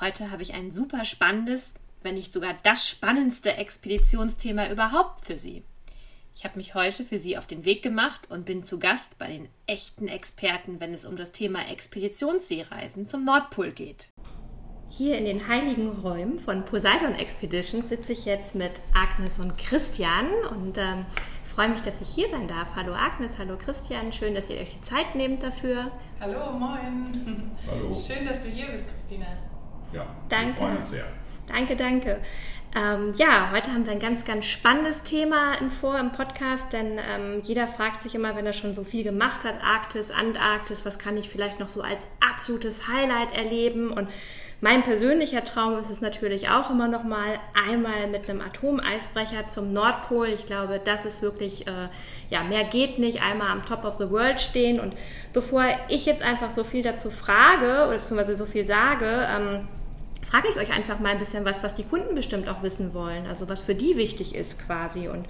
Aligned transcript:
Heute 0.00 0.30
habe 0.30 0.40
ich 0.40 0.54
ein 0.54 0.70
super 0.70 1.04
spannendes, 1.04 1.74
wenn 2.00 2.14
nicht 2.14 2.32
sogar 2.32 2.54
das 2.62 2.88
spannendste 2.88 3.52
Expeditionsthema 3.52 4.70
überhaupt 4.70 5.26
für 5.26 5.36
Sie. 5.36 5.62
Ich 6.34 6.44
habe 6.44 6.56
mich 6.56 6.74
heute 6.74 7.04
für 7.04 7.18
Sie 7.18 7.36
auf 7.36 7.44
den 7.44 7.66
Weg 7.66 7.82
gemacht 7.82 8.30
und 8.30 8.46
bin 8.46 8.64
zu 8.64 8.78
Gast 8.78 9.18
bei 9.18 9.26
den 9.26 9.50
echten 9.66 10.08
Experten, 10.08 10.80
wenn 10.80 10.94
es 10.94 11.04
um 11.04 11.16
das 11.16 11.32
Thema 11.32 11.68
Expeditionsseereisen 11.68 13.08
zum 13.08 13.26
Nordpol 13.26 13.72
geht. 13.72 14.08
Hier 14.88 15.18
in 15.18 15.26
den 15.26 15.48
heiligen 15.48 15.90
Räumen 15.90 16.40
von 16.40 16.64
Poseidon 16.64 17.14
Expedition 17.14 17.86
sitze 17.86 18.14
ich 18.14 18.24
jetzt 18.24 18.54
mit 18.54 18.72
Agnes 18.94 19.38
und 19.38 19.58
Christian 19.58 20.28
und 20.50 20.78
ähm, 20.78 21.04
freue 21.54 21.68
mich, 21.68 21.82
dass 21.82 22.00
ich 22.00 22.08
hier 22.08 22.30
sein 22.30 22.48
darf. 22.48 22.74
Hallo 22.74 22.94
Agnes, 22.94 23.38
hallo 23.38 23.58
Christian, 23.58 24.14
schön, 24.14 24.34
dass 24.34 24.48
ihr 24.48 24.60
euch 24.60 24.74
die 24.76 24.80
Zeit 24.80 25.14
nehmt 25.14 25.42
dafür. 25.42 25.90
Hallo, 26.20 26.52
moin. 26.58 27.50
Hallo. 27.70 27.94
Schön, 27.94 28.24
dass 28.24 28.42
du 28.42 28.48
hier 28.48 28.68
bist, 28.68 28.88
Christina. 28.88 29.26
Ja, 29.92 30.06
Danke. 30.28 30.48
wir 30.48 30.54
freuen 30.54 30.76
uns 30.78 30.90
sehr. 30.90 31.04
Danke, 31.46 31.76
danke. 31.76 32.18
Ähm, 32.76 33.12
ja, 33.16 33.50
heute 33.50 33.72
haben 33.72 33.84
wir 33.84 33.92
ein 33.92 33.98
ganz, 33.98 34.24
ganz 34.24 34.46
spannendes 34.46 35.02
Thema 35.02 35.54
im 35.60 35.70
Vor 35.70 35.98
im 35.98 36.12
Podcast, 36.12 36.72
denn 36.72 36.98
ähm, 36.98 37.40
jeder 37.42 37.66
fragt 37.66 38.02
sich 38.02 38.14
immer, 38.14 38.36
wenn 38.36 38.46
er 38.46 38.52
schon 38.52 38.76
so 38.76 38.84
viel 38.84 39.02
gemacht 39.02 39.42
hat, 39.42 39.56
Arktis, 39.60 40.12
Antarktis, 40.12 40.86
was 40.86 41.00
kann 41.00 41.16
ich 41.16 41.28
vielleicht 41.28 41.58
noch 41.58 41.66
so 41.66 41.82
als 41.82 42.06
absolutes 42.20 42.86
Highlight 42.86 43.34
erleben? 43.36 43.90
Und 43.90 44.08
mein 44.60 44.84
persönlicher 44.84 45.42
Traum 45.42 45.78
ist 45.78 45.90
es 45.90 46.00
natürlich 46.00 46.48
auch 46.50 46.70
immer 46.70 46.86
noch 46.86 47.02
mal 47.02 47.40
einmal 47.54 48.06
mit 48.06 48.30
einem 48.30 48.40
Atomeisbrecher 48.40 49.48
zum 49.48 49.72
Nordpol. 49.72 50.28
Ich 50.28 50.46
glaube, 50.46 50.80
das 50.84 51.04
ist 51.06 51.22
wirklich, 51.22 51.66
äh, 51.66 51.88
ja, 52.28 52.44
mehr 52.44 52.62
geht 52.62 53.00
nicht, 53.00 53.20
einmal 53.20 53.48
am 53.48 53.64
Top 53.64 53.84
of 53.84 53.94
the 53.94 54.10
World 54.10 54.40
stehen. 54.40 54.78
Und 54.78 54.94
bevor 55.32 55.64
ich 55.88 56.06
jetzt 56.06 56.22
einfach 56.22 56.50
so 56.50 56.62
viel 56.62 56.82
dazu 56.82 57.10
frage, 57.10 57.86
oder 57.88 57.96
beziehungsweise 57.96 58.36
so 58.36 58.46
viel 58.46 58.64
sage, 58.64 59.26
ähm, 59.28 59.68
frage 60.30 60.48
ich 60.48 60.56
euch 60.56 60.72
einfach 60.72 61.00
mal 61.00 61.10
ein 61.10 61.18
bisschen 61.18 61.44
was, 61.44 61.62
was 61.62 61.74
die 61.74 61.82
Kunden 61.82 62.14
bestimmt 62.14 62.48
auch 62.48 62.62
wissen 62.62 62.94
wollen, 62.94 63.26
also 63.26 63.48
was 63.48 63.62
für 63.62 63.74
die 63.74 63.96
wichtig 63.96 64.34
ist 64.34 64.64
quasi. 64.64 65.08
Und 65.08 65.26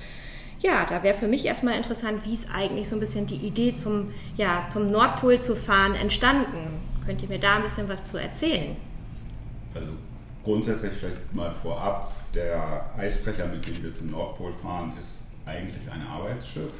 ja, 0.60 0.84
da 0.84 1.02
wäre 1.02 1.16
für 1.16 1.26
mich 1.26 1.46
erstmal 1.46 1.74
interessant, 1.76 2.26
wie 2.26 2.34
ist 2.34 2.48
eigentlich 2.54 2.86
so 2.86 2.96
ein 2.96 3.00
bisschen 3.00 3.26
die 3.26 3.36
Idee 3.36 3.74
zum, 3.74 4.12
ja, 4.36 4.66
zum 4.68 4.88
Nordpol 4.88 5.40
zu 5.40 5.56
fahren 5.56 5.94
entstanden. 5.94 6.82
Könnt 7.06 7.22
ihr 7.22 7.28
mir 7.28 7.38
da 7.38 7.56
ein 7.56 7.62
bisschen 7.62 7.88
was 7.88 8.10
zu 8.10 8.18
erzählen? 8.18 8.76
Also 9.74 9.92
grundsätzlich 10.44 10.92
vielleicht 10.92 11.34
mal 11.34 11.50
vorab, 11.50 12.12
der 12.34 12.90
Eisbrecher, 12.98 13.46
mit 13.46 13.66
dem 13.66 13.82
wir 13.82 13.94
zum 13.94 14.10
Nordpol 14.10 14.52
fahren, 14.52 14.92
ist 14.98 15.26
eigentlich 15.46 15.90
ein 15.90 16.06
Arbeitsschiff, 16.06 16.72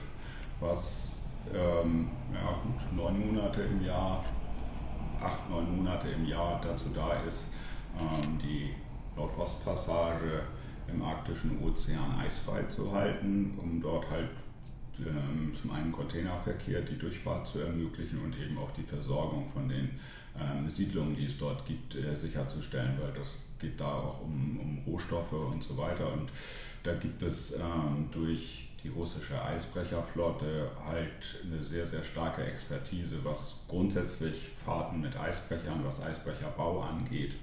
was 0.61 1.13
ähm, 1.55 2.11
ja, 2.35 2.59
gut 2.63 2.97
neun 2.97 3.19
Monate 3.19 3.63
im 3.63 3.83
Jahr, 3.83 4.23
acht, 5.23 5.49
neun 5.49 5.75
Monate 5.77 6.09
im 6.09 6.27
Jahr 6.27 6.61
dazu 6.63 6.91
da 6.95 7.15
ist, 7.27 7.47
die 8.43 8.71
Nordostpassage 9.17 10.43
im 10.89 11.03
arktischen 11.03 11.63
Ozean 11.63 12.19
eisfrei 12.19 12.63
zu 12.65 12.93
halten, 12.93 13.59
um 13.61 13.81
dort 13.81 14.11
halt 14.11 14.31
ähm, 14.99 15.53
zum 15.55 15.71
einen 15.71 15.93
Containerverkehr, 15.93 16.83
die 16.83 16.99
Durchfahrt 16.99 17.47
zu 17.47 17.61
ermöglichen 17.61 18.19
und 18.23 18.37
eben 18.39 18.59
auch 18.59 18.71
die 18.73 18.83
Versorgung 18.83 19.49
von 19.53 19.69
den 19.69 19.91
ähm, 20.39 20.69
Siedlungen, 20.69 21.17
die 21.17 21.27
es 21.27 21.39
dort 21.39 21.65
gibt, 21.67 21.95
äh, 21.95 22.17
sicherzustellen, 22.17 22.99
weil 23.01 23.13
das 23.13 23.43
geht 23.59 23.81
da 23.81 23.93
auch 23.93 24.21
um, 24.23 24.59
um 24.61 24.79
Rohstoffe 24.87 25.33
und 25.33 25.63
so 25.63 25.77
weiter. 25.77 26.13
Und 26.13 26.31
da 26.83 26.95
gibt 26.95 27.23
es 27.23 27.53
ähm, 27.53 28.09
durch 28.11 28.69
die 28.83 28.89
russische 28.89 29.43
Eisbrecherflotte 29.43 30.71
halt 30.85 31.45
eine 31.45 31.63
sehr, 31.63 31.87
sehr 31.87 32.03
starke 32.03 32.43
Expertise, 32.45 33.19
was 33.23 33.61
grundsätzlich 33.69 34.49
Fahrten 34.57 35.01
mit 35.01 35.17
Eisbrechern, 35.17 35.85
was 35.85 36.03
Eisbrecherbau 36.03 36.81
angeht 36.81 37.35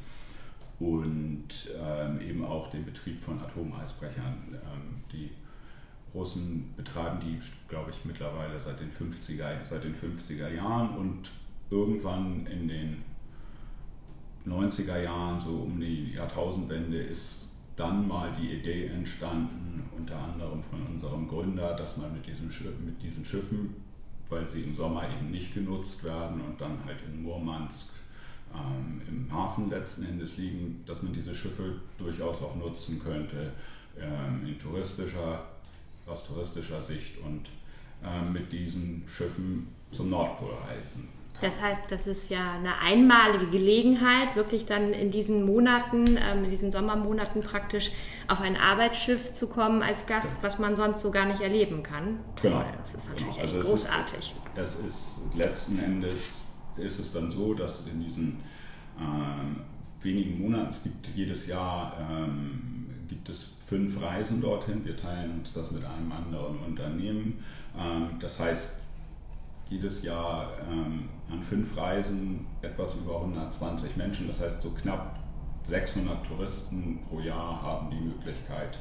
und 0.80 1.48
ähm, 1.80 2.22
eben 2.22 2.46
auch 2.46 2.70
den 2.70 2.86
Betrieb 2.86 3.20
von 3.20 3.40
Atomeisbrechern. 3.40 4.36
Ähm, 4.54 5.02
die 5.12 5.32
Russen 6.14 6.74
betreiben 6.76 7.20
die, 7.20 7.40
glaube 7.68 7.92
ich, 7.92 8.06
mittlerweile 8.06 8.60
seit 8.60 8.80
den 8.80 8.92
50er, 8.92 9.66
seit 9.66 9.84
den 9.84 9.96
50er 9.96 10.50
Jahren 10.50 10.96
und 10.98 11.32
irgendwann 11.70 12.46
in 12.48 12.68
den 12.68 13.04
90er 14.46 15.02
Jahren, 15.02 15.40
so 15.40 15.50
um 15.50 15.80
die 15.80 16.14
Jahrtausendwende, 16.14 16.98
ist 16.98 17.50
dann 17.76 18.08
mal 18.08 18.32
die 18.40 18.54
Idee 18.54 18.88
entstanden, 18.88 19.84
unter 19.96 20.18
anderem 20.18 20.64
von 20.64 20.86
unserem 20.88 21.28
Gründer, 21.28 21.76
dass 21.76 21.98
man 21.98 22.14
mit 22.14 22.26
diesen, 22.26 22.48
mit 22.86 23.02
diesen 23.02 23.26
Schiffen, 23.26 23.76
weil 24.30 24.48
sie 24.48 24.64
im 24.64 24.76
Sommer 24.76 25.04
eben 25.10 25.32
nicht 25.32 25.54
genutzt 25.54 26.04
werden 26.04 26.42
und 26.42 26.60
dann 26.60 26.78
halt 26.86 26.98
in 27.06 27.24
Murmansk 27.24 27.92
ähm, 28.54 29.02
im 29.08 29.34
Hafen 29.34 29.70
letzten 29.70 30.06
Endes 30.06 30.38
liegen, 30.38 30.84
dass 30.86 31.02
man 31.02 31.14
diese 31.14 31.34
Schiffe 31.34 31.76
durchaus 31.98 32.42
auch 32.42 32.56
nutzen 32.56 33.02
könnte 33.04 33.52
ähm, 34.00 34.48
in 34.48 34.60
touristischer, 34.60 35.46
aus 36.06 36.24
touristischer 36.26 36.82
Sicht 36.82 37.18
und 37.20 37.50
ähm, 38.04 38.34
mit 38.34 38.52
diesen 38.52 39.04
Schiffen 39.08 39.68
zum 39.92 40.10
Nordpol 40.10 40.54
reisen. 40.68 41.08
Das 41.40 41.62
heißt, 41.62 41.84
das 41.90 42.08
ist 42.08 42.30
ja 42.30 42.54
eine 42.54 42.80
einmalige 42.80 43.46
Gelegenheit, 43.48 44.36
wirklich 44.36 44.66
dann 44.66 44.92
in 44.94 45.12
diesen 45.12 45.46
Monaten, 45.46 46.18
ähm, 46.18 46.46
in 46.46 46.50
diesen 46.50 46.72
Sommermonaten 46.72 47.44
praktisch 47.44 47.92
auf 48.28 48.42
ein 48.42 48.58
Arbeitsschiff 48.58 49.34
zu 49.34 49.48
kommen 49.48 49.84
als 49.84 50.08
Gast, 50.08 50.38
was 50.42 50.58
man 50.58 50.76
sonst 50.76 51.02
so 51.02 51.12
gar 51.12 51.26
nicht 51.26 51.42
erleben 51.42 51.84
kann. 51.84 52.20
Toll, 52.36 52.52
genau. 52.52 52.66
Das 52.82 52.96
ist 52.96 53.10
natürlich 53.10 53.36
genau. 53.36 53.46
also 53.46 53.60
echt 53.60 53.70
großartig. 53.70 54.36
Ist, 54.56 54.62
es 54.62 54.86
ist 54.86 55.20
letzten 55.36 55.80
Endes 55.80 56.42
ist 56.80 57.00
es 57.00 57.14
dann 57.14 57.32
so, 57.32 57.54
dass 57.54 57.86
in 57.88 58.00
diesen 58.00 58.38
ähm, 59.00 59.58
wenigen 60.02 60.42
Monaten, 60.42 60.72
es 60.72 60.84
gibt 60.84 61.08
jedes 61.16 61.48
Jahr 61.48 61.98
ähm, 62.00 62.88
gibt 63.08 63.30
es 63.30 63.50
fünf 63.66 64.02
Reisen 64.02 64.42
dorthin. 64.42 64.86
Wir 64.86 64.98
teilen 64.98 65.40
uns 65.40 65.54
das 65.54 65.72
mit 65.72 65.84
einem 65.84 66.12
anderen 66.12 66.60
Unternehmen. 66.60 67.44
Ähm, 67.78 68.18
das 68.20 68.40
heißt, 68.40 68.80
jedes 69.70 70.04
Jahr 70.04 70.52
ähm, 70.70 71.10
an 71.30 71.44
fünf 71.44 71.76
Reisen 71.76 72.46
etwas 72.62 72.96
über 72.96 73.20
120 73.22 73.98
Menschen, 73.98 74.28
das 74.28 74.40
heißt 74.40 74.62
so 74.62 74.72
knapp 74.72 75.20
600 75.64 76.26
Touristen 76.26 77.00
pro 77.10 77.20
Jahr 77.20 77.62
haben 77.62 77.90
die 77.92 78.00
Möglichkeit, 78.00 78.80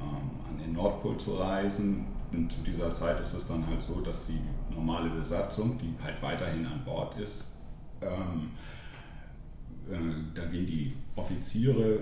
ähm, 0.00 0.30
an 0.48 0.58
den 0.58 0.72
Nordpol 0.74 1.16
zu 1.18 1.36
reisen. 1.36 2.06
Und 2.32 2.52
zu 2.52 2.60
dieser 2.62 2.92
Zeit 2.92 3.20
ist 3.20 3.34
es 3.34 3.46
dann 3.46 3.66
halt 3.66 3.80
so, 3.80 4.00
dass 4.00 4.26
die 4.26 4.40
normale 4.74 5.10
Besatzung, 5.10 5.78
die 5.78 5.94
halt 6.02 6.20
weiterhin 6.22 6.66
an 6.66 6.84
Bord 6.84 7.18
ist, 7.18 7.52
ähm, 8.02 8.50
äh, 9.90 10.34
da 10.34 10.44
gehen 10.46 10.66
die 10.66 10.94
Offiziere, 11.16 12.00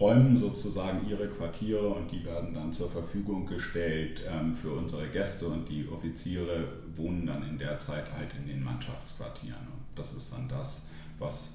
räumen 0.00 0.36
sozusagen 0.36 1.08
ihre 1.08 1.28
Quartiere 1.28 1.88
und 1.88 2.10
die 2.10 2.24
werden 2.24 2.54
dann 2.54 2.72
zur 2.72 2.88
Verfügung 2.88 3.46
gestellt 3.46 4.22
ähm, 4.28 4.54
für 4.54 4.70
unsere 4.70 5.08
Gäste 5.08 5.46
und 5.48 5.68
die 5.68 5.88
Offiziere 5.88 6.68
wohnen 6.94 7.26
dann 7.26 7.42
in 7.42 7.58
der 7.58 7.78
Zeit 7.78 8.04
halt 8.16 8.32
in 8.34 8.46
den 8.46 8.62
Mannschaftsquartieren. 8.62 9.58
Und 9.58 9.98
das 9.98 10.14
ist 10.14 10.32
dann 10.32 10.48
das, 10.48 10.82
was 11.18 11.50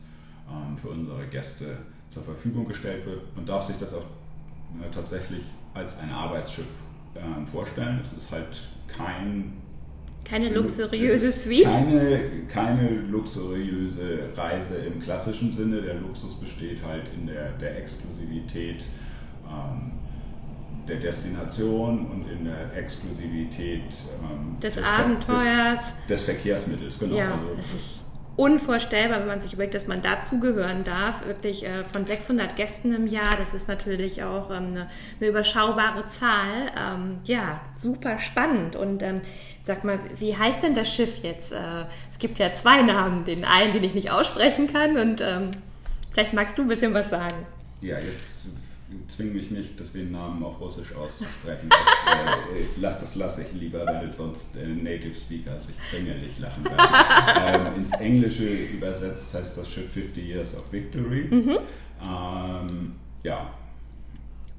ähm, 0.50 0.78
für 0.78 0.90
unsere 0.90 1.26
Gäste 1.28 1.78
zur 2.10 2.24
Verfügung 2.24 2.68
gestellt 2.68 3.06
wird. 3.06 3.36
Man 3.36 3.46
darf 3.46 3.66
sich 3.66 3.78
das 3.78 3.94
auch 3.94 4.06
äh, 4.82 4.92
tatsächlich 4.92 5.44
als 5.74 5.98
ein 5.98 6.12
Arbeitsschiff 6.12 6.84
äh, 7.16 7.46
vorstellen. 7.46 8.00
Es 8.04 8.14
ist 8.14 8.32
halt 8.32 8.62
kein 8.88 9.54
keine 10.24 10.50
luxuriöse 10.50 11.32
Suite? 11.32 11.66
Keine, 11.66 12.20
keine 12.48 12.90
luxuriöse 13.10 14.30
Reise 14.36 14.78
im 14.78 15.02
klassischen 15.02 15.52
Sinne. 15.52 15.82
Der 15.82 15.96
Luxus 15.96 16.36
besteht 16.36 16.82
halt 16.82 17.04
in 17.14 17.28
der, 17.28 17.52
der 17.54 17.78
Exklusivität 17.78 18.86
ähm, 19.46 19.92
der 20.88 20.98
Destination 20.98 22.08
und 22.08 22.26
in 22.30 22.46
der 22.46 22.76
Exklusivität 22.76 23.82
ähm, 23.82 24.58
des, 24.62 24.76
des, 24.76 24.84
Abenteuers. 24.84 25.96
Des, 25.96 26.08
des, 26.08 26.22
Verkehrsmittels, 26.24 27.00
genau. 27.00 27.16
Ja, 27.16 27.34
also, 27.34 27.60
es 27.60 27.74
ist 27.74 28.06
unvorstellbar, 28.36 29.20
wenn 29.20 29.28
man 29.28 29.42
sich 29.42 29.54
überlegt, 29.54 29.76
dass 29.76 29.88
man 29.88 30.02
dazugehören 30.02 30.84
darf. 30.84 31.26
Wirklich 31.26 31.66
äh, 31.66 31.84
von 31.84 32.06
600 32.06 32.56
Gästen 32.56 32.94
im 32.94 33.08
Jahr, 33.08 33.36
das 33.38 33.54
ist 33.54 33.68
natürlich 33.68 34.24
auch 34.24 34.50
ähm, 34.50 34.70
eine, 34.72 34.90
eine, 35.20 35.30
überschaubare 35.30 36.08
Zahl. 36.08 36.72
Ähm, 36.78 37.20
ja, 37.26 37.62
super 37.76 38.18
spannend. 38.18 38.76
Und 38.76 39.04
ähm, 39.04 39.22
sag 39.62 39.84
mal, 39.84 40.00
wie 40.18 40.36
heißt 40.36 40.64
denn 40.64 40.74
das 40.74 40.94
Schiff 40.94 41.24
jetzt? 41.24 41.52
Äh, 41.52 41.86
es 42.12 42.18
gibt 42.18 42.40
ja 42.40 42.54
zwei 42.54 42.82
Namen, 42.82 43.26
den 43.26 43.46
einen, 43.46 43.74
den 43.74 43.84
ich 43.84 43.94
nicht 43.94 44.12
aussprechen 44.12 44.72
kann. 44.72 44.98
Und 44.98 45.22
ähm, 45.22 45.52
vielleicht 46.12 46.34
magst 46.34 46.58
du 46.58 46.64
ein 46.64 46.68
bisschen 46.68 46.94
was 46.94 47.10
sagen. 47.10 47.46
ja, 47.82 48.00
jetzt 48.00 48.48
zwing 49.08 49.34
mich 49.34 49.52
nicht, 49.52 49.80
das 49.80 49.92
den 49.92 50.12
Namen 50.12 50.44
auf 50.44 50.60
Russisch 50.60 50.94
auszusprechen. 50.96 51.70
Das, 51.70 52.16
äh, 52.16 52.60
äh, 52.60 52.66
lass, 52.78 53.00
das 53.00 53.16
lasse 53.16 53.44
ich 53.44 53.60
lieber, 53.60 53.86
weil 53.86 54.14
sonst 54.14 54.56
äh, 54.56 54.68
Native 54.68 55.16
Speaker 55.16 55.60
sich 55.60 55.76
quengelig 55.90 56.40
lachen 56.40 56.64
werden. 56.66 57.68
ähm, 57.76 57.82
ins 57.82 57.94
Englische 57.94 58.48
übersetzt 58.48 59.34
heißt 59.34 59.58
das 59.58 59.70
Schiff 59.70 59.92
50 59.92 60.26
Years 60.26 60.58
of 60.58 60.72
Victory. 60.72 61.28
Mhm. 61.30 61.58
Ähm, 62.02 62.96
ja. 63.24 63.54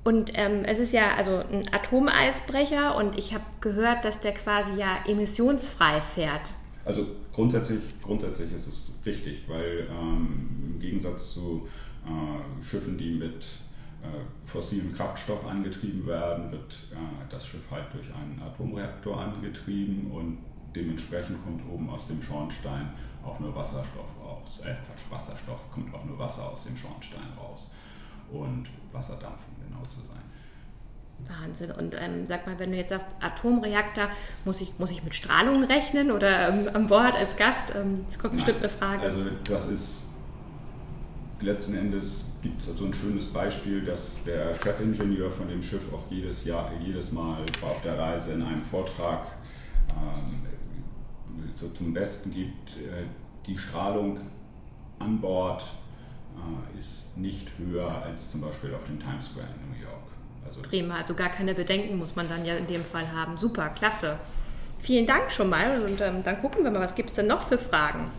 Und 0.04 0.32
ähm, 0.34 0.64
es 0.64 0.78
ist 0.78 0.92
ja 0.92 1.14
also 1.16 1.36
ein 1.36 1.72
Atomeisbrecher 1.72 2.94
und 2.96 3.16
ich 3.16 3.32
habe 3.32 3.44
gehört, 3.60 4.04
dass 4.04 4.20
der 4.20 4.32
quasi 4.32 4.78
ja 4.78 4.98
emissionsfrei 5.06 6.00
fährt. 6.00 6.50
Also 6.84 7.06
grundsätzlich, 7.32 7.80
grundsätzlich 8.02 8.52
ist 8.52 8.66
es 8.66 8.92
richtig, 9.06 9.48
weil 9.48 9.88
ähm, 9.90 10.74
im 10.74 10.80
Gegensatz 10.80 11.32
zu 11.32 11.66
äh, 12.04 12.62
Schiffen, 12.62 12.98
die 12.98 13.12
mit 13.12 13.46
äh, 14.04 14.46
fossilen 14.46 14.94
Kraftstoff 14.94 15.46
angetrieben 15.46 16.06
werden, 16.06 16.52
wird 16.52 16.74
äh, 16.92 16.96
das 17.30 17.46
Schiff 17.46 17.70
halt 17.70 17.86
durch 17.92 18.06
einen 18.14 18.40
Atomreaktor 18.42 19.20
angetrieben 19.20 20.10
und 20.10 20.38
dementsprechend 20.76 21.42
kommt 21.44 21.62
oben 21.72 21.88
aus 21.88 22.06
dem 22.06 22.20
Schornstein 22.22 22.90
auch 23.24 23.40
nur 23.40 23.54
Wasserstoff 23.54 24.08
raus. 24.22 24.60
Äh, 24.62 24.74
Quatsch, 24.74 25.10
Wasserstoff 25.10 25.60
kommt 25.72 25.94
auch 25.94 26.04
nur 26.04 26.18
Wasser 26.18 26.50
aus 26.50 26.64
dem 26.64 26.76
Schornstein 26.76 27.32
raus. 27.38 27.70
Und 28.30 28.68
Wasserdampf, 28.92 29.46
um 29.48 29.64
genau 29.66 29.86
zu 29.86 30.00
sein. 30.00 30.22
Wahnsinn. 31.26 31.70
Und 31.70 31.94
ähm, 31.98 32.26
sag 32.26 32.46
mal, 32.46 32.58
wenn 32.58 32.72
du 32.72 32.76
jetzt 32.76 32.90
sagst 32.90 33.08
Atomreaktor, 33.20 34.08
muss 34.44 34.60
ich, 34.60 34.78
muss 34.78 34.90
ich 34.90 35.02
mit 35.02 35.14
Strahlung 35.14 35.64
rechnen 35.64 36.10
oder 36.10 36.48
ähm, 36.48 36.68
an 36.74 36.88
Bord 36.88 37.14
als 37.14 37.36
Gast? 37.36 37.74
Ähm, 37.74 38.04
das 38.06 38.18
kommt 38.18 38.34
Nein, 38.34 38.44
bestimmt 38.44 38.58
eine 38.58 38.68
Frage. 38.68 39.02
Also 39.02 39.20
das 39.44 39.68
ist 39.68 40.03
letzten 41.44 41.76
Endes 41.76 42.26
gibt 42.42 42.60
es 42.60 42.76
so 42.76 42.84
ein 42.84 42.94
schönes 42.94 43.28
Beispiel, 43.28 43.84
dass 43.84 44.22
der 44.26 44.54
Chefingenieur 44.56 45.30
von 45.30 45.48
dem 45.48 45.62
Schiff 45.62 45.92
auch 45.92 46.10
jedes 46.10 46.44
Jahr, 46.44 46.70
jedes 46.84 47.12
Mal 47.12 47.42
auf 47.62 47.80
der 47.82 47.98
Reise 47.98 48.32
in 48.32 48.42
einem 48.42 48.62
Vortrag 48.62 49.26
ähm, 49.90 50.42
so 51.54 51.68
zum 51.70 51.94
Besten 51.94 52.32
gibt, 52.32 52.70
äh, 52.70 53.04
die 53.46 53.56
Strahlung 53.56 54.18
an 54.98 55.20
Bord 55.20 55.62
äh, 56.36 56.78
ist 56.78 57.16
nicht 57.16 57.48
höher 57.58 58.02
als 58.04 58.30
zum 58.30 58.40
Beispiel 58.40 58.74
auf 58.74 58.84
dem 58.86 58.98
Times 58.98 59.26
Square 59.26 59.46
in 59.46 59.70
New 59.70 59.82
York. 59.82 59.94
Also 60.46 60.62
Prima, 60.62 60.96
also 60.96 61.14
gar 61.14 61.30
keine 61.30 61.54
Bedenken 61.54 61.96
muss 61.98 62.16
man 62.16 62.28
dann 62.28 62.44
ja 62.44 62.56
in 62.56 62.66
dem 62.66 62.84
Fall 62.84 63.10
haben. 63.12 63.36
Super, 63.36 63.70
klasse. 63.70 64.18
Vielen 64.80 65.06
Dank 65.06 65.32
schon 65.32 65.48
mal 65.48 65.80
und 65.82 66.00
ähm, 66.00 66.22
dann 66.22 66.40
gucken 66.40 66.62
wir 66.64 66.70
mal, 66.70 66.80
was 66.80 66.94
gibt 66.94 67.10
es 67.10 67.16
denn 67.16 67.26
noch 67.26 67.42
für 67.42 67.56
Fragen? 67.56 68.10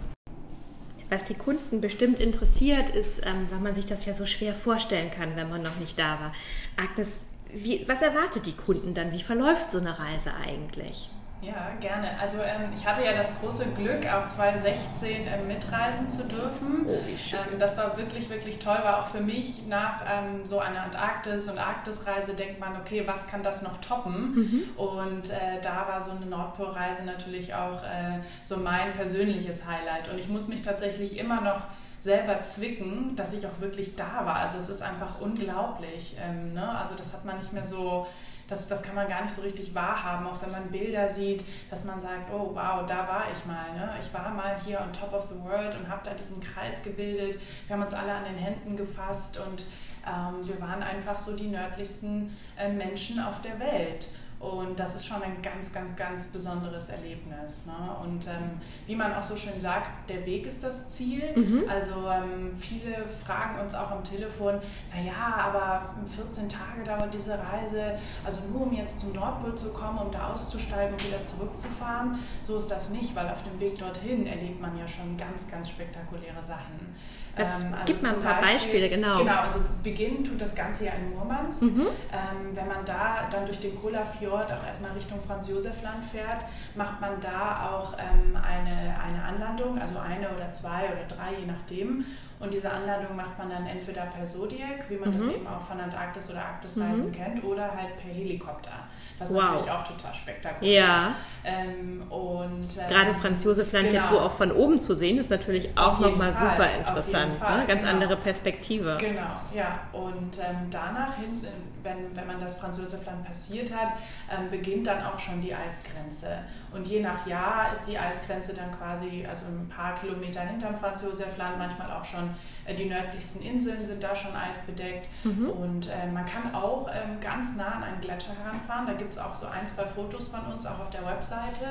Was 1.10 1.26
die 1.26 1.36
Kunden 1.36 1.82
bestimmt 1.82 2.20
interessiert, 2.20 2.90
ist, 2.90 3.26
ähm, 3.26 3.48
weil 3.52 3.60
man 3.60 3.76
sich 3.76 3.86
das 3.86 4.06
ja 4.06 4.14
so 4.14 4.26
schwer 4.26 4.54
vorstellen 4.54 5.12
kann, 5.12 5.36
wenn 5.36 5.50
man 5.50 5.62
noch 5.62 5.78
nicht 5.78 6.00
da 6.00 6.20
war. 6.20 6.34
Agnes, 6.78 7.22
wie, 7.54 7.88
was 7.88 8.02
erwartet 8.02 8.46
die 8.46 8.56
Kunden 8.56 8.94
dann? 8.94 9.12
Wie 9.12 9.22
verläuft 9.22 9.72
so 9.72 9.78
eine 9.78 9.98
Reise 10.00 10.34
eigentlich? 10.34 11.10
Ja, 11.42 11.72
gerne. 11.80 12.20
Also 12.20 12.38
ähm, 12.38 12.70
ich 12.74 12.88
hatte 12.88 13.04
ja 13.04 13.14
das 13.14 13.40
große 13.40 13.66
Glück, 13.74 14.12
auch 14.12 14.26
2016 14.26 15.28
ähm, 15.28 15.48
mitreisen 15.48 16.10
zu 16.10 16.28
dürfen. 16.28 16.86
Oh, 16.88 16.98
wie 17.06 17.18
schön. 17.18 17.40
Ähm, 17.52 17.60
das 17.60 17.78
war 17.78 17.98
wirklich, 17.98 18.30
wirklich 18.30 18.60
toll. 18.60 18.78
War 18.82 19.02
auch 19.02 19.08
für 19.08 19.22
mich 19.22 19.68
nach 19.68 20.02
ähm, 20.10 20.46
so 20.46 20.60
einer 20.60 20.82
Antarktis- 20.82 21.50
und 21.50 21.60
Arktisreise 21.60 22.34
denkt 22.34 22.60
man, 22.60 22.76
okay, 22.78 23.04
was 23.06 23.28
kann 23.28 23.44
das 23.44 23.62
noch 23.62 23.80
toppen? 23.82 24.34
Mhm. 24.36 24.64
Und 24.76 25.30
äh, 25.30 25.62
da 25.62 25.88
war 25.88 26.02
so 26.02 26.12
eine 26.12 26.26
Nordpolreise 26.26 27.04
natürlich 27.04 27.54
auch 27.54 27.84
äh, 27.84 28.20
so 28.42 28.58
mein 28.58 28.94
persönliches 28.94 29.68
Highlight. 29.68 30.10
Und 30.10 30.18
ich 30.18 30.30
muss 30.30 30.48
mich 30.48 30.62
tatsächlich 30.62 31.20
immer 31.20 31.42
noch 31.42 31.62
selber 32.00 32.42
zwicken, 32.42 33.16
dass 33.16 33.34
ich 33.34 33.46
auch 33.46 33.60
wirklich 33.60 33.96
da 33.96 34.26
war. 34.26 34.36
Also 34.36 34.58
es 34.58 34.70
ist 34.70 34.82
einfach 34.82 35.22
unglaublich. 35.22 36.16
Ähm, 36.24 36.54
ne? 36.54 36.78
Also 36.78 36.96
das 36.96 37.14
hat 37.14 37.26
man 37.26 37.38
nicht 37.38 37.52
mehr 37.52 37.66
so 37.66 38.08
das, 38.48 38.68
das 38.68 38.84
kann 38.84 38.96
man 38.96 39.08
gar 39.08 39.24
nicht 39.24 39.34
so 39.34 39.42
richtig 39.42 39.74
wahrhaben, 39.74 40.28
auch 40.28 40.42
wenn 40.42 40.52
man 40.52 40.70
Bilder 40.70 41.10
sieht, 41.10 41.44
dass 41.70 41.84
man 41.86 42.00
sagt, 42.00 42.32
oh 42.32 42.52
wow, 42.54 42.86
da 42.86 43.08
war 43.08 43.26
ich 43.34 43.46
mal. 43.46 43.74
Ne? 43.74 43.96
Ich 44.00 44.14
war 44.14 44.30
mal 44.30 44.60
hier 44.64 44.82
on 44.82 44.94
top 44.94 45.14
of 45.14 45.28
the 45.30 45.44
world 45.44 45.76
und 45.76 45.90
habe 45.90 46.02
da 46.04 46.14
diesen 46.14 46.40
Kreis 46.40 46.84
gebildet. 46.84 47.40
Wir 47.68 47.76
haben 47.76 47.84
uns 47.84 47.94
alle 47.94 48.14
an 48.14 48.24
den 48.24 48.38
Händen 48.38 48.76
gefasst 48.76 49.40
und 49.40 49.66
ähm, 50.06 50.48
wir 50.48 50.62
waren 50.62 50.84
einfach 50.84 51.18
so 51.18 51.36
die 51.36 51.48
nördlichsten 51.48 52.36
äh, 52.58 52.70
Menschen 52.70 53.20
auf 53.20 53.42
der 53.42 53.60
Welt. 53.60 54.10
Und 54.40 54.80
das 54.80 54.96
ist 54.96 55.08
schon 55.08 55.24
ein 55.24 55.42
ganz, 55.42 55.74
ganz, 55.74 55.96
ganz 55.96 56.28
besonderes 56.28 56.90
Erlebnis. 56.90 57.66
Ne? 57.66 57.74
Und 58.04 58.28
ähm, 58.28 58.60
wie 58.86 58.96
man 58.96 59.14
auch 59.14 59.24
so 59.24 59.36
schön 59.36 59.60
sagt, 59.60 60.10
der 60.10 60.26
Weg 60.26 60.46
ist 60.46 60.64
das 60.64 60.88
Ziel. 60.90 61.24
Mhm. 61.36 61.64
Also 61.70 61.94
ähm, 62.10 62.56
viele 62.60 63.08
fragen 63.26 63.60
uns 63.60 63.74
auch 63.74 63.92
am 63.92 64.04
Telefon, 64.04 64.60
naja, 64.94 65.14
aber 65.38 65.96
14 66.16 66.50
Tage 66.50 66.84
dauert 66.84 67.14
diese 67.14 67.38
Reise, 67.40 67.98
also 68.24 68.48
nur 68.48 68.64
um 68.64 68.74
jetzt 68.74 69.00
zum 69.00 69.14
Nordpol 69.14 69.56
zu 69.56 69.72
kommen, 69.72 70.00
um 70.00 70.12
da 70.12 70.34
auszusteigen 70.34 70.94
und 70.94 71.06
wieder 71.06 71.24
zurückzufahren. 71.24 72.20
So 72.42 72.58
ist 72.58 72.68
das 72.68 72.90
nicht, 72.90 73.16
weil 73.16 73.30
auf 73.30 73.42
dem 73.44 73.60
Weg 73.60 73.80
dorthin 73.80 74.28
erlebt 74.28 74.62
man 74.62 74.78
ja 74.78 74.88
schon 74.88 75.16
ganz, 75.18 75.50
ganz 75.50 75.70
spektakuläre 75.70 76.44
Sachen. 76.44 76.94
Das 77.36 77.62
ähm, 77.62 77.74
also 77.74 77.86
gibt 77.86 78.02
mal 78.02 78.14
ein 78.14 78.22
paar 78.22 78.42
Beispiel, 78.42 78.82
Beispiele, 78.82 78.90
genau. 78.90 79.18
Genau, 79.18 79.40
also 79.42 79.60
beginnen 79.84 80.24
tut 80.24 80.40
das 80.40 80.56
Ganze 80.56 80.86
ja 80.86 80.94
in 80.94 81.14
Murmansk. 81.14 81.64
Mhm. 81.64 81.88
Ähm, 82.12 82.54
wenn 82.54 82.68
man 82.68 82.86
da 82.86 83.28
dann 83.30 83.46
durch 83.46 83.60
den 83.60 83.76
Kola 83.80 84.06
Fjord 84.26 84.52
auch 84.52 84.66
erstmal 84.66 84.92
Richtung 84.92 85.22
Franz-Josef-Land 85.22 86.04
fährt, 86.06 86.46
macht 86.76 87.00
man 87.00 87.22
da 87.22 87.70
auch 87.70 87.94
ähm, 87.94 88.36
eine, 88.36 88.96
eine 89.00 89.24
Anlandung, 89.24 89.80
also 89.80 90.00
eine 90.00 90.30
oder 90.30 90.52
zwei 90.52 90.86
oder 90.86 91.06
drei, 91.08 91.40
je 91.40 91.46
nachdem. 91.46 92.06
Und 92.40 92.54
diese 92.54 92.70
Anlandung 92.70 93.16
macht 93.16 93.38
man 93.38 93.50
dann 93.50 93.66
entweder 93.66 94.08
per 94.08 94.26
Zodiac, 94.26 94.90
wie 94.90 94.98
man 94.98 95.10
mhm. 95.10 95.14
das 95.14 95.28
eben 95.28 95.48
auch 95.48 95.62
von 95.62 95.80
Antarktis 95.80 96.30
oder 96.30 96.42
Arktisreisen 96.42 97.08
mhm. 97.08 97.12
kennt, 97.12 97.44
oder 97.44 97.64
halt 97.64 97.96
per 97.96 98.12
Helikopter. 98.12 98.72
Das 99.18 99.30
ist 99.30 99.36
wow. 99.36 99.44
natürlich 99.44 99.72
auch 99.72 99.84
total 99.84 100.14
spektakulär. 100.14 100.74
Ja. 100.74 101.16
Ähm, 101.46 102.04
und, 102.10 102.78
ähm, 102.78 102.88
Gerade 102.90 103.14
Franz 103.14 103.44
Josef 103.44 103.72
Land 103.72 103.88
genau. 103.88 104.00
jetzt 104.02 104.10
so 104.10 104.20
auch 104.20 104.32
von 104.32 104.52
oben 104.52 104.80
zu 104.82 104.94
sehen, 104.94 105.18
ist 105.18 105.30
natürlich 105.30 105.78
auch 105.78 106.00
nochmal 106.00 106.34
super 106.34 106.70
interessant. 106.78 107.40
Ne? 107.40 107.66
Ganz 107.68 107.84
genau. 107.84 107.94
andere 107.94 108.18
Perspektive. 108.18 108.98
Genau, 109.00 109.40
ja. 109.54 109.80
Und 109.94 110.40
ähm, 110.40 110.68
danach 110.70 111.16
hinten, 111.16 111.48
wenn, 111.84 112.14
wenn 112.14 112.28
man 112.28 112.42
das 112.42 112.58
Franz 112.58 112.78
Josef 112.78 113.06
Land 113.06 113.24
passiert 113.24 113.74
hat, 113.74 113.94
ähm, 114.30 114.50
beginnt 114.50 114.88
dann 114.88 115.06
auch 115.06 115.18
schon 115.18 115.40
die 115.40 115.56
Eisgrenze. 115.56 116.40
Und 116.74 116.86
je 116.86 117.00
nach 117.00 117.26
Jahr 117.26 117.72
ist 117.72 117.88
die 117.88 117.98
Eisgrenze 117.98 118.54
dann 118.54 118.70
quasi 118.78 119.26
also 119.30 119.46
ein 119.46 119.70
paar 119.70 119.94
Kilometer 119.94 120.42
hinterm 120.42 120.76
Franz 120.76 121.02
Josef 121.02 121.38
Land, 121.38 121.58
manchmal 121.58 121.90
auch 121.92 122.04
schon 122.04 122.25
äh, 122.66 122.76
die 122.76 122.86
nördlichsten 122.86 123.42
Inseln 123.42 123.86
sind 123.86 124.04
da 124.04 124.16
schon 124.16 124.36
eisbedeckt. 124.36 125.08
Mhm. 125.24 125.50
Und 125.50 125.90
äh, 125.90 126.08
man 126.12 126.26
kann 126.26 126.54
auch 126.54 126.88
ähm, 126.90 127.20
ganz 127.20 127.56
nah 127.56 127.76
an 127.76 127.84
einen 127.84 128.02
Gletscher 128.02 128.34
heranfahren. 128.36 128.86
Da 128.86 128.94
gibt 128.94 129.12
es 129.12 129.18
auch 129.18 129.36
so 129.36 129.48
ein, 129.48 129.68
zwei 129.68 129.86
Fotos 129.86 130.30
von 130.30 130.42
uns, 130.52 130.66
auch 130.66 130.80
auf 130.80 130.90
der 130.90 131.06
Webseite, 131.06 131.66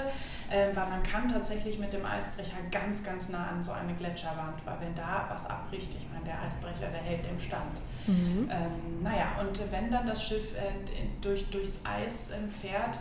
äh, 0.51 0.75
weil 0.75 0.89
man 0.89 1.03
kann 1.03 1.29
tatsächlich 1.29 1.79
mit 1.79 1.93
dem 1.93 2.05
Eisbrecher 2.05 2.57
ganz, 2.71 3.05
ganz 3.05 3.29
nah 3.29 3.49
an 3.49 3.63
so 3.63 3.73
eine 3.73 3.95
Gletscherwand, 3.95 4.65
weil 4.65 4.81
wenn 4.81 4.95
da 4.95 5.27
was 5.29 5.47
abbricht, 5.49 5.91
ich 5.97 6.07
meine, 6.13 6.25
der 6.25 6.41
Eisbrecher, 6.43 6.91
der 6.91 7.01
hält 7.01 7.27
dem 7.27 7.39
Stand. 7.39 7.79
Mhm. 8.07 8.49
Ähm, 8.51 9.03
naja, 9.03 9.37
und 9.41 9.61
wenn 9.71 9.91
dann 9.91 10.07
das 10.07 10.23
Schiff 10.23 10.55
äh, 10.55 10.73
durch, 11.21 11.49
durchs 11.51 11.81
Eis 11.85 12.31
äh, 12.31 12.49
fährt, 12.49 13.01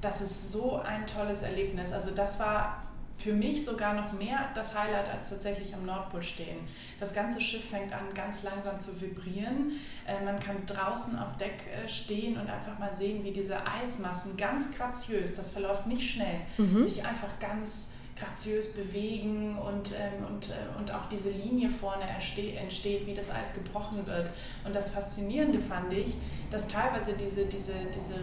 das 0.00 0.20
ist 0.20 0.52
so 0.52 0.80
ein 0.80 1.06
tolles 1.06 1.42
Erlebnis. 1.42 1.92
Also 1.92 2.10
das 2.12 2.40
war 2.40 2.82
für 3.22 3.32
mich 3.32 3.64
sogar 3.64 3.94
noch 3.94 4.12
mehr 4.12 4.48
das 4.54 4.78
Highlight 4.78 5.08
als 5.08 5.30
tatsächlich 5.30 5.74
am 5.74 5.84
Nordpol 5.84 6.22
stehen. 6.22 6.58
Das 6.98 7.12
ganze 7.12 7.40
Schiff 7.40 7.68
fängt 7.68 7.92
an 7.92 8.14
ganz 8.14 8.42
langsam 8.42 8.80
zu 8.80 8.98
vibrieren. 9.00 9.72
Äh, 10.06 10.24
man 10.24 10.38
kann 10.40 10.64
draußen 10.66 11.18
auf 11.18 11.36
Deck 11.36 11.64
äh, 11.66 11.88
stehen 11.88 12.38
und 12.38 12.48
einfach 12.48 12.78
mal 12.78 12.92
sehen, 12.92 13.22
wie 13.24 13.32
diese 13.32 13.66
Eismassen 13.66 14.36
ganz 14.36 14.74
graziös, 14.76 15.34
das 15.34 15.50
verläuft 15.50 15.86
nicht 15.86 16.10
schnell, 16.10 16.40
mhm. 16.56 16.82
sich 16.82 17.04
einfach 17.04 17.38
ganz 17.38 17.90
graziös 18.20 18.74
bewegen 18.74 19.56
und, 19.58 19.92
ähm, 19.92 20.26
und, 20.28 20.50
äh, 20.50 20.78
und 20.78 20.92
auch 20.92 21.08
diese 21.10 21.30
Linie 21.30 21.70
vorne 21.70 22.04
entsteht, 22.04 23.06
wie 23.06 23.14
das 23.14 23.30
Eis 23.30 23.52
gebrochen 23.52 24.06
wird. 24.06 24.30
Und 24.64 24.74
das 24.74 24.90
Faszinierende 24.90 25.58
fand 25.58 25.92
ich, 25.92 26.16
dass 26.50 26.68
teilweise 26.68 27.14
diese, 27.14 27.46
diese, 27.46 27.72
diese 27.94 28.14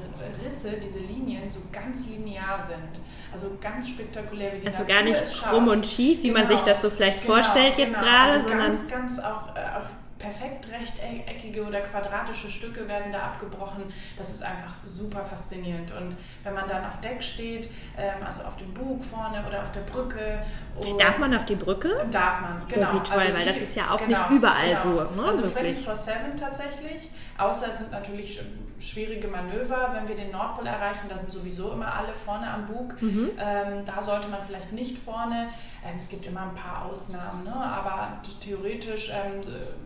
Risse, 0.43 0.73
diese 0.73 0.99
Linien 0.99 1.49
so 1.49 1.59
ganz 1.71 2.07
linear 2.07 2.63
sind. 2.65 3.03
Also 3.31 3.57
ganz 3.59 3.89
spektakulär, 3.89 4.53
wie 4.53 4.59
die 4.59 4.67
Also 4.67 4.85
gar 4.85 5.03
nicht 5.03 5.21
krumm 5.41 5.67
und 5.67 5.85
schief, 5.85 6.19
wie 6.19 6.27
genau. 6.27 6.39
man 6.39 6.47
sich 6.47 6.61
das 6.61 6.81
so 6.81 6.89
vielleicht 6.89 7.21
genau, 7.21 7.33
vorstellt 7.33 7.75
genau. 7.75 7.87
jetzt 7.87 7.99
gerade, 7.99 8.31
also 8.33 8.49
sondern 8.49 8.67
ganz, 8.67 8.87
ganz 8.87 9.19
auch, 9.19 9.55
äh, 9.55 9.59
auch 9.59 10.06
perfekt 10.17 10.67
rechteckige 10.71 11.65
oder 11.65 11.81
quadratische 11.81 12.49
Stücke 12.49 12.87
werden 12.87 13.11
da 13.11 13.23
abgebrochen. 13.23 13.83
Das 14.17 14.29
ist 14.29 14.43
einfach 14.43 14.73
super 14.85 15.23
faszinierend. 15.23 15.91
Und 15.91 16.15
wenn 16.43 16.53
man 16.53 16.67
dann 16.67 16.85
auf 16.85 16.99
Deck 17.01 17.21
steht, 17.21 17.69
ähm, 17.97 18.23
also 18.25 18.43
auf 18.43 18.57
dem 18.57 18.73
Bug 18.73 19.03
vorne 19.03 19.45
oder 19.47 19.61
auf 19.61 19.71
der 19.71 19.81
Brücke 19.81 20.41
Und 20.79 20.99
darf 20.99 21.17
man 21.17 21.33
auf 21.35 21.45
die 21.45 21.55
Brücke? 21.55 22.05
Darf 22.11 22.41
man, 22.41 22.61
genau. 22.67 22.89
Oh, 22.91 22.95
wie 22.95 22.99
toll, 22.99 23.19
also 23.19 23.33
weil 23.33 23.45
das 23.45 23.61
ist 23.61 23.75
ja 23.75 23.91
auch 23.91 23.97
genau, 23.97 24.19
nicht 24.19 24.37
überall 24.37 24.69
genau. 24.69 24.81
so. 24.81 25.15
Ne? 25.15 25.25
Also 25.25 25.43
24-7 25.43 26.35
tatsächlich. 26.39 27.09
Außer 27.37 27.69
es 27.69 27.77
sind 27.79 27.91
natürlich 27.91 28.39
schwierige 28.79 29.27
Manöver, 29.27 29.89
wenn 29.93 30.07
wir 30.07 30.15
den 30.15 30.31
Nordpol 30.31 30.67
erreichen, 30.67 31.07
da 31.09 31.17
sind 31.17 31.31
sowieso 31.31 31.71
immer 31.71 31.93
alle 31.93 32.13
vorne 32.13 32.47
am 32.47 32.65
Bug. 32.65 33.01
Mhm. 33.01 33.31
Ähm, 33.39 33.85
da 33.85 34.01
sollte 34.01 34.27
man 34.27 34.41
vielleicht 34.41 34.71
nicht 34.71 34.97
vorne. 34.97 35.49
Ähm, 35.83 35.97
es 35.97 36.09
gibt 36.09 36.25
immer 36.25 36.41
ein 36.41 36.55
paar 36.55 36.85
Ausnahmen, 36.85 37.43
ne? 37.43 37.55
aber 37.55 38.21
theoretisch, 38.39 39.09
ähm, 39.09 39.41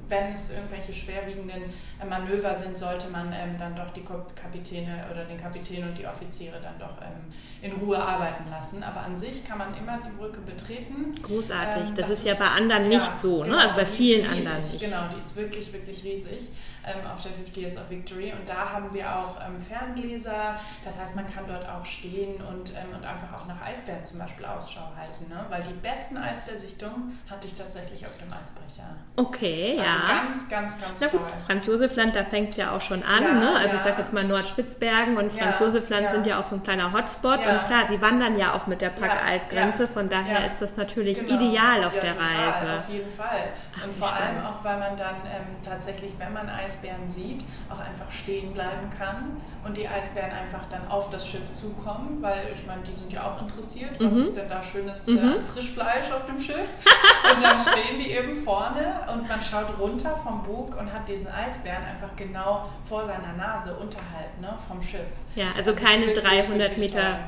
wenn 0.10 0.34
es 0.34 0.54
irgendwelche 0.54 0.94
schwerwiegenden 0.94 1.64
äh, 2.02 2.06
Manöver 2.06 2.54
sind, 2.54 2.78
sollte 2.78 3.10
man 3.10 3.32
ähm, 3.34 3.58
dann 3.58 3.76
doch 3.76 3.92
die 3.92 4.04
Kapitäne 4.04 5.06
oder 5.12 5.24
den 5.24 5.40
Kapitän 5.40 5.84
und 5.88 5.98
die 5.98 6.06
Offiziere 6.06 6.60
dann 6.62 6.78
doch 6.78 7.02
ähm, 7.02 7.32
in 7.62 7.72
Ruhe 7.80 7.98
arbeiten 7.98 8.50
lassen. 8.50 8.84
Aber 8.84 9.02
an 9.02 9.18
sich 9.18 9.48
kann 9.48 9.58
man 9.58 9.76
immer 9.76 10.00
die 10.06 10.12
Brücke 10.12 10.42
betreten. 10.42 10.81
Großartig, 11.22 11.90
ähm, 11.90 11.96
das, 11.96 12.10
das, 12.10 12.20
ist 12.20 12.28
ja 12.28 12.34
bei 12.36 12.48
anderen 12.58 12.90
nicht 12.90 13.06
ja, 13.06 13.20
so, 13.22 13.38
ne? 13.38 13.44
genau, 13.46 13.58
also 13.58 13.76
bei 13.76 13.86
vielen 13.86 14.28
anderen 14.28 14.60
nicht. 14.60 14.80
Genau, 14.80 15.08
die 15.14 15.18
ist 15.18 15.36
wirklich, 15.36 15.72
wirklich 15.74 16.04
riesig 16.04 16.50
ähm, 16.86 17.06
auf 17.12 17.22
der 17.22 17.32
50 17.32 17.58
Years 17.58 17.78
of 17.78 17.90
Victory. 17.90 18.34
Und 18.38 18.48
da 18.48 18.72
haben 18.72 18.94
wir 18.94 19.06
auch 19.16 19.36
ähm, 19.46 19.60
Ferngläser, 19.62 20.56
das 20.84 21.00
heißt, 21.00 21.16
man 21.16 21.32
kann 21.32 21.46
dort 21.48 21.68
auch 21.68 21.86
stehen 21.86 22.36
und, 22.36 22.72
ähm, 22.72 22.96
und 22.96 23.06
einfach 23.06 23.34
auch 23.34 23.46
nach 23.48 23.62
Eisbären 23.62 24.04
zum 24.04 24.20
Beispiel 24.20 24.46
Ausschau 24.46 24.92
halten. 24.98 25.30
Ne? 25.30 25.46
Weil 25.50 25.64
die 25.64 25.74
besten 25.74 26.18
Eisbärsichtungen 26.18 27.20
hatte 27.30 27.48
ich 27.48 27.56
tatsächlich 27.56 28.06
auf 28.06 28.18
dem 28.18 28.32
Eisbrecher. 28.34 28.96
Okay, 29.16 29.78
also 29.80 29.84
ja. 29.84 30.24
Ganz, 30.24 30.50
ganz, 30.50 30.82
ganz 30.82 31.00
Na 31.02 31.08
gut, 31.08 31.20
toll. 31.20 31.30
Franz 31.46 31.66
Josefland, 31.66 32.16
da 32.16 32.24
fängt 32.24 32.52
es 32.52 32.58
ja 32.58 32.72
auch 32.72 32.82
schon 32.82 33.04
an. 33.04 33.24
Ja, 33.24 33.34
ne? 33.34 33.56
Also 33.56 33.76
ja. 33.76 33.76
ich 33.76 33.82
sage 33.82 34.00
jetzt 34.00 34.14
mal 34.14 34.24
Nordspitzbergen 34.24 35.18
und 35.18 35.32
Franz 35.32 35.60
ja, 35.60 35.66
Josefland 35.66 36.12
sind 36.12 36.28
ja 36.28 36.40
auch 36.40 36.44
so 36.44 36.56
ein 36.56 36.64
kleiner 36.64 36.92
Hotspot. 36.92 37.40
Und 37.40 37.66
klar, 37.66 37.86
sie 37.88 38.02
wandern 38.02 38.38
ja 38.38 38.54
auch 38.54 38.68
mit 38.68 38.82
der 38.82 38.90
Packeisgrenze, 38.90 39.88
von 39.88 40.10
daher 40.10 40.46
ist 40.46 40.62
das 40.62 40.78
natürlich 40.78 41.20
genau. 41.20 41.36
ideal 41.36 41.84
auf 41.84 41.94
der 41.94 42.16
total, 42.16 42.28
Reise. 42.28 42.80
Auf 42.80 42.90
jeden 42.90 43.12
Fall. 43.12 43.50
Ach, 43.78 43.84
und 43.86 43.94
vor 43.94 44.14
allem 44.14 44.46
auch, 44.46 44.64
weil 44.64 44.78
man 44.78 44.98
dann 44.98 45.16
ähm, 45.26 45.56
tatsächlich, 45.64 46.14
wenn 46.18 46.34
man 46.34 46.50
Eisbären 46.72 47.10
sieht, 47.10 47.44
auch 47.70 47.80
einfach 47.80 48.10
stehen 48.10 48.54
bleiben 48.54 48.90
kann 48.98 49.42
und 49.66 49.76
die 49.76 49.88
Eisbären 49.88 50.32
einfach 50.32 50.66
dann 50.70 50.88
auf 50.88 51.10
das 51.10 51.28
Schiff 51.28 51.54
zukommen, 51.54 52.18
weil 52.22 52.48
ich 52.54 52.66
meine, 52.66 52.82
die 52.84 52.94
sind 52.94 53.12
ja 53.12 53.24
auch 53.24 53.42
interessiert, 53.42 53.92
was 54.00 54.14
mhm. 54.14 54.22
ist 54.22 54.36
denn 54.36 54.50
da 54.50 54.64
schönes 54.64 55.08
mhm. 55.08 55.18
äh, 55.18 55.40
Frischfleisch 55.40 56.12
auf 56.12 56.26
dem 56.26 56.42
Schiff? 56.42 56.56
und 56.56 57.42
dann 57.42 57.60
stehen 57.72 58.00
die 58.00 58.12
eben 58.12 58.42
vorne 58.42 59.02
und 59.14 59.28
man 59.28 59.42
schaut 59.42 59.78
runter 59.80 60.18
vom 60.24 60.44
Bug 60.44 60.78
und 60.80 60.92
hat 60.92 61.08
diesen 61.08 61.28
Eisbären 61.28 61.84
einfach 61.84 62.16
genau 62.16 62.70
vor 62.86 63.04
seiner 63.04 63.34
Nase 63.34 63.76
unterhalb 63.76 64.40
ne, 64.40 64.56
vom 64.68 64.82
Schiff. 64.82 65.02
Ja, 65.36 65.48
also 65.56 65.72
das 65.72 65.82
keine 65.82 66.08
wirklich, 66.08 66.26
300 66.26 66.78
Meter 66.78 67.20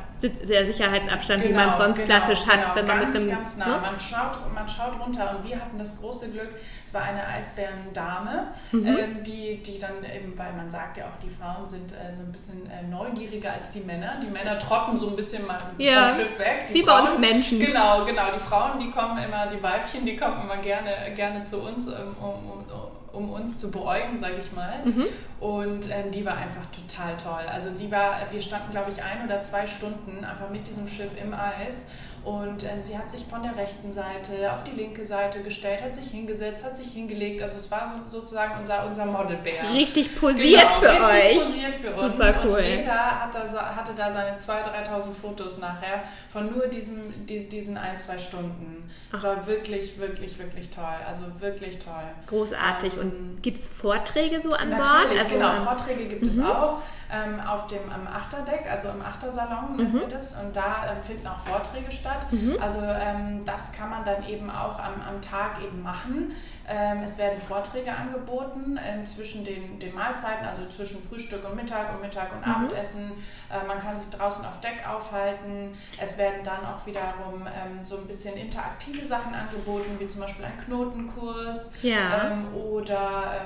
sehr 0.43 0.65
Sicherheitsabstand, 0.65 1.43
genau, 1.43 1.53
wie 1.53 1.65
man 1.65 1.75
sonst 1.75 1.99
genau, 1.99 2.07
klassisch 2.07 2.47
hat, 2.47 2.61
genau, 2.61 2.75
wenn 2.75 2.85
man 2.85 2.99
ganz, 3.01 3.13
mit 3.13 3.21
einem. 3.23 3.31
Ganz 3.31 3.57
nah. 3.57 3.67
Ne? 3.67 3.81
Man, 3.81 3.99
schaut, 3.99 4.53
man 4.53 4.67
schaut 4.67 4.99
runter 4.99 5.35
und 5.37 5.47
wir 5.47 5.59
hatten 5.59 5.77
das 5.77 5.99
große 5.99 6.31
Glück, 6.31 6.55
es 6.93 6.99
war 6.99 7.05
eine 7.05 7.25
Eisbärendame, 7.25 8.51
mhm. 8.71 8.87
ähm, 8.87 9.23
die, 9.23 9.63
die 9.63 9.79
dann 9.79 10.03
eben, 10.03 10.37
weil 10.37 10.53
man 10.53 10.69
sagt 10.69 10.97
ja 10.97 11.05
auch, 11.05 11.19
die 11.23 11.29
Frauen 11.29 11.67
sind 11.67 11.91
äh, 11.91 12.11
so 12.11 12.21
ein 12.21 12.31
bisschen 12.31 12.69
äh, 12.69 12.83
neugieriger 12.87 13.53
als 13.53 13.71
die 13.71 13.79
Männer. 13.79 14.19
Die 14.23 14.31
Männer 14.31 14.59
trotten 14.59 14.97
so 14.97 15.09
ein 15.09 15.15
bisschen 15.15 15.47
mal 15.47 15.59
ja, 15.79 16.09
vom 16.09 16.19
Schiff 16.19 16.37
weg. 16.37 16.67
Die 16.69 16.75
wie 16.75 16.83
Frauen, 16.83 17.05
bei 17.05 17.09
uns 17.09 17.19
Menschen. 17.19 17.59
Genau, 17.59 18.05
genau. 18.05 18.31
Die 18.33 18.39
Frauen, 18.39 18.79
die 18.79 18.91
kommen 18.91 19.17
immer, 19.17 19.47
die 19.47 19.61
Weibchen, 19.63 20.05
die 20.05 20.15
kommen 20.15 20.43
immer 20.43 20.57
gerne, 20.57 20.91
gerne 21.15 21.41
zu 21.41 21.61
uns, 21.63 21.87
ähm, 21.87 22.15
um, 22.21 22.61
um, 22.61 22.65
um 23.11 23.29
uns 23.31 23.57
zu 23.57 23.71
beäugen, 23.71 24.19
sage 24.19 24.35
ich 24.39 24.51
mal. 24.51 24.85
Mhm. 24.85 25.05
Und 25.39 25.89
ähm, 25.89 26.11
die 26.11 26.23
war 26.23 26.37
einfach 26.37 26.67
total 26.67 27.17
toll. 27.17 27.49
Also 27.51 27.71
die 27.71 27.91
war, 27.91 28.17
wir 28.29 28.41
standen, 28.41 28.71
glaube 28.71 28.91
ich, 28.91 29.01
ein 29.01 29.25
oder 29.25 29.41
zwei 29.41 29.65
Stunden 29.65 30.23
einfach 30.23 30.51
mit 30.51 30.67
diesem 30.67 30.87
Schiff 30.87 31.11
im 31.19 31.33
Eis 31.33 31.87
und 32.23 32.63
äh, 32.63 32.79
sie 32.79 32.97
hat 32.97 33.11
sich 33.11 33.25
von 33.25 33.43
der 33.43 33.57
rechten 33.57 33.91
Seite 33.91 34.53
auf 34.53 34.63
die 34.63 34.71
linke 34.71 35.05
Seite 35.05 35.43
gestellt, 35.43 35.83
hat 35.83 35.93
sich 35.93 36.11
hingesetzt, 36.11 36.63
hat 36.63 36.77
sich 36.77 36.93
hingelegt. 36.93 37.41
Also 37.41 37.57
es 37.57 37.69
war 37.69 37.85
so, 37.85 37.95
sozusagen 38.07 38.59
unser, 38.59 38.85
unser 38.85 39.05
Modelbär. 39.05 39.69
Richtig 39.73 40.15
posiert 40.15 40.61
genau, 40.61 40.79
für 40.79 40.89
richtig 40.89 41.37
euch. 41.37 41.43
posiert 41.43 41.75
für 41.75 41.91
Super 41.91 42.27
uns. 42.27 42.37
Cool. 42.45 42.59
Und 42.59 42.65
jeder 42.65 43.21
hat 43.21 43.35
da, 43.35 43.75
hatte 43.75 43.91
da 43.95 44.11
seine 44.11 44.37
2.000, 44.37 44.87
3.000 44.87 45.13
Fotos 45.13 45.57
nachher 45.57 46.03
von 46.31 46.49
nur 46.49 46.67
diesem, 46.67 47.25
die, 47.25 47.49
diesen 47.49 47.77
ein, 47.77 47.97
zwei 47.97 48.17
Stunden. 48.17 48.89
Es 49.11 49.21
war 49.21 49.45
wirklich, 49.45 49.99
wirklich, 49.99 50.39
wirklich 50.39 50.69
toll. 50.69 50.85
Also 51.05 51.25
wirklich 51.39 51.79
toll. 51.79 52.03
Großartig. 52.27 52.93
Ähm, 52.93 52.99
Und 53.01 53.43
gibt 53.43 53.57
es 53.57 53.67
Vorträge 53.67 54.39
so 54.39 54.49
an 54.55 54.69
Bord? 54.69 55.19
Also, 55.19 55.35
genau, 55.35 55.55
Vorträge 55.63 56.05
gibt 56.05 56.23
mhm. 56.23 56.29
es 56.29 56.39
auch 56.39 56.81
ähm, 57.13 57.39
auf 57.41 57.67
dem 57.67 57.91
am 57.91 58.07
Achterdeck, 58.07 58.65
also 58.69 58.89
im 58.89 59.01
Achtersalon 59.01 59.77
mhm. 59.77 59.93
wir 59.93 60.07
das. 60.07 60.35
Und 60.35 60.55
da 60.55 60.91
ähm, 60.91 61.03
finden 61.03 61.27
auch 61.27 61.39
Vorträge 61.39 61.91
statt. 61.91 62.12
Mhm. 62.31 62.57
Also 62.61 62.79
ähm, 62.81 63.43
das 63.45 63.71
kann 63.71 63.89
man 63.89 64.05
dann 64.05 64.27
eben 64.27 64.49
auch 64.49 64.79
am, 64.79 65.01
am 65.07 65.21
Tag 65.21 65.61
eben 65.63 65.81
machen. 65.81 66.33
Ähm, 66.67 67.01
es 67.03 67.17
werden 67.17 67.37
Vorträge 67.39 67.91
angeboten 67.91 68.79
ähm, 68.81 69.05
zwischen 69.05 69.43
den, 69.43 69.79
den 69.79 69.93
Mahlzeiten, 69.93 70.45
also 70.47 70.65
zwischen 70.67 71.03
Frühstück 71.03 71.43
und 71.43 71.55
Mittag 71.55 71.93
und 71.93 72.01
Mittag 72.01 72.31
und 72.31 72.45
mhm. 72.45 72.53
Abendessen. 72.53 73.11
Äh, 73.51 73.67
man 73.67 73.79
kann 73.79 73.97
sich 73.97 74.09
draußen 74.09 74.45
auf 74.45 74.61
Deck 74.61 74.83
aufhalten. 74.87 75.77
Es 76.01 76.17
werden 76.17 76.43
dann 76.43 76.65
auch 76.65 76.85
wiederum 76.85 77.47
ähm, 77.47 77.83
so 77.83 77.97
ein 77.97 78.07
bisschen 78.07 78.37
interaktive 78.37 79.03
Sachen 79.03 79.33
angeboten, 79.33 79.97
wie 79.99 80.07
zum 80.07 80.21
Beispiel 80.21 80.45
ein 80.45 80.57
Knotenkurs. 80.57 81.73
Ja. 81.81 82.31
oder 82.53 83.41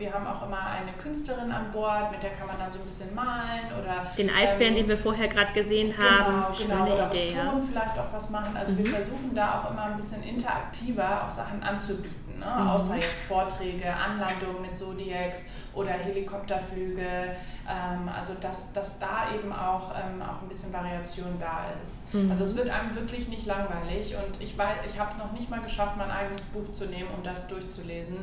wir 0.00 0.12
haben 0.12 0.26
auch 0.26 0.46
immer 0.46 0.66
eine 0.66 0.92
Künstlerin 0.92 1.52
an 1.52 1.70
Bord, 1.72 2.10
mit 2.10 2.22
der 2.22 2.30
kann 2.30 2.46
man 2.46 2.58
dann 2.58 2.72
so 2.72 2.78
ein 2.78 2.84
bisschen 2.84 3.14
malen 3.14 3.66
oder 3.80 4.06
den 4.16 4.30
Eisbären, 4.30 4.74
den 4.74 4.88
wir 4.88 4.96
vorher 4.96 5.28
gerade 5.28 5.52
gesehen 5.52 5.94
haben. 5.96 6.42
Genau, 6.42 6.52
genau. 6.58 6.86
Schöne 6.86 6.94
oder 6.94 7.10
Idee, 7.10 7.34
ja. 7.34 7.60
vielleicht 7.66 7.89
auch 7.98 8.12
was 8.12 8.30
machen. 8.30 8.56
Also 8.56 8.72
mhm. 8.72 8.78
wir 8.78 8.86
versuchen 8.86 9.34
da 9.34 9.60
auch 9.60 9.70
immer 9.70 9.84
ein 9.84 9.96
bisschen 9.96 10.22
interaktiver 10.22 11.24
auch 11.24 11.30
Sachen 11.30 11.62
anzubieten 11.62 12.30
ne? 12.40 12.46
mhm. 12.46 12.70
außer 12.70 12.96
jetzt 12.96 13.18
Vorträge, 13.28 13.94
Anlandungen 13.94 14.62
mit 14.62 14.76
Zodiacs 14.76 15.46
oder 15.74 15.92
Helikopterflüge. 15.92 17.36
Ähm, 17.68 18.08
also 18.08 18.34
dass, 18.34 18.72
dass 18.72 18.98
da 18.98 19.32
eben 19.34 19.52
auch, 19.52 19.92
ähm, 19.94 20.22
auch 20.22 20.42
ein 20.42 20.48
bisschen 20.48 20.72
Variation 20.72 21.36
da 21.38 21.66
ist. 21.82 22.12
Mhm. 22.12 22.30
Also 22.30 22.44
es 22.44 22.56
wird 22.56 22.70
einem 22.70 22.94
wirklich 22.94 23.28
nicht 23.28 23.46
langweilig 23.46 24.14
und 24.16 24.40
ich, 24.40 24.54
ich 24.86 24.98
habe 24.98 25.18
noch 25.18 25.32
nicht 25.32 25.50
mal 25.50 25.60
geschafft, 25.60 25.96
mein 25.96 26.10
eigenes 26.10 26.42
Buch 26.44 26.72
zu 26.72 26.86
nehmen, 26.86 27.10
um 27.16 27.22
das 27.22 27.46
durchzulesen. 27.48 28.16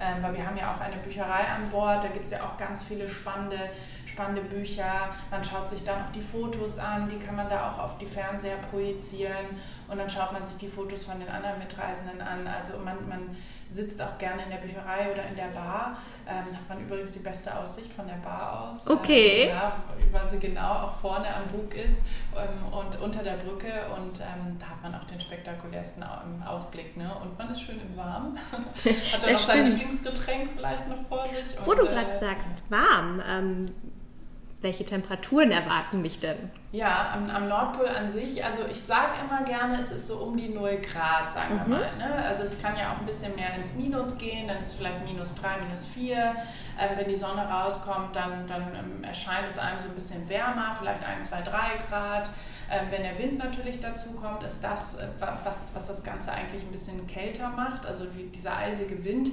Ähm, 0.00 0.22
weil 0.22 0.36
wir 0.36 0.46
haben 0.46 0.56
ja 0.56 0.72
auch 0.72 0.80
eine 0.80 0.96
Bücherei 0.96 1.48
an 1.48 1.68
Bord, 1.70 2.04
da 2.04 2.08
gibt 2.08 2.26
es 2.26 2.30
ja 2.30 2.44
auch 2.44 2.56
ganz 2.56 2.84
viele 2.84 3.08
spannende, 3.08 3.58
spannende 4.06 4.42
Bücher. 4.42 5.10
Man 5.28 5.42
schaut 5.42 5.68
sich 5.68 5.82
dann 5.82 6.04
auch 6.04 6.12
die 6.12 6.20
Fotos 6.20 6.78
an, 6.78 7.08
die 7.08 7.18
kann 7.18 7.34
man 7.34 7.48
da 7.48 7.72
auch 7.72 7.78
auf 7.80 7.98
die 7.98 8.06
Fernseher 8.06 8.58
projizieren 8.70 9.58
und 9.88 9.98
dann 9.98 10.08
schaut 10.08 10.32
man 10.32 10.44
sich 10.44 10.56
die 10.56 10.68
Fotos 10.68 11.04
von 11.04 11.18
den 11.18 11.28
anderen 11.28 11.58
Mitreisenden 11.58 12.20
an. 12.20 12.46
Also 12.46 12.78
man, 12.78 13.08
man 13.08 13.36
sitzt 13.70 14.00
auch 14.00 14.16
gerne 14.18 14.44
in 14.44 14.50
der 14.50 14.58
Bücherei 14.58 15.12
oder 15.12 15.26
in 15.26 15.36
der 15.36 15.48
Bar. 15.48 15.98
Ähm, 16.26 16.54
hat 16.54 16.68
man 16.68 16.80
übrigens 16.80 17.12
die 17.12 17.20
beste 17.20 17.56
Aussicht 17.56 17.92
von 17.92 18.06
der 18.06 18.16
Bar 18.16 18.68
aus. 18.68 18.88
Okay. 18.88 19.44
Ähm, 19.44 19.48
ja, 19.48 19.72
weil 20.12 20.26
sie 20.26 20.38
genau 20.38 20.72
auch 20.72 20.96
vorne 21.00 21.26
am 21.34 21.46
Bug 21.50 21.74
ist 21.74 22.04
ähm, 22.36 22.72
und 22.72 23.00
unter 23.00 23.22
der 23.22 23.36
Brücke 23.36 23.72
und 23.96 24.20
ähm, 24.20 24.56
da 24.58 24.66
hat 24.66 24.82
man 24.82 24.94
auch 24.94 25.04
den 25.04 25.20
spektakulärsten 25.20 26.04
Ausblick. 26.46 26.96
Ne? 26.96 27.10
Und 27.22 27.38
man 27.38 27.50
ist 27.50 27.62
schön 27.62 27.80
im 27.80 27.96
Warm. 27.96 28.36
hat 28.52 29.22
dann 29.22 29.32
noch 29.32 29.40
sein 29.40 29.66
Lieblingsgetränk 29.66 30.50
vielleicht 30.54 30.88
noch 30.88 31.02
vor 31.08 31.22
sich. 31.22 31.56
Wo 31.64 31.70
und, 31.70 31.80
du 31.80 31.86
gerade 31.86 32.12
äh, 32.12 32.20
sagst, 32.20 32.62
warm. 32.68 33.22
Welche 34.60 34.84
Temperaturen 34.84 35.52
erwarten 35.52 36.02
mich 36.02 36.18
denn? 36.18 36.50
Ja, 36.72 37.10
am, 37.12 37.30
am, 37.30 37.48
Nordpol 37.48 37.86
an 37.86 38.08
sich, 38.08 38.44
also 38.44 38.64
ich 38.68 38.80
sage 38.80 39.12
immer 39.24 39.44
gerne, 39.44 39.78
es 39.78 39.92
ist 39.92 40.08
so 40.08 40.16
um 40.16 40.36
die 40.36 40.48
0 40.48 40.78
Grad, 40.78 41.32
sagen 41.32 41.54
mhm. 41.54 41.58
wir 41.60 41.78
mal. 41.78 41.96
Ne? 41.96 42.24
Also 42.24 42.42
es 42.42 42.60
kann 42.60 42.76
ja 42.76 42.92
auch 42.92 42.98
ein 42.98 43.06
bisschen 43.06 43.36
mehr 43.36 43.54
ins 43.54 43.74
Minus 43.74 44.18
gehen, 44.18 44.48
dann 44.48 44.58
ist 44.58 44.66
es 44.66 44.74
vielleicht 44.74 45.04
minus 45.04 45.36
3, 45.36 45.60
minus 45.64 45.86
4. 45.86 46.16
Ähm, 46.16 46.88
wenn 46.96 47.08
die 47.08 47.14
Sonne 47.14 47.48
rauskommt, 47.48 48.16
dann, 48.16 48.48
dann 48.48 48.74
ähm, 48.74 49.04
erscheint 49.04 49.46
es 49.46 49.58
einem 49.58 49.78
so 49.78 49.88
ein 49.88 49.94
bisschen 49.94 50.28
wärmer, 50.28 50.72
vielleicht 50.76 51.04
1, 51.04 51.30
2, 51.30 51.42
3 51.42 51.52
Grad. 51.88 52.30
Ähm, 52.68 52.88
wenn 52.90 53.04
der 53.04 53.16
Wind 53.16 53.38
natürlich 53.38 53.78
dazu 53.78 54.14
kommt, 54.14 54.42
ist 54.42 54.62
das, 54.64 54.98
äh, 54.98 55.06
was, 55.44 55.70
was 55.72 55.86
das 55.86 56.02
Ganze 56.02 56.32
eigentlich 56.32 56.62
ein 56.62 56.72
bisschen 56.72 57.06
kälter 57.06 57.48
macht, 57.50 57.86
also 57.86 58.06
wie 58.16 58.24
dieser 58.24 58.56
eisige 58.56 59.04
Wind. 59.04 59.30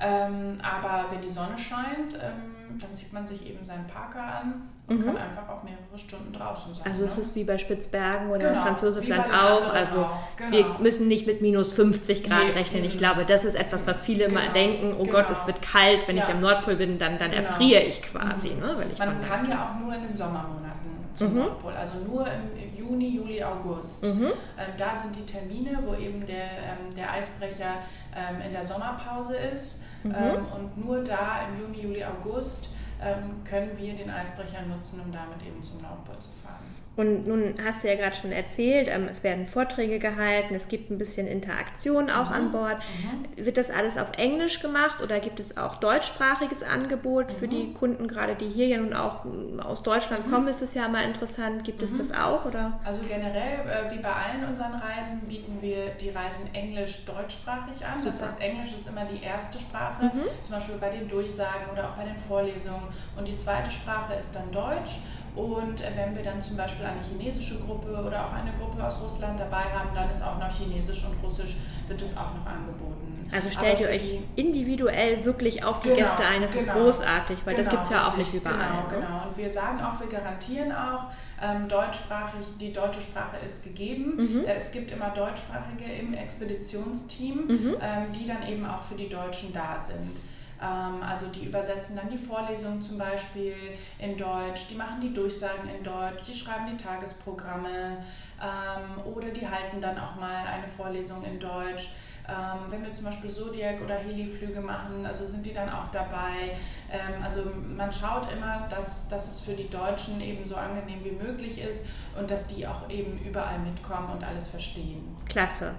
Ähm, 0.00 0.56
aber 0.62 1.06
wenn 1.10 1.20
die 1.20 1.28
Sonne 1.28 1.56
scheint, 1.56 2.14
ähm, 2.14 2.78
dann 2.80 2.94
zieht 2.94 3.12
man 3.12 3.26
sich 3.26 3.46
eben 3.46 3.64
seinen 3.64 3.86
Parker 3.86 4.22
an 4.22 4.68
und 4.86 4.98
mhm. 4.98 5.06
kann 5.06 5.16
einfach 5.16 5.48
auch 5.48 5.62
mehrere 5.62 5.96
Stunden 5.96 6.32
draußen 6.32 6.74
sein. 6.74 6.84
Also 6.84 7.02
ne? 7.02 7.06
es 7.06 7.16
ist 7.16 7.34
wie 7.34 7.44
bei 7.44 7.56
Spitzbergen 7.56 8.30
oder 8.30 8.50
genau, 8.50 8.62
Franz 8.62 8.82
auch. 8.82 9.72
Also 9.72 9.96
auch. 10.00 10.18
Genau. 10.36 10.50
wir 10.50 10.66
müssen 10.80 11.08
nicht 11.08 11.26
mit 11.26 11.40
minus 11.40 11.72
50 11.72 12.24
Grad 12.24 12.44
nee, 12.46 12.50
rechnen. 12.50 12.84
Ich 12.84 12.98
glaube, 12.98 13.24
das 13.24 13.44
ist 13.44 13.54
etwas, 13.54 13.86
was 13.86 14.00
viele 14.00 14.26
genau. 14.26 14.40
immer 14.40 14.52
denken, 14.52 14.94
oh 14.98 15.04
genau. 15.04 15.18
Gott, 15.18 15.30
es 15.30 15.46
wird 15.46 15.62
kalt, 15.62 16.06
wenn 16.06 16.16
ja. 16.16 16.24
ich 16.24 16.28
am 16.28 16.40
Nordpol 16.40 16.76
bin, 16.76 16.98
dann, 16.98 17.18
dann 17.18 17.30
genau. 17.30 17.42
erfriere 17.42 17.82
ich 17.82 18.02
quasi. 18.02 18.50
Mhm. 18.50 18.60
Ne, 18.60 18.86
man 18.98 19.20
kann 19.20 19.48
ja 19.48 19.70
auch 19.70 19.80
nur 19.80 19.94
in 19.94 20.02
den 20.02 20.16
Sommermonaten 20.16 20.73
zum 21.14 21.32
mhm. 21.32 21.38
Nordpol, 21.38 21.72
also 21.72 21.98
nur 21.98 22.26
im 22.26 22.76
Juni, 22.76 23.08
Juli, 23.08 23.42
August. 23.42 24.04
Mhm. 24.04 24.26
Ähm, 24.26 24.72
da 24.76 24.94
sind 24.94 25.16
die 25.16 25.24
Termine, 25.24 25.78
wo 25.84 25.94
eben 25.94 26.26
der, 26.26 26.44
ähm, 26.44 26.94
der 26.94 27.12
Eisbrecher 27.12 27.76
ähm, 28.14 28.40
in 28.44 28.52
der 28.52 28.62
Sommerpause 28.62 29.36
ist 29.36 29.84
mhm. 30.02 30.14
Ähm, 30.14 30.46
und 30.54 30.84
nur 30.84 31.02
da 31.02 31.46
im 31.48 31.60
Juni, 31.60 31.80
Juli, 31.82 32.04
August 32.04 32.70
ähm, 33.00 33.42
können 33.44 33.76
wir 33.76 33.94
den 33.94 34.10
Eisbrecher 34.10 34.62
nutzen, 34.62 35.00
um 35.00 35.12
damit 35.12 35.42
eben 35.46 35.62
zum 35.62 35.82
Nordpol 35.82 36.18
zu 36.18 36.30
fahren. 36.30 36.73
Und 36.96 37.26
nun 37.26 37.54
hast 37.64 37.82
du 37.82 37.88
ja 37.88 37.96
gerade 37.96 38.14
schon 38.14 38.30
erzählt, 38.30 38.88
ähm, 38.88 39.08
es 39.10 39.24
werden 39.24 39.46
Vorträge 39.46 39.98
gehalten, 39.98 40.54
es 40.54 40.68
gibt 40.68 40.90
ein 40.90 40.98
bisschen 40.98 41.26
Interaktion 41.26 42.08
auch 42.08 42.28
mhm. 42.28 42.34
an 42.34 42.52
Bord. 42.52 42.76
Mhm. 42.78 43.44
Wird 43.44 43.56
das 43.56 43.70
alles 43.70 43.98
auf 43.98 44.12
Englisch 44.16 44.60
gemacht 44.60 45.00
oder 45.02 45.18
gibt 45.18 45.40
es 45.40 45.56
auch 45.56 45.76
deutschsprachiges 45.76 46.62
Angebot 46.62 47.30
mhm. 47.30 47.36
für 47.36 47.48
die 47.48 47.64
mhm. 47.64 47.74
Kunden, 47.74 48.08
gerade 48.08 48.36
die 48.36 48.48
hier 48.48 48.68
ja 48.68 48.78
nun 48.78 48.94
auch 48.94 49.24
ähm, 49.24 49.58
aus 49.60 49.82
Deutschland 49.82 50.26
mhm. 50.26 50.30
kommen, 50.32 50.48
ist 50.48 50.62
es 50.62 50.74
ja 50.74 50.86
mal 50.88 51.04
interessant. 51.04 51.64
Gibt 51.64 51.82
es 51.82 51.92
mhm. 51.92 51.98
das 51.98 52.12
auch? 52.12 52.44
Oder? 52.44 52.78
Also 52.84 53.00
generell, 53.08 53.60
äh, 53.66 53.90
wie 53.90 53.98
bei 53.98 54.12
allen 54.12 54.44
unseren 54.48 54.74
Reisen, 54.74 55.22
bieten 55.28 55.58
wir 55.60 55.90
die 56.00 56.10
Reisen 56.10 56.54
englisch-deutschsprachig 56.54 57.84
an. 57.84 57.98
Super. 57.98 58.06
Das 58.06 58.22
heißt, 58.22 58.40
Englisch 58.40 58.72
ist 58.72 58.88
immer 58.88 59.04
die 59.04 59.22
erste 59.22 59.58
Sprache, 59.58 60.10
zum 60.42 60.54
Beispiel 60.54 60.76
bei 60.76 60.90
den 60.90 61.08
Durchsagen 61.08 61.70
oder 61.72 61.88
auch 61.88 61.96
bei 61.96 62.04
den 62.04 62.16
Vorlesungen. 62.16 62.86
Und 63.16 63.26
die 63.26 63.36
zweite 63.36 63.70
Sprache 63.70 64.14
ist 64.14 64.36
dann 64.36 64.50
Deutsch. 64.52 65.00
Und 65.34 65.82
wenn 65.96 66.14
wir 66.14 66.22
dann 66.22 66.40
zum 66.40 66.56
Beispiel 66.56 66.86
eine 66.86 67.02
chinesische 67.02 67.58
Gruppe 67.58 67.88
oder 67.88 68.26
auch 68.26 68.32
eine 68.32 68.52
Gruppe 68.52 68.84
aus 68.84 69.00
Russland 69.02 69.40
dabei 69.40 69.64
haben, 69.64 69.90
dann 69.94 70.08
ist 70.08 70.22
auch 70.22 70.38
noch 70.38 70.50
Chinesisch 70.50 71.04
und 71.04 71.16
Russisch, 71.24 71.56
wird 71.88 72.00
es 72.00 72.16
auch 72.16 72.34
noch 72.34 72.46
angeboten. 72.46 73.04
Also 73.32 73.50
stellt 73.50 73.80
ihr 73.80 73.88
euch 73.88 74.20
individuell 74.36 75.24
wirklich 75.24 75.64
auf 75.64 75.80
die 75.80 75.88
genau, 75.88 76.02
Gäste 76.02 76.24
ein. 76.24 76.42
Das 76.42 76.52
genau, 76.52 76.64
ist 76.64 76.72
großartig, 76.72 77.38
weil 77.44 77.56
genau, 77.56 77.64
das 77.64 77.70
gibt 77.70 77.82
es 77.82 77.90
ja 77.90 78.08
auch 78.08 78.16
nicht 78.16 78.32
überall. 78.32 78.84
Genau, 78.88 79.00
ne? 79.00 79.06
genau. 79.06 79.26
Und 79.26 79.36
wir 79.36 79.50
sagen 79.50 79.80
auch, 79.80 79.98
wir 79.98 80.06
garantieren 80.06 80.70
auch, 80.70 81.06
ähm, 81.42 81.66
deutschsprachig, 81.68 82.46
die 82.60 82.72
deutsche 82.72 83.02
Sprache 83.02 83.36
ist 83.44 83.64
gegeben. 83.64 84.14
Mhm. 84.16 84.44
Äh, 84.44 84.54
es 84.54 84.70
gibt 84.70 84.92
immer 84.92 85.10
Deutschsprachige 85.10 85.84
im 85.84 86.14
Expeditionsteam, 86.14 87.46
mhm. 87.48 87.76
ähm, 87.80 88.12
die 88.12 88.26
dann 88.26 88.46
eben 88.46 88.64
auch 88.66 88.82
für 88.82 88.94
die 88.94 89.08
Deutschen 89.08 89.52
da 89.52 89.76
sind. 89.76 90.20
Ähm, 90.62 91.02
also 91.02 91.26
die 91.26 91.46
übersetzen 91.46 91.96
dann 91.96 92.08
die 92.08 92.18
Vorlesungen 92.18 92.80
zum 92.80 92.98
Beispiel 92.98 93.54
in 93.98 94.16
Deutsch, 94.16 94.68
die 94.70 94.76
machen 94.76 95.00
die 95.00 95.12
Durchsagen 95.12 95.68
in 95.68 95.82
Deutsch, 95.82 96.22
die 96.28 96.34
schreiben 96.34 96.66
die 96.70 96.76
Tagesprogramme 96.76 97.98
ähm, 98.40 99.12
oder 99.12 99.28
die 99.28 99.46
halten 99.46 99.80
dann 99.80 99.98
auch 99.98 100.16
mal 100.16 100.46
eine 100.46 100.66
Vorlesung 100.66 101.22
in 101.24 101.38
Deutsch. 101.38 101.90
Ähm, 102.26 102.70
wenn 102.70 102.82
wir 102.82 102.90
zum 102.90 103.04
Beispiel 103.04 103.30
Zodiac 103.30 103.82
oder 103.82 103.96
Heli-Flüge 103.96 104.60
machen, 104.60 105.04
also 105.04 105.26
sind 105.26 105.44
die 105.44 105.52
dann 105.52 105.68
auch 105.68 105.88
dabei. 105.92 106.56
Ähm, 106.90 107.22
also 107.22 107.42
man 107.76 107.92
schaut 107.92 108.32
immer, 108.32 108.66
dass, 108.70 109.08
dass 109.08 109.28
es 109.28 109.40
für 109.42 109.52
die 109.52 109.68
Deutschen 109.68 110.22
eben 110.22 110.46
so 110.46 110.56
angenehm 110.56 111.04
wie 111.04 111.10
möglich 111.10 111.60
ist 111.60 111.86
und 112.18 112.30
dass 112.30 112.46
die 112.46 112.66
auch 112.66 112.88
eben 112.88 113.18
überall 113.18 113.58
mitkommen 113.58 114.08
und 114.10 114.24
alles 114.24 114.48
verstehen. 114.48 115.14
Klasse. 115.28 115.74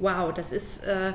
Wow, 0.00 0.34
das 0.34 0.52
ist 0.52 0.84
äh, 0.84 1.14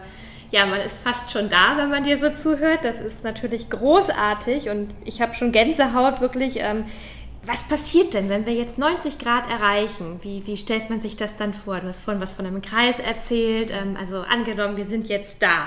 ja, 0.51 0.65
man 0.65 0.81
ist 0.81 0.97
fast 0.97 1.31
schon 1.31 1.49
da, 1.49 1.77
wenn 1.77 1.89
man 1.89 2.03
dir 2.03 2.17
so 2.17 2.29
zuhört. 2.31 2.83
Das 2.83 2.99
ist 2.99 3.23
natürlich 3.23 3.69
großartig 3.69 4.69
und 4.69 4.93
ich 5.05 5.21
habe 5.21 5.33
schon 5.35 5.51
Gänsehaut 5.51 6.21
wirklich. 6.21 6.57
Ähm, 6.57 6.85
was 7.43 7.63
passiert 7.63 8.13
denn, 8.13 8.29
wenn 8.29 8.45
wir 8.45 8.53
jetzt 8.53 8.77
90 8.77 9.17
Grad 9.17 9.49
erreichen? 9.49 10.19
Wie, 10.21 10.45
wie 10.45 10.57
stellt 10.57 10.89
man 10.89 10.99
sich 10.99 11.15
das 11.15 11.37
dann 11.37 11.53
vor? 11.53 11.79
Du 11.79 11.87
hast 11.87 12.01
vorhin 12.01 12.21
was 12.21 12.33
von 12.33 12.45
einem 12.45 12.61
Kreis 12.61 12.99
erzählt. 12.99 13.71
Ähm, 13.71 13.95
also 13.97 14.21
angenommen, 14.21 14.75
wir 14.75 14.85
sind 14.85 15.07
jetzt 15.07 15.41
da. 15.41 15.65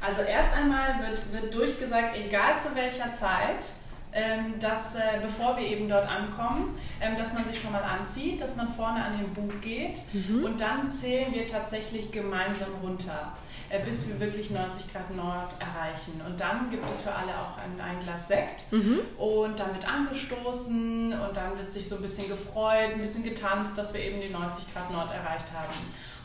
Also 0.00 0.22
erst 0.22 0.52
einmal 0.52 1.00
wird, 1.00 1.32
wird 1.32 1.54
durchgesagt, 1.54 2.16
egal 2.16 2.58
zu 2.58 2.74
welcher 2.76 3.12
Zeit, 3.12 3.66
ähm, 4.12 4.54
dass 4.60 4.94
äh, 4.94 5.00
bevor 5.22 5.56
wir 5.56 5.66
eben 5.66 5.88
dort 5.88 6.06
ankommen, 6.06 6.78
ähm, 7.00 7.16
dass 7.16 7.32
man 7.32 7.44
sich 7.44 7.60
schon 7.60 7.72
mal 7.72 7.82
anzieht, 7.82 8.40
dass 8.40 8.56
man 8.56 8.72
vorne 8.72 9.02
an 9.02 9.18
den 9.18 9.32
Bug 9.32 9.60
geht 9.60 10.00
mhm. 10.12 10.44
und 10.44 10.60
dann 10.60 10.88
zählen 10.88 11.32
wir 11.32 11.46
tatsächlich 11.46 12.10
gemeinsam 12.10 12.68
runter. 12.82 13.32
Äh, 13.68 13.84
bis 13.84 14.08
wir 14.08 14.20
wirklich 14.20 14.50
90 14.50 14.92
Grad 14.92 15.10
Nord 15.10 15.54
erreichen. 15.58 16.20
Und 16.24 16.38
dann 16.38 16.70
gibt 16.70 16.84
es 16.90 17.00
für 17.00 17.12
alle 17.12 17.32
auch 17.32 17.58
ein, 17.58 17.80
ein 17.80 17.98
Glas 18.00 18.28
Sekt 18.28 18.70
mhm. 18.70 19.00
und 19.18 19.58
dann 19.58 19.72
wird 19.74 19.88
angestoßen 19.88 21.12
und 21.12 21.36
dann 21.36 21.58
wird 21.58 21.70
sich 21.70 21.88
so 21.88 21.96
ein 21.96 22.02
bisschen 22.02 22.28
gefreut, 22.28 22.92
ein 22.92 23.00
bisschen 23.00 23.24
getanzt, 23.24 23.76
dass 23.76 23.92
wir 23.92 24.00
eben 24.00 24.20
die 24.20 24.28
90 24.28 24.72
Grad 24.72 24.92
Nord 24.92 25.10
erreicht 25.10 25.50
haben 25.52 25.74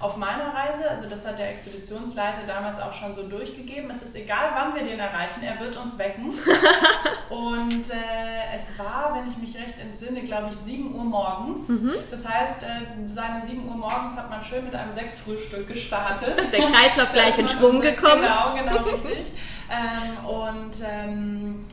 auf 0.02 0.18
meiner 0.18 0.54
Reise, 0.54 0.90
also 0.90 1.08
das 1.08 1.28
hat 1.28 1.38
der 1.38 1.50
Expeditionsleiter 1.52 2.42
damals 2.48 2.80
auch 2.80 2.92
schon 2.92 3.14
so 3.14 3.24
durchgegeben, 3.24 3.92
es 3.92 4.02
ist 4.02 4.16
egal, 4.16 4.52
wann 4.56 4.74
wir 4.74 4.84
den 4.84 5.00
erreichen, 5.00 5.44
er 5.44 5.60
wird 5.60 5.78
uns 5.78 5.98
wecken. 6.00 6.34
und 7.30 7.90
äh, 7.90 8.56
es 8.56 8.78
war, 8.80 9.14
wenn 9.16 9.28
ich 9.28 9.38
mich 9.38 9.56
recht 9.62 9.78
entsinne, 9.80 10.24
glaube 10.24 10.50
ich, 10.50 10.56
7 10.56 10.96
Uhr 10.96 11.04
morgens. 11.04 11.70
Mhm. 11.70 11.94
Das 12.10 12.28
heißt, 12.28 12.64
äh, 12.64 12.68
seine 13.06 13.44
7 13.44 13.68
Uhr 13.68 13.76
morgens 13.76 14.16
hat 14.16 14.30
man 14.30 14.42
schön 14.42 14.66
mit 14.66 14.74
einem 14.74 14.92
Sektfrühstück 14.92 15.68
gestartet. 15.68 16.40
Ist 16.40 16.54
der 16.54 16.66
Kreislauf 16.66 17.12
gleich 17.14 17.38
in 17.38 17.48
Schwung 17.48 17.80
gekommen. 17.80 18.24
Genau, 18.24 18.56
genau, 18.56 18.90
richtig. 18.90 19.32
ähm, 19.70 20.26
und 20.26 20.76
ähm, 20.84 21.68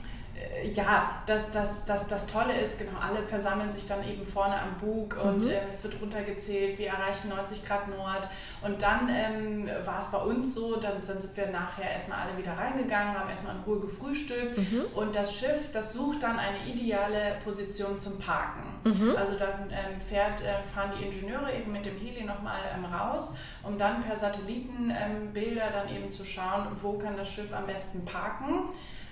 ja, 0.64 1.22
das, 1.26 1.50
das, 1.50 1.84
das, 1.84 2.06
das 2.06 2.26
Tolle 2.26 2.58
ist, 2.58 2.78
genau, 2.78 2.98
alle 3.00 3.22
versammeln 3.22 3.70
sich 3.70 3.86
dann 3.86 4.06
eben 4.08 4.24
vorne 4.24 4.60
am 4.60 4.76
Bug 4.76 5.16
und 5.22 5.44
mhm. 5.44 5.50
äh, 5.50 5.68
es 5.68 5.82
wird 5.84 6.00
runtergezählt, 6.00 6.78
wir 6.78 6.88
erreichen 6.88 7.28
90 7.28 7.64
Grad 7.66 7.88
Nord. 7.88 8.28
Und 8.62 8.82
dann 8.82 9.08
ähm, 9.08 9.70
war 9.84 9.98
es 9.98 10.10
bei 10.10 10.18
uns 10.18 10.54
so, 10.54 10.76
dann 10.76 11.02
sind 11.02 11.36
wir 11.36 11.46
nachher 11.48 11.90
erstmal 11.90 12.20
alle 12.20 12.36
wieder 12.36 12.52
reingegangen, 12.52 13.18
haben 13.18 13.30
erstmal 13.30 13.56
in 13.56 13.62
Ruhe 13.62 13.80
gefrühstückt 13.80 14.58
mhm. 14.58 14.84
und 14.94 15.14
das 15.14 15.34
Schiff, 15.34 15.70
das 15.72 15.92
sucht 15.92 16.22
dann 16.22 16.38
eine 16.38 16.66
ideale 16.66 17.36
Position 17.44 18.00
zum 18.00 18.18
Parken. 18.18 18.80
Mhm. 18.84 19.16
Also 19.16 19.38
dann 19.38 19.68
ähm, 19.70 20.00
fährt, 20.00 20.42
äh, 20.42 20.62
fahren 20.64 20.92
die 20.98 21.04
Ingenieure 21.04 21.54
eben 21.54 21.72
mit 21.72 21.86
dem 21.86 21.96
Heli 21.96 22.24
nochmal 22.24 22.60
ähm, 22.74 22.84
raus, 22.84 23.36
um 23.62 23.78
dann 23.78 24.02
per 24.02 24.16
Satellitenbilder 24.16 25.66
ähm, 25.66 25.72
dann 25.72 25.88
eben 25.94 26.10
zu 26.10 26.24
schauen, 26.24 26.66
wo 26.82 26.94
kann 26.94 27.16
das 27.16 27.28
Schiff 27.28 27.52
am 27.52 27.66
besten 27.66 28.04
parken 28.04 28.70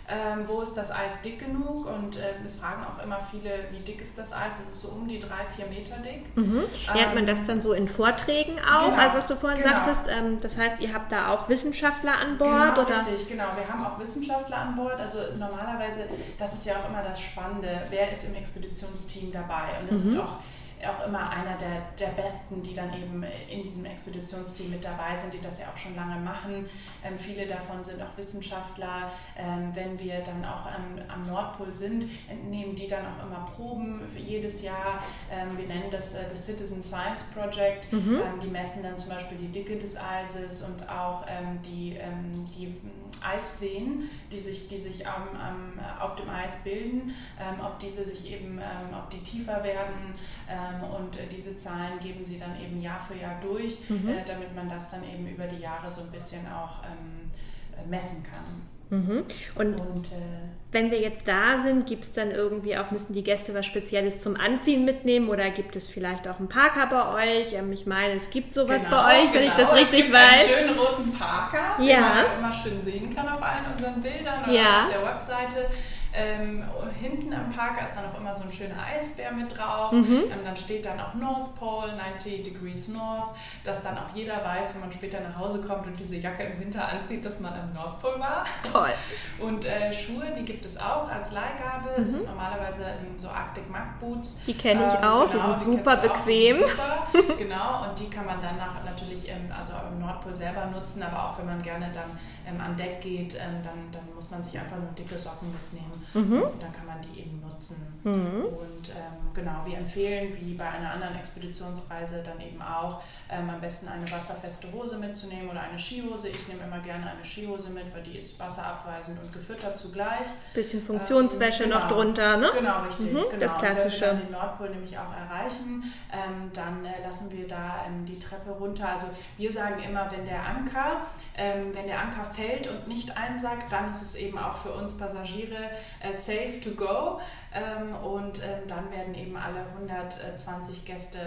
ähm, 0.08 0.46
wo 0.46 0.60
ist 0.60 0.74
das 0.74 0.92
Eis 0.92 1.20
dick 1.22 1.40
genug? 1.40 1.86
Und 1.86 2.16
äh, 2.16 2.30
es 2.44 2.56
fragen 2.56 2.84
auch 2.84 3.02
immer 3.02 3.18
viele, 3.30 3.50
wie 3.72 3.80
dick 3.80 4.00
ist 4.00 4.16
das 4.16 4.32
Eis? 4.32 4.54
Es 4.62 4.72
ist 4.72 4.80
so 4.80 4.88
um 4.88 5.08
die 5.08 5.18
drei, 5.18 5.44
vier 5.56 5.66
Meter 5.66 5.96
dick. 5.96 6.36
Mhm. 6.36 6.64
Lernt 6.94 7.08
ähm, 7.08 7.14
man 7.14 7.26
das 7.26 7.44
dann 7.46 7.60
so 7.60 7.72
in 7.72 7.88
Vorträgen 7.88 8.58
auch, 8.60 8.90
genau, 8.90 8.96
also 8.96 9.16
was 9.16 9.26
du 9.26 9.36
vorhin 9.36 9.60
genau. 9.60 9.74
sagtest? 9.74 10.06
Ähm, 10.08 10.40
das 10.40 10.56
heißt, 10.56 10.80
ihr 10.80 10.92
habt 10.92 11.10
da 11.10 11.32
auch 11.32 11.48
Wissenschaftler 11.48 12.12
an 12.18 12.38
Bord? 12.38 12.74
Genau, 12.74 12.86
oder? 12.86 13.06
richtig, 13.06 13.28
genau. 13.28 13.46
Wir 13.56 13.68
haben 13.68 13.84
auch 13.84 13.98
Wissenschaftler 13.98 14.58
an 14.58 14.74
Bord. 14.76 15.00
Also 15.00 15.18
normalerweise, 15.38 16.04
das 16.38 16.54
ist 16.54 16.66
ja 16.66 16.74
auch 16.76 16.88
immer 16.88 17.02
das 17.02 17.20
Spannende, 17.20 17.82
wer 17.90 18.10
ist 18.12 18.24
im 18.24 18.34
Expeditionsteam 18.34 19.32
dabei? 19.32 19.80
Und 19.80 19.90
es 19.90 20.04
mhm. 20.04 20.10
sind 20.10 20.20
auch 20.20 20.38
auch 20.84 21.06
immer 21.06 21.30
einer 21.30 21.56
der, 21.56 21.82
der 21.98 22.12
Besten, 22.20 22.62
die 22.62 22.74
dann 22.74 22.92
eben 22.92 23.24
in 23.48 23.62
diesem 23.62 23.84
Expeditionsteam 23.84 24.70
mit 24.70 24.84
dabei 24.84 25.14
sind, 25.14 25.32
die 25.32 25.40
das 25.40 25.58
ja 25.58 25.66
auch 25.72 25.76
schon 25.76 25.96
lange 25.96 26.20
machen. 26.20 26.68
Ähm, 27.04 27.18
viele 27.18 27.46
davon 27.46 27.82
sind 27.82 28.02
auch 28.02 28.16
Wissenschaftler. 28.16 29.10
Ähm, 29.36 29.70
wenn 29.74 29.98
wir 29.98 30.20
dann 30.20 30.44
auch 30.44 30.66
am, 30.66 30.98
am, 31.08 31.22
Nordpol 31.26 31.72
sind, 31.72 32.06
entnehmen 32.28 32.74
die 32.74 32.86
dann 32.86 33.04
auch 33.06 33.26
immer 33.26 33.44
Proben 33.44 34.02
jedes 34.16 34.62
Jahr. 34.62 35.02
Ähm, 35.30 35.56
wir 35.56 35.66
nennen 35.66 35.90
das 35.90 36.14
äh, 36.14 36.28
das 36.28 36.44
Citizen 36.44 36.82
Science 36.82 37.24
Project. 37.34 37.92
Mhm. 37.92 38.16
Ähm, 38.16 38.40
die 38.42 38.48
messen 38.48 38.82
dann 38.82 38.98
zum 38.98 39.10
Beispiel 39.10 39.38
die 39.38 39.48
Dicke 39.48 39.76
des 39.76 39.96
Eises 39.96 40.62
und 40.62 40.88
auch 40.88 41.24
ähm, 41.28 41.60
die, 41.62 41.96
ähm, 41.96 42.48
die 42.56 42.74
Eisseen, 43.22 44.10
die 44.30 44.38
sich, 44.38 44.68
die 44.68 44.78
sich 44.78 45.04
auf 45.06 46.16
dem 46.16 46.28
Eis 46.28 46.62
bilden, 46.64 47.14
ob 47.62 47.78
diese 47.78 48.04
sich 48.04 48.32
eben, 48.32 48.60
ob 48.92 49.10
die 49.10 49.22
tiefer 49.22 49.62
werden 49.62 50.14
ähm, 50.48 50.82
und 50.84 51.18
äh, 51.18 51.26
diese 51.26 51.56
Zahlen 51.56 51.98
geben 51.98 52.24
sie 52.24 52.38
dann 52.38 52.60
eben 52.60 52.80
Jahr 52.80 53.00
für 53.00 53.14
Jahr 53.14 53.40
durch, 53.40 53.78
mhm. 53.88 54.08
Äh, 54.08 54.24
damit 54.24 54.54
man 54.54 54.68
das 54.68 54.90
dann 54.90 55.02
eben 55.04 55.26
über 55.26 55.46
die 55.46 55.60
Jahre 55.60 55.90
so 55.90 56.02
ein 56.02 56.10
bisschen 56.10 56.46
auch 56.46 56.82
ähm, 56.84 57.30
äh, 57.76 57.88
messen 57.88 58.22
kann. 58.22 58.62
Mhm. 58.90 59.24
Und, 59.56 59.74
und 59.74 60.06
äh, 60.12 60.46
wenn 60.72 60.90
wir 60.90 61.00
jetzt 61.00 61.26
da 61.26 61.58
sind, 61.58 61.86
gibt 61.86 62.04
es 62.04 62.12
dann 62.12 62.30
irgendwie 62.30 62.76
auch, 62.76 62.90
müssen 62.90 63.14
die 63.14 63.24
Gäste 63.24 63.54
was 63.54 63.66
Spezielles 63.66 64.20
zum 64.20 64.36
Anziehen 64.36 64.84
mitnehmen 64.84 65.28
oder 65.28 65.50
gibt 65.50 65.74
es 65.74 65.88
vielleicht 65.88 66.28
auch 66.28 66.38
einen 66.38 66.48
Parker 66.48 66.86
bei 66.86 67.38
euch? 67.38 67.54
Ähm, 67.54 67.72
ich 67.72 67.86
meine, 67.86 68.14
es 68.14 68.30
gibt 68.30 68.54
sowas 68.54 68.84
genau, 68.84 69.02
bei 69.02 69.22
euch, 69.22 69.34
wenn 69.34 69.42
genau. 69.42 69.54
ich 69.54 69.60
das 69.60 69.74
richtig 69.74 70.00
es 70.00 70.04
gibt 70.06 70.14
weiß. 70.14 70.58
Einen 70.58 70.68
schönen 70.68 70.78
roten 70.78 71.12
Parker, 71.12 71.82
ja. 71.82 71.96
den 71.96 72.00
man 72.00 72.38
immer 72.38 72.52
schön 72.52 72.80
sehen 72.80 73.14
kann 73.14 73.28
auf 73.28 73.42
allen 73.42 73.72
unseren 73.72 74.00
Bildern 74.00 74.44
oder 74.44 74.52
ja. 74.52 74.84
auf 74.84 74.90
der 74.92 75.02
Webseite. 75.04 75.70
Ähm, 76.16 76.64
hinten 76.98 77.32
am 77.34 77.50
Parker 77.50 77.84
ist 77.84 77.94
dann 77.94 78.06
auch 78.06 78.18
immer 78.18 78.34
so 78.34 78.44
ein 78.44 78.52
schöner 78.52 78.76
Eisbär 78.82 79.32
mit 79.32 79.56
drauf. 79.56 79.92
Mhm. 79.92 80.24
Ähm, 80.32 80.44
dann 80.44 80.56
steht 80.56 80.86
dann 80.86 80.98
auch 80.98 81.12
North 81.14 81.54
Pole, 81.56 81.94
90 81.94 82.42
Degrees 82.42 82.88
North, 82.88 83.36
dass 83.64 83.82
dann 83.82 83.98
auch 83.98 84.14
jeder 84.14 84.42
weiß, 84.42 84.74
wenn 84.74 84.80
man 84.80 84.92
später 84.92 85.20
nach 85.20 85.38
Hause 85.38 85.60
kommt 85.60 85.86
und 85.86 85.98
diese 85.98 86.16
Jacke 86.16 86.44
im 86.44 86.58
Winter 86.58 86.88
anzieht, 86.88 87.22
dass 87.24 87.40
man 87.40 87.52
am 87.52 87.72
Nordpol 87.72 88.18
war. 88.18 88.46
Toll. 88.72 88.94
Und 89.40 89.66
äh, 89.66 89.92
Schuhe, 89.92 90.32
die 90.36 90.44
gibt 90.44 90.64
es 90.64 90.78
auch 90.78 91.08
als 91.08 91.32
Leihgabe. 91.32 91.90
Mhm. 91.96 92.00
Das 92.00 92.10
sind 92.10 92.26
normalerweise 92.26 92.86
so 93.18 93.28
Arctic 93.28 93.68
Mud 93.68 93.98
Boots. 94.00 94.40
Die 94.46 94.54
kenne 94.54 94.86
ich 94.86 94.94
ähm, 94.94 95.04
auch, 95.04 95.30
genau, 95.30 95.52
die 95.52 95.58
sind 95.58 95.78
super 95.78 95.96
die 95.96 96.08
bequem. 96.08 96.56
Sind 96.56 96.68
super, 96.68 97.34
genau, 97.36 97.88
und 97.88 97.98
die 97.98 98.08
kann 98.08 98.24
man 98.24 98.40
dann 98.40 98.56
natürlich 98.84 99.28
im, 99.28 99.52
also 99.52 99.72
im 99.92 100.00
Nordpol 100.00 100.34
selber 100.34 100.66
nutzen, 100.66 101.02
aber 101.02 101.30
auch 101.30 101.38
wenn 101.38 101.46
man 101.46 101.60
gerne 101.60 101.90
dann 101.92 102.10
ähm, 102.46 102.60
an 102.60 102.76
Deck 102.76 103.00
geht, 103.00 103.34
ähm, 103.34 103.62
dann, 103.62 103.90
dann 103.92 104.14
muss 104.14 104.30
man 104.30 104.42
sich 104.42 104.58
einfach 104.58 104.76
nur 104.76 104.90
dicke 104.92 105.18
Socken 105.18 105.52
mitnehmen. 105.52 106.05
Mhm. 106.16 106.42
Und 106.42 106.62
dann 106.62 106.72
kann 106.72 106.86
man 106.86 106.98
die 107.02 107.20
eben 107.20 107.40
nutzen. 107.40 107.76
Mhm. 108.04 108.44
Und 108.46 108.88
ähm, 108.88 109.25
genau, 109.36 109.62
wir 109.64 109.78
empfehlen, 109.78 110.36
wie 110.40 110.54
bei 110.54 110.68
einer 110.68 110.90
anderen 110.90 111.16
Expeditionsreise, 111.16 112.24
dann 112.24 112.40
eben 112.40 112.60
auch 112.60 113.02
ähm, 113.30 113.48
am 113.48 113.60
besten 113.60 113.86
eine 113.86 114.10
wasserfeste 114.10 114.72
Hose 114.72 114.98
mitzunehmen 114.98 115.48
oder 115.48 115.60
eine 115.60 115.78
Skihose. 115.78 116.28
Ich 116.28 116.48
nehme 116.48 116.64
immer 116.64 116.80
gerne 116.80 117.10
eine 117.10 117.24
Skihose 117.24 117.70
mit, 117.70 117.94
weil 117.94 118.02
die 118.02 118.18
ist 118.18 118.40
wasserabweisend 118.40 119.22
und 119.22 119.32
gefüttert 119.32 119.78
zugleich. 119.78 120.26
Bisschen 120.54 120.82
Funktionswäsche 120.82 121.64
ähm, 121.64 121.70
genau, 121.70 121.80
noch 121.80 121.88
drunter, 121.92 122.36
ne? 122.38 122.50
Genau, 122.52 122.82
richtig. 122.82 123.12
Mhm, 123.12 123.18
genau. 123.18 123.36
Das 123.38 123.58
klassische. 123.58 124.00
Wenn 124.00 124.10
wir 124.10 124.18
dann 124.18 124.26
den 124.26 124.32
Nordpol 124.32 124.70
nämlich 124.70 124.98
auch 124.98 125.12
erreichen, 125.12 125.92
ähm, 126.12 126.50
dann 126.52 126.84
äh, 126.84 127.02
lassen 127.04 127.30
wir 127.30 127.46
da 127.46 127.84
ähm, 127.86 128.06
die 128.06 128.18
Treppe 128.18 128.50
runter. 128.50 128.88
Also 128.88 129.06
wir 129.36 129.52
sagen 129.52 129.82
immer, 129.82 130.10
wenn 130.10 130.24
der 130.24 130.42
Anker, 130.42 131.02
ähm, 131.36 131.74
wenn 131.74 131.86
der 131.86 132.00
Anker 132.00 132.24
fällt 132.24 132.68
und 132.68 132.88
nicht 132.88 133.16
einsackt, 133.16 133.70
dann 133.70 133.90
ist 133.90 134.00
es 134.00 134.14
eben 134.14 134.38
auch 134.38 134.56
für 134.56 134.72
uns 134.72 134.96
Passagiere 134.96 135.70
äh, 136.00 136.12
safe 136.12 136.58
to 136.60 136.70
go. 136.70 137.20
Ähm, 137.52 137.94
und 137.94 138.42
ähm, 138.44 138.66
dann 138.66 138.90
werden 138.90 139.14
eben 139.14 139.36
alle 139.36 139.60
120 139.74 140.84
Gäste 140.84 141.18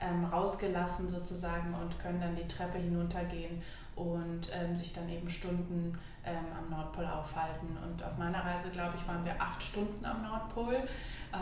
ähm, 0.00 0.24
rausgelassen 0.24 1.08
sozusagen 1.08 1.74
und 1.74 1.98
können 1.98 2.20
dann 2.20 2.34
die 2.34 2.46
Treppe 2.46 2.78
hinuntergehen 2.78 3.62
und 3.96 4.52
sich 4.74 4.92
dann 4.92 5.08
eben 5.08 5.28
Stunden 5.28 5.98
am 6.24 6.70
Nordpol 6.70 7.04
aufhalten. 7.04 7.76
Und 7.84 8.00
auf 8.04 8.16
meiner 8.16 8.44
Reise, 8.44 8.68
glaube 8.70 8.92
ich, 8.96 9.08
waren 9.08 9.24
wir 9.24 9.34
acht 9.40 9.60
Stunden 9.60 10.04
am 10.04 10.22
Nordpol. 10.22 10.76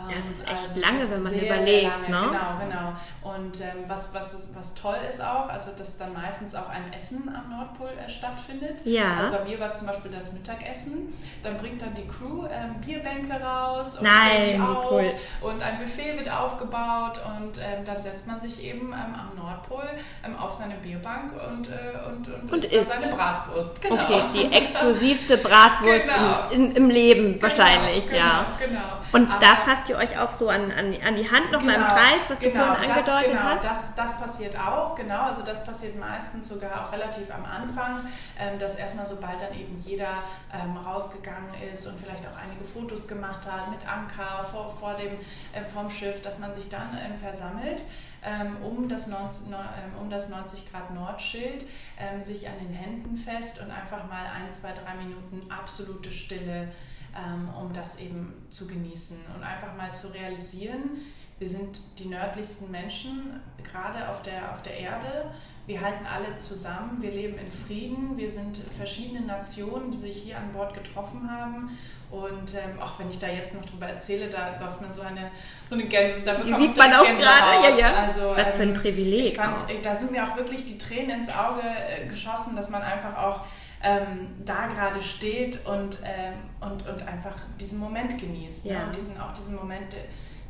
Das 0.09 0.31
ist 0.31 0.43
echt 0.43 0.51
also 0.53 0.81
lange, 0.81 1.11
wenn 1.11 1.23
man 1.23 1.33
sehr, 1.33 1.45
überlegt. 1.45 1.97
Sehr 1.97 2.09
ne? 2.09 2.27
Genau, 2.27 2.59
genau. 2.61 2.93
Und 3.23 3.61
ähm, 3.61 3.85
was, 3.87 4.13
was, 4.15 4.49
was 4.55 4.75
toll 4.75 4.97
ist 5.09 5.21
auch, 5.21 5.49
also 5.49 5.71
dass 5.77 5.99
dann 5.99 6.13
meistens 6.13 6.55
auch 6.55 6.69
ein 6.69 6.93
Essen 6.93 7.29
am 7.29 7.57
Nordpol 7.57 7.89
äh, 7.89 8.09
stattfindet. 8.09 8.85
Ja. 8.85 9.17
Also 9.19 9.31
bei 9.33 9.45
mir 9.45 9.61
war 9.61 9.67
es 9.67 9.79
zum 9.79 9.87
Beispiel 9.87 10.11
das 10.11 10.33
Mittagessen. 10.33 11.15
Dann 11.43 11.57
bringt 11.57 11.83
dann 11.83 11.95
die 11.95 12.07
Crew 12.07 12.47
ähm, 12.51 12.81
Bierbänke 12.85 13.41
raus 13.41 13.97
und 13.97 14.05
Nein, 14.05 14.43
stellt 14.43 14.57
die 14.57 14.61
auf. 14.61 14.91
Cool. 14.91 15.13
Und 15.41 15.63
ein 15.63 15.79
Buffet 15.79 16.17
wird 16.17 16.31
aufgebaut 16.31 17.21
und 17.37 17.59
ähm, 17.59 17.85
dann 17.85 18.03
setzt 18.03 18.27
man 18.27 18.41
sich 18.41 18.63
eben 18.65 18.93
ähm, 18.93 19.15
am 19.15 19.37
Nordpol 19.37 19.89
ähm, 20.25 20.37
auf 20.37 20.53
seine 20.53 20.75
Bierbank 20.75 21.33
und, 21.51 21.69
äh, 21.69 21.73
und, 22.09 22.29
und, 22.29 22.53
und 22.53 22.65
isst, 22.65 22.93
seine 22.93 23.15
Bratwurst. 23.15 23.83
Genau. 23.83 23.95
Okay, 23.95 24.21
die 24.35 24.53
exklusivste 24.53 25.39
Bratwurst 25.39 26.09
genau. 26.09 26.49
im, 26.51 26.71
im, 26.71 26.77
im, 26.77 26.91
Leben 26.91 27.33
genau, 27.33 27.43
wahrscheinlich, 27.43 28.09
genau, 28.09 28.19
ja. 28.19 28.47
Genau. 28.59 28.81
Und 29.13 29.31
Aber 29.31 29.41
da 29.41 29.57
fasst 29.77 29.89
ihr 29.89 29.97
euch 29.97 30.19
auch 30.19 30.31
so 30.31 30.49
an, 30.49 30.71
an, 30.73 30.95
an 31.03 31.17
die 31.17 31.31
Hand 31.31 31.53
nochmal 31.53 31.77
genau, 31.77 31.89
im 31.89 31.95
Kreis, 31.95 32.31
was 32.31 32.39
genau, 32.39 32.53
du 32.53 32.75
vorhin 32.75 32.91
angedeutet 32.91 33.07
das, 33.07 33.31
genau, 33.31 33.43
hast? 33.43 33.65
Das, 33.65 33.95
das 33.95 34.21
passiert 34.21 34.59
auch, 34.59 34.95
genau. 34.95 35.23
Also 35.23 35.43
das 35.43 35.65
passiert 35.65 35.99
meistens 35.99 36.49
sogar 36.49 36.85
auch 36.85 36.93
relativ 36.93 37.31
am 37.33 37.45
Anfang, 37.45 38.01
ähm, 38.39 38.59
dass 38.59 38.77
erstmal 38.77 39.07
sobald 39.07 39.41
dann 39.41 39.55
eben 39.55 39.77
jeder 39.79 40.23
ähm, 40.53 40.77
rausgegangen 40.77 41.51
ist 41.73 41.87
und 41.87 42.01
vielleicht 42.01 42.27
auch 42.27 42.37
einige 42.43 42.65
Fotos 42.65 43.07
gemacht 43.07 43.47
hat 43.51 43.71
mit 43.71 43.81
Anker 43.87 44.45
vor, 44.51 44.75
vor 44.79 44.95
dem, 44.95 45.13
äh, 45.53 45.69
vom 45.73 45.91
Schiff, 45.91 46.23
dass 46.23 46.39
man 46.39 46.53
sich 46.55 46.69
dann 46.69 46.99
ähm, 47.05 47.17
versammelt. 47.19 47.85
Ähm, 48.25 48.57
um, 48.61 48.89
das 48.89 49.07
90, 49.07 49.47
ähm, 49.49 49.55
um 50.01 50.11
das 50.11 50.31
90 50.31 50.73
Grad 50.73 50.93
Nordschild, 50.93 51.65
ähm, 51.97 52.21
sich 52.21 52.49
an 52.49 52.55
den 52.59 52.73
Händen 52.73 53.17
fest 53.17 53.61
und 53.61 53.71
einfach 53.71 54.09
mal 54.09 54.25
ein, 54.35 54.51
zwei, 54.51 54.73
drei 54.73 54.97
Minuten 54.97 55.49
absolute 55.49 56.11
Stille 56.11 56.73
ähm, 57.17 57.49
um 57.61 57.73
das 57.73 57.99
eben 58.01 58.33
zu 58.49 58.67
genießen 58.67 59.19
und 59.35 59.43
einfach 59.43 59.75
mal 59.77 59.95
zu 59.95 60.09
realisieren, 60.09 60.91
wir 61.39 61.49
sind 61.49 61.99
die 61.99 62.07
nördlichsten 62.07 62.71
Menschen 62.71 63.41
gerade 63.63 64.09
auf 64.09 64.23
der, 64.23 64.53
auf 64.53 64.63
der 64.63 64.79
Erde. 64.79 65.31
Wir 65.67 65.81
halten 65.81 66.07
alle 66.07 66.37
zusammen, 66.37 67.03
wir 67.03 67.11
leben 67.11 67.37
in 67.37 67.47
Frieden, 67.47 68.17
wir 68.17 68.31
sind 68.31 68.59
verschiedene 68.77 69.21
Nationen, 69.21 69.91
die 69.91 69.99
sich 69.99 70.17
hier 70.17 70.39
an 70.39 70.53
Bord 70.53 70.73
getroffen 70.73 71.31
haben. 71.31 71.77
Und 72.11 72.55
ähm, 72.55 72.81
auch 72.81 72.99
wenn 72.99 73.11
ich 73.11 73.19
da 73.19 73.27
jetzt 73.27 73.53
noch 73.55 73.65
drüber 73.65 73.87
erzähle, 73.87 74.29
da 74.29 74.59
läuft 74.61 74.81
mir 74.81 74.93
so 74.93 75.03
eine, 75.03 75.31
so 75.69 75.75
eine 75.75 75.87
Gänse. 75.87 76.21
Da 76.25 76.37
die 76.37 76.55
sieht 76.55 76.77
man 76.77 76.93
auch 76.95 77.05
gerade, 77.05 77.69
ja, 77.69 77.77
ja. 77.77 77.95
Also, 77.95 78.33
Was 78.35 78.55
für 78.55 78.63
ein 78.63 78.75
ähm, 78.75 78.81
Privileg. 78.81 79.27
Ich 79.27 79.37
fand, 79.37 79.65
da 79.83 79.95
sind 79.95 80.13
mir 80.13 80.25
auch 80.25 80.37
wirklich 80.37 80.65
die 80.65 80.79
Tränen 80.79 81.19
ins 81.19 81.29
Auge 81.29 81.63
äh, 81.63 82.07
geschossen, 82.07 82.55
dass 82.55 82.71
man 82.71 82.83
einfach 82.83 83.19
auch 83.19 83.41
ähm, 83.83 84.29
da 84.45 84.67
gerade 84.67 85.03
steht 85.03 85.65
und, 85.67 86.01
ähm, 86.05 86.35
und, 86.61 86.89
und 86.89 87.07
einfach 87.07 87.37
diesen 87.61 87.79
Moment 87.79 88.19
genießt. 88.19 88.67
Ne? 88.67 88.73
Ja. 88.73 88.79
Ne? 88.81 88.87
Und 88.87 88.97
diesen, 88.97 89.21
auch 89.21 89.33
diesen 89.33 89.55
Moment 89.57 89.95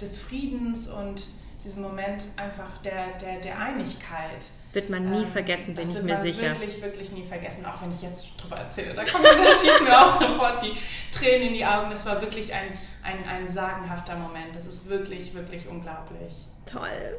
des 0.01 0.19
Friedens 0.19 0.89
und 0.89 1.29
diesen 1.65 1.83
Moment 1.83 2.27
einfach 2.37 2.79
der, 2.85 3.19
der, 3.21 3.41
der 3.41 3.59
Einigkeit. 3.59 4.47
Wird 4.73 4.91
man 4.91 5.11
nie 5.11 5.23
ähm, 5.23 5.27
vergessen, 5.27 5.75
bin 5.75 5.91
ich 5.91 6.03
mir 6.03 6.19
sicher. 6.19 6.43
wirklich, 6.43 6.81
wirklich 6.83 7.12
nie 7.12 7.25
vergessen, 7.25 7.65
auch 7.65 7.81
wenn 7.83 7.91
ich 7.91 8.03
jetzt 8.03 8.37
drüber 8.37 8.57
erzähle. 8.57 8.95
Da, 8.95 9.05
kommen, 9.05 9.25
da 9.25 9.51
schießen 9.51 9.85
mir 9.85 10.07
auch 10.07 10.12
sofort 10.12 10.62
die 10.62 10.75
Tränen 11.11 11.49
in 11.49 11.55
die 11.55 11.65
Augen. 11.65 11.91
Das 11.91 12.05
war 12.07 12.21
wirklich 12.21 12.53
ein, 12.53 12.79
ein, 13.03 13.25
ein 13.27 13.49
sagenhafter 13.49 14.17
Moment. 14.17 14.55
Das 14.55 14.67
ist 14.67 14.89
wirklich, 14.89 15.35
wirklich 15.35 15.67
unglaublich. 15.67 16.47
Toll. 16.67 17.19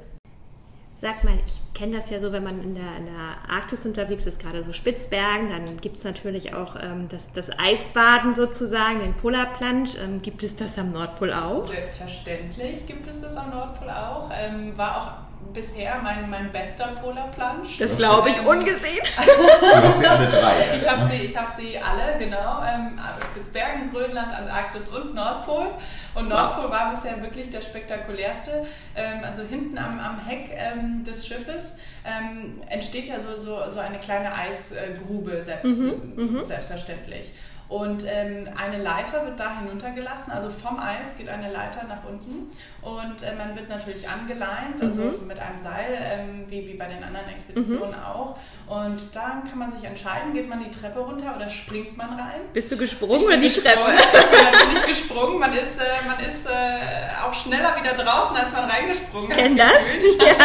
Sag 0.99 1.23
mal, 1.23 1.35
ich 1.45 1.59
kenne 1.75 1.97
das 1.97 2.09
ja 2.09 2.19
so, 2.19 2.31
wenn 2.31 2.43
man 2.43 2.59
in 2.63 2.73
der, 2.73 2.97
in 2.97 3.05
der 3.05 3.53
Arktis 3.55 3.85
unterwegs 3.85 4.25
ist, 4.25 4.41
gerade 4.41 4.63
so 4.63 4.73
Spitzbergen, 4.73 5.49
dann 5.49 5.77
gibt 5.77 5.97
es 5.97 6.03
natürlich 6.03 6.55
auch 6.55 6.75
ähm, 6.81 7.07
das, 7.07 7.31
das 7.33 7.51
Eisbaden 7.51 8.33
sozusagen, 8.33 8.99
den 8.99 9.13
Polarplunge. 9.13 9.89
Ähm, 10.03 10.23
gibt 10.23 10.41
es 10.41 10.55
das 10.55 10.75
am 10.79 10.91
Nordpol 10.91 11.33
auch? 11.33 11.67
Selbstverständlich 11.67 12.87
gibt 12.87 13.05
es 13.05 13.21
das 13.21 13.37
am 13.37 13.51
Nordpol 13.51 13.89
auch. 13.91 14.31
Ähm, 14.33 14.75
war 14.75 14.97
auch 14.97 15.26
bisher 15.53 15.99
mein, 16.01 16.29
mein 16.29 16.51
bester 16.51 16.87
Polar 17.01 17.31
Plunge. 17.31 17.67
Das 17.79 17.97
glaube 17.97 18.29
ich, 18.29 18.37
ähm, 18.37 18.47
ungesehen. 18.47 19.05
du 19.61 19.75
hast 19.75 19.99
sie 19.99 20.07
alle 20.07 20.27
drei. 20.27 20.77
Ich 20.77 20.89
habe 20.89 21.05
sie, 21.05 21.37
hab 21.37 21.53
sie 21.53 21.77
alle, 21.77 22.17
genau. 22.17 22.61
Ähm, 22.63 22.99
Spitzbergen, 23.31 23.91
Grönland, 23.91 24.33
Antarktis 24.33 24.89
und 24.89 25.13
Nordpol. 25.13 25.67
Und 26.15 26.29
Nordpol 26.29 26.65
wow. 26.65 26.71
war 26.71 26.91
bisher 26.91 27.21
wirklich 27.21 27.49
der 27.49 27.61
spektakulärste. 27.61 28.65
Ähm, 28.95 29.23
also 29.23 29.43
hinten 29.43 29.77
am, 29.77 29.99
am 29.99 30.19
Heck 30.25 30.49
ähm, 30.51 31.03
des 31.03 31.27
Schiffes 31.27 31.77
ähm, 32.05 32.61
entsteht 32.69 33.07
ja 33.07 33.19
so, 33.19 33.35
so, 33.35 33.69
so 33.69 33.79
eine 33.79 33.99
kleine 33.99 34.33
Eisgrube, 34.33 35.41
selbst, 35.41 35.79
mhm, 35.79 36.13
mhm. 36.15 36.45
Und 37.69 38.05
ähm, 38.07 38.47
eine 38.55 38.81
Leiter 38.81 39.25
wird 39.25 39.39
da 39.39 39.59
hinuntergelassen, 39.59 40.31
also 40.31 40.49
vom 40.49 40.79
Eis 40.79 41.17
geht 41.17 41.27
eine 41.27 41.51
Leiter 41.51 41.83
nach 41.83 42.07
unten 42.07 42.49
und 42.81 43.23
äh, 43.23 43.35
man 43.37 43.57
wird 43.57 43.67
natürlich 43.67 44.07
angeleint, 44.07 44.81
also 44.81 45.01
mhm. 45.01 45.27
mit 45.27 45.37
einem 45.37 45.59
Seil, 45.59 45.99
ähm, 45.99 46.45
wie, 46.47 46.65
wie 46.65 46.75
bei 46.75 46.85
den 46.85 47.03
anderen 47.03 47.27
Expeditionen 47.27 47.89
mhm. 47.89 48.05
auch. 48.05 48.37
Und 48.67 49.13
dann 49.13 49.43
kann 49.43 49.59
man 49.59 49.71
sich 49.71 49.83
entscheiden, 49.83 50.33
geht 50.33 50.47
man 50.47 50.63
die 50.63 50.71
Treppe 50.71 50.99
runter 50.99 51.35
oder 51.35 51.49
springt 51.49 51.97
man 51.97 52.13
rein. 52.13 52.41
Bist 52.53 52.71
du 52.71 52.77
gesprungen 52.77 53.25
oder 53.25 53.37
die 53.37 53.49
Treppe? 53.49 53.95
Ich 53.95 54.11
bin 54.11 54.51
natürlich 54.51 54.85
gesprungen. 54.85 55.39
Man 55.39 55.53
ist, 55.53 55.79
äh, 55.79 55.83
man 56.07 56.19
ist 56.25 56.47
äh, 56.47 56.51
auch 57.25 57.33
schneller 57.33 57.75
wieder 57.81 57.93
draußen, 57.93 58.35
als 58.37 58.51
man 58.53 58.69
reingesprungen 58.69 59.29
ich 59.29 59.37
kenn 59.37 59.55
das. 59.57 59.67
Ja. 60.25 60.35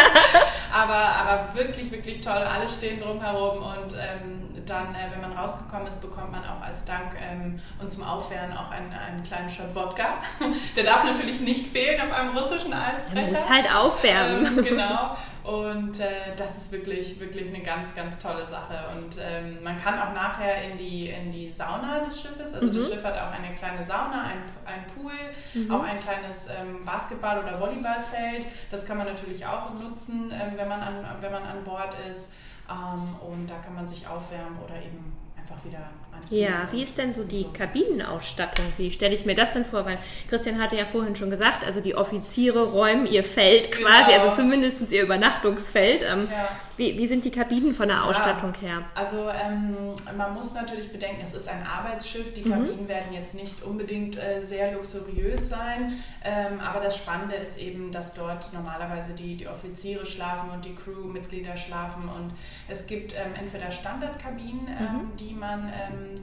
Aber, 0.73 0.95
aber 0.95 1.53
wirklich, 1.53 1.91
wirklich 1.91 2.21
toll. 2.21 2.33
Alle 2.33 2.67
stehen 2.67 2.99
drumherum 2.99 3.57
und 3.57 3.93
ähm, 3.93 4.65
dann, 4.65 4.95
äh, 4.95 5.11
wenn 5.11 5.21
man 5.21 5.37
rausgekommen 5.37 5.87
ist, 5.87 6.01
bekommt 6.01 6.31
man 6.31 6.41
auch 6.45 6.61
als 6.61 6.85
Dank 6.85 7.15
ähm, 7.21 7.59
und 7.79 7.91
zum 7.91 8.03
Aufwärmen 8.03 8.55
auch 8.57 8.71
einen, 8.71 8.91
einen 8.91 9.23
kleinen 9.23 9.49
Shot 9.49 9.75
Wodka. 9.75 10.15
Der 10.75 10.83
darf 10.83 11.03
natürlich 11.03 11.39
nicht 11.41 11.67
fehlen 11.67 11.99
auf 12.01 12.17
einem 12.17 12.35
russischen 12.35 12.73
Eisbrecher. 12.73 13.21
Man 13.21 13.29
muss 13.29 13.49
halt 13.49 13.75
aufwärmen. 13.75 14.57
Ähm, 14.57 14.63
genau. 14.63 15.17
Und 15.43 15.99
äh, 15.99 16.35
das 16.37 16.57
ist 16.57 16.71
wirklich, 16.71 17.19
wirklich 17.19 17.49
eine 17.53 17.61
ganz, 17.61 17.93
ganz 17.93 18.17
tolle 18.17 18.45
Sache. 18.45 18.85
Und 18.95 19.17
ähm, 19.19 19.61
man 19.61 19.77
kann 19.77 19.99
auch 19.99 20.13
nachher 20.13 20.71
in 20.71 20.77
die, 20.77 21.09
in 21.09 21.31
die 21.31 21.51
Sauna 21.51 21.99
des 21.99 22.21
Schiffes, 22.21 22.53
also 22.53 22.67
mhm. 22.67 22.73
das 22.73 22.87
Schiff 22.87 23.03
hat 23.03 23.17
auch 23.17 23.31
eine 23.31 23.53
kleine 23.53 23.83
Sauna, 23.83 24.23
ein, 24.23 24.43
ein 24.65 24.85
Pool, 24.95 25.11
mhm. 25.53 25.69
auch 25.69 25.83
ein 25.83 25.99
kleines 25.99 26.47
ähm, 26.47 26.85
Basketball- 26.85 27.39
oder 27.39 27.59
Volleyballfeld. 27.59 28.45
Das 28.71 28.85
kann 28.85 28.97
man 28.97 29.07
natürlich 29.07 29.45
auch 29.45 29.73
nutzen, 29.73 30.31
ähm, 30.31 30.53
wenn, 30.55 30.69
man 30.69 30.81
an, 30.81 31.05
wenn 31.19 31.31
man 31.31 31.43
an 31.43 31.63
Bord 31.65 31.93
ist. 32.09 32.33
Ähm, 32.69 33.15
und 33.29 33.49
da 33.49 33.55
kann 33.59 33.75
man 33.75 33.85
sich 33.85 34.07
aufwärmen 34.07 34.57
oder 34.63 34.77
eben 34.77 35.11
einfach 35.37 35.63
wieder 35.65 35.89
anziehen. 36.13 36.43
Ja, 36.43 36.67
wie 36.71 36.81
ist 36.81 36.97
denn 36.97 37.13
so 37.13 37.23
die 37.23 37.45
Kabinenausstattung? 37.51 38.65
Wie 38.77 38.91
stelle 38.91 39.15
ich 39.15 39.25
mir 39.25 39.35
das 39.35 39.53
denn 39.53 39.65
vor? 39.65 39.85
Weil 39.85 39.97
Christian 40.29 40.61
hatte 40.61 40.75
ja 40.75 40.85
vorhin 40.85 41.15
schon 41.15 41.29
gesagt, 41.29 41.65
also 41.65 41.81
die 41.81 41.95
Offiziere 41.95 42.71
räumen 42.71 43.05
ihr 43.05 43.23
Feld 43.23 43.71
quasi, 43.71 44.11
genau. 44.11 44.23
also 44.23 44.41
zumindest 44.41 44.91
ihr 44.91 45.03
Übernachtungsfeld. 45.03 46.03
Ähm, 46.03 46.27
ja. 46.31 46.49
wie, 46.77 46.97
wie 46.97 47.07
sind 47.07 47.25
die 47.25 47.31
Kabinen 47.31 47.73
von 47.73 47.87
der 47.87 47.97
ja, 47.97 48.03
Ausstattung 48.03 48.53
her? 48.55 48.83
Also 48.95 49.29
ähm, 49.29 49.75
man 50.17 50.33
muss 50.33 50.53
natürlich 50.53 50.91
bedenken, 50.91 51.21
es 51.23 51.33
ist 51.33 51.47
ein 51.47 51.65
Arbeitsschiff. 51.65 52.33
Die 52.33 52.43
mhm. 52.43 52.49
Kabinen 52.49 52.83
mhm. 52.83 52.87
werden 52.87 53.13
jetzt 53.13 53.35
nicht 53.35 53.63
unbedingt 53.63 54.17
äh, 54.17 54.41
sehr 54.41 54.73
luxuriös 54.73 55.49
sein, 55.49 55.93
ähm, 56.23 56.59
aber 56.59 56.79
das 56.79 56.97
Spannende 56.97 57.35
ist 57.35 57.57
eben, 57.57 57.91
dass 57.91 58.13
dort 58.13 58.53
normalerweise 58.53 59.13
die, 59.13 59.35
die 59.35 59.47
Offiziere 59.47 60.05
schlafen 60.05 60.49
und 60.49 60.65
die 60.65 60.75
Crewmitglieder 60.75 61.55
schlafen 61.55 62.09
und 62.09 62.33
es 62.67 62.87
gibt 62.87 63.13
ähm, 63.13 63.33
entweder 63.39 63.71
Standardkabinen, 63.71 64.67
ähm, 64.67 64.97
mhm. 64.97 65.17
die 65.17 65.33
man, 65.33 65.71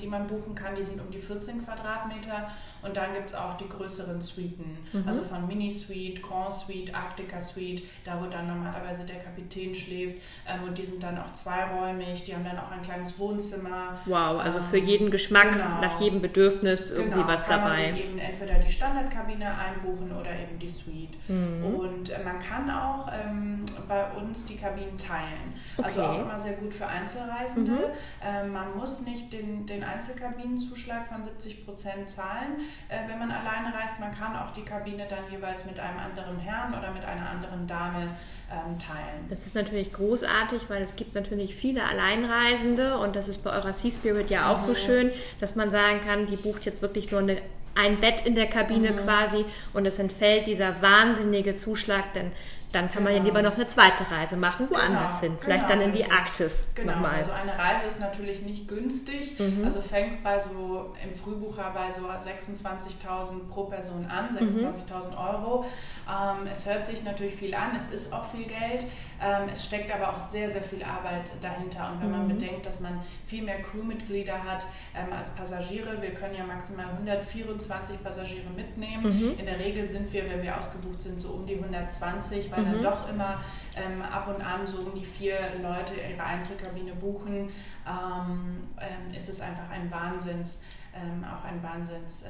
die 0.00 0.06
man 0.06 0.26
buchen 0.26 0.54
kann. 0.54 0.74
Die 0.74 0.82
sind 0.82 1.00
um 1.00 1.10
die 1.10 1.20
14 1.20 1.64
Quadratmeter. 1.64 2.50
Und 2.82 2.96
dann 2.96 3.12
gibt 3.12 3.30
es 3.30 3.34
auch 3.34 3.56
die 3.56 3.68
größeren 3.68 4.20
Suiten, 4.20 4.78
mhm. 4.92 5.04
also 5.06 5.20
von 5.20 5.46
Mini-Suite, 5.46 6.22
Grand 6.22 6.52
Suite, 6.52 6.94
Arctica 6.94 7.40
Suite, 7.40 7.82
da 8.04 8.20
wo 8.20 8.26
dann 8.26 8.46
normalerweise 8.46 9.04
der 9.04 9.16
Kapitän 9.16 9.74
schläft. 9.74 10.16
Ähm, 10.46 10.64
und 10.68 10.78
die 10.78 10.84
sind 10.84 11.02
dann 11.02 11.18
auch 11.18 11.30
zweiräumig, 11.32 12.24
die 12.24 12.34
haben 12.34 12.44
dann 12.44 12.58
auch 12.58 12.70
ein 12.70 12.82
kleines 12.82 13.18
Wohnzimmer. 13.18 13.98
Wow, 14.06 14.40
also 14.40 14.60
für 14.62 14.78
jeden 14.78 15.10
Geschmack, 15.10 15.52
genau. 15.52 15.80
nach 15.80 16.00
jedem 16.00 16.20
Bedürfnis 16.22 16.90
irgendwie 16.90 17.14
genau, 17.14 17.28
was 17.28 17.44
kann 17.44 17.60
dabei. 17.60 17.82
Man 17.82 17.94
sich 17.94 18.04
eben 18.04 18.18
entweder 18.18 18.54
die 18.54 18.72
Standardkabine 18.72 19.46
einbuchen 19.46 20.12
oder 20.12 20.30
eben 20.30 20.58
die 20.58 20.68
Suite. 20.68 21.16
Mhm. 21.28 21.64
Und 21.64 22.10
äh, 22.10 22.24
man 22.24 22.40
kann 22.40 22.70
auch 22.70 23.10
ähm, 23.12 23.64
bei 23.88 24.10
uns 24.12 24.46
die 24.46 24.56
Kabinen 24.56 24.96
teilen. 24.96 25.54
Also 25.76 26.00
okay. 26.00 26.08
Also 26.08 26.20
auch 26.20 26.24
immer 26.24 26.38
sehr 26.38 26.54
gut 26.54 26.74
für 26.74 26.86
Einzelreisende. 26.86 27.72
Mhm. 27.72 27.78
Ähm, 28.22 28.52
man 28.52 28.76
muss 28.76 29.02
nicht 29.02 29.32
den, 29.32 29.66
den 29.66 29.84
Einzelkabinenzuschlag 29.84 31.06
von 31.06 31.22
70 31.22 31.64
Prozent 31.64 32.08
zahlen, 32.08 32.60
äh, 32.88 33.08
wenn 33.08 33.18
man 33.18 33.30
alleine 33.30 33.74
reist. 33.74 34.00
Man 34.00 34.12
kann 34.12 34.36
auch 34.36 34.50
die 34.50 34.64
Kabine 34.64 35.06
dann 35.08 35.30
jeweils 35.30 35.66
mit 35.66 35.78
einem 35.78 35.98
anderen 35.98 36.38
Herrn 36.38 36.72
oder 36.72 36.90
mit 36.90 37.04
einer 37.04 37.30
anderen 37.30 37.66
Dame 37.66 38.08
ähm, 38.50 38.78
teilen. 38.78 39.26
Das 39.28 39.46
ist 39.46 39.54
natürlich 39.54 39.92
großartig, 39.92 40.62
weil 40.68 40.82
es 40.82 40.96
gibt 40.96 41.14
natürlich 41.14 41.54
viele 41.54 41.84
Alleinreisende 41.84 42.98
und 42.98 43.16
das 43.16 43.28
ist 43.28 43.44
bei 43.44 43.50
eurer 43.50 43.72
Sea 43.72 43.90
Spirit 43.90 44.30
ja 44.30 44.50
auch 44.50 44.60
mhm. 44.60 44.66
so 44.66 44.74
schön, 44.74 45.12
dass 45.40 45.56
man 45.56 45.70
sagen 45.70 46.00
kann, 46.00 46.26
die 46.26 46.36
bucht 46.36 46.64
jetzt 46.64 46.82
wirklich 46.82 47.10
nur 47.10 47.20
eine 47.20 47.38
ein 47.74 48.00
Bett 48.00 48.26
in 48.26 48.34
der 48.34 48.48
Kabine 48.48 48.90
mhm. 48.90 48.96
quasi 48.96 49.44
und 49.72 49.86
es 49.86 49.98
entfällt 49.98 50.46
dieser 50.48 50.82
wahnsinnige 50.82 51.54
Zuschlag, 51.54 52.12
denn 52.14 52.32
dann 52.72 52.90
kann 52.90 53.02
man 53.02 53.14
ja 53.14 53.22
lieber 53.22 53.42
noch 53.42 53.56
eine 53.56 53.66
zweite 53.66 54.08
Reise 54.10 54.36
machen, 54.36 54.68
woanders 54.70 55.20
genau, 55.20 55.32
hin. 55.32 55.38
Vielleicht 55.40 55.66
genau, 55.66 55.80
dann 55.80 55.88
in 55.88 55.92
die 55.92 56.08
Arktis 56.08 56.68
genau. 56.74 56.92
nochmal. 56.92 57.16
Also 57.16 57.32
eine 57.32 57.58
Reise 57.58 57.86
ist 57.86 58.00
natürlich 58.00 58.42
nicht 58.42 58.68
günstig. 58.68 59.38
Mhm. 59.40 59.64
Also 59.64 59.80
fängt 59.80 60.22
bei 60.22 60.38
so 60.38 60.94
im 61.02 61.12
Frühbucher 61.12 61.72
bei 61.74 61.90
so 61.90 62.02
26.000 62.02 63.48
pro 63.48 63.64
Person 63.64 64.06
an, 64.06 64.28
26.000 64.36 65.10
mhm. 65.10 65.16
Euro. 65.16 65.64
Ähm, 66.08 66.46
es 66.50 66.64
hört 66.66 66.86
sich 66.86 67.02
natürlich 67.02 67.34
viel 67.34 67.54
an, 67.54 67.74
es 67.74 67.88
ist 67.88 68.12
auch 68.12 68.24
viel 68.30 68.44
Geld. 68.46 68.86
Ähm, 69.22 69.48
es 69.52 69.64
steckt 69.64 69.92
aber 69.92 70.14
auch 70.14 70.18
sehr, 70.18 70.48
sehr 70.48 70.62
viel 70.62 70.82
Arbeit 70.82 71.32
dahinter. 71.42 71.90
Und 71.92 72.02
wenn 72.02 72.10
man 72.10 72.24
mhm. 72.24 72.38
bedenkt, 72.38 72.66
dass 72.66 72.80
man 72.80 73.00
viel 73.26 73.42
mehr 73.42 73.60
Crewmitglieder 73.62 74.44
hat 74.44 74.64
ähm, 74.94 75.12
als 75.12 75.34
Passagiere, 75.34 76.00
wir 76.00 76.14
können 76.14 76.36
ja 76.36 76.44
maximal 76.44 76.86
124 76.86 78.02
Passagiere 78.02 78.48
mitnehmen. 78.54 79.04
Mhm. 79.04 79.38
In 79.38 79.46
der 79.46 79.58
Regel 79.58 79.84
sind 79.86 80.12
wir, 80.12 80.28
wenn 80.30 80.42
wir 80.42 80.56
ausgebucht 80.56 81.02
sind, 81.02 81.20
so 81.20 81.32
um 81.32 81.46
die 81.46 81.56
120, 81.56 82.50
weil 82.50 82.59
mhm. 82.60 82.72
dann 82.72 82.82
doch 82.82 83.08
immer 83.08 83.40
ähm, 83.76 84.02
ab 84.02 84.28
und 84.28 84.44
an 84.44 84.66
so 84.66 84.78
um 84.78 84.94
die 84.94 85.04
vier 85.04 85.36
Leute 85.62 85.94
ihre 85.94 86.22
Einzelkabine 86.22 86.94
buchen, 86.94 87.48
ähm, 87.86 88.68
ähm, 88.78 89.14
ist 89.14 89.28
es 89.28 89.40
einfach 89.40 89.70
ein 89.70 89.90
Wahnsinns, 89.90 90.64
ähm, 90.94 91.24
auch 91.24 91.44
ein 91.44 91.62
Wahnsinns 91.62 92.26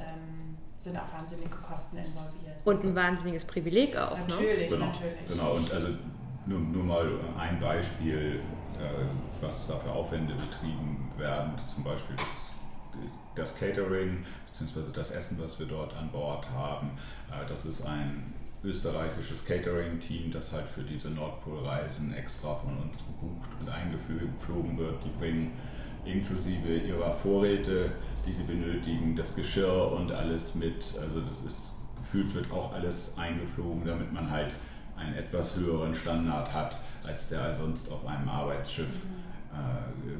sind 0.81 0.97
auch 0.97 1.13
wahnsinnige 1.13 1.55
Kosten 1.57 1.97
involviert. 1.97 2.55
Und 2.65 2.83
ein 2.83 2.95
wahnsinniges 2.95 3.45
Privileg 3.45 3.95
auch. 3.95 4.17
Ne? 4.17 4.23
Natürlich, 4.27 4.71
ne? 4.71 4.77
genau, 4.77 4.85
natürlich. 4.87 5.27
Genau, 5.27 5.51
und 5.53 5.71
also 5.71 5.87
nur, 6.47 6.59
nur 6.59 6.83
mal 6.83 7.07
ein 7.37 7.59
Beispiel, 7.59 8.41
äh, 8.79 9.43
was 9.43 9.67
da 9.67 9.77
für 9.77 9.91
Aufwände 9.91 10.33
betrieben 10.33 11.11
werden, 11.17 11.53
zum 11.73 11.83
Beispiel 11.83 12.15
das, 12.15 12.51
das 13.35 13.55
Catering 13.55 14.25
bzw. 14.51 14.91
das 14.91 15.11
Essen, 15.11 15.39
was 15.39 15.59
wir 15.59 15.67
dort 15.67 15.95
an 15.95 16.09
Bord 16.11 16.49
haben. 16.49 16.91
Äh, 17.29 17.47
das 17.47 17.65
ist 17.65 17.85
ein 17.85 18.33
österreichisches 18.63 19.45
Catering-Team, 19.45 20.31
das 20.31 20.51
halt 20.51 20.67
für 20.67 20.83
diese 20.83 21.09
Nordpolreisen 21.09 22.13
extra 22.13 22.55
von 22.55 22.77
uns 22.77 23.03
gebucht 23.05 23.49
und 23.59 23.69
eingeflogen 23.69 24.77
wird. 24.77 25.03
Die 25.03 25.19
bringen 25.19 25.51
inklusive 26.05 26.77
ihrer 26.77 27.11
Vorräte, 27.11 27.91
die 28.25 28.33
sie 28.33 28.43
benötigen, 28.43 29.15
das 29.15 29.35
Geschirr 29.35 29.91
und 29.91 30.11
alles 30.11 30.55
mit. 30.55 30.95
Also 31.01 31.21
das 31.21 31.43
ist 31.43 31.71
gefühlt 31.97 32.33
wird 32.33 32.51
auch 32.51 32.73
alles 32.73 33.17
eingeflogen, 33.17 33.85
damit 33.85 34.11
man 34.11 34.29
halt 34.29 34.53
einen 34.97 35.15
etwas 35.15 35.55
höheren 35.55 35.93
Standard 35.95 36.53
hat, 36.53 36.79
als 37.05 37.29
der 37.29 37.55
sonst 37.55 37.91
auf 37.91 38.05
einem 38.05 38.27
Arbeitsschiff 38.29 39.05
äh, 39.53 40.11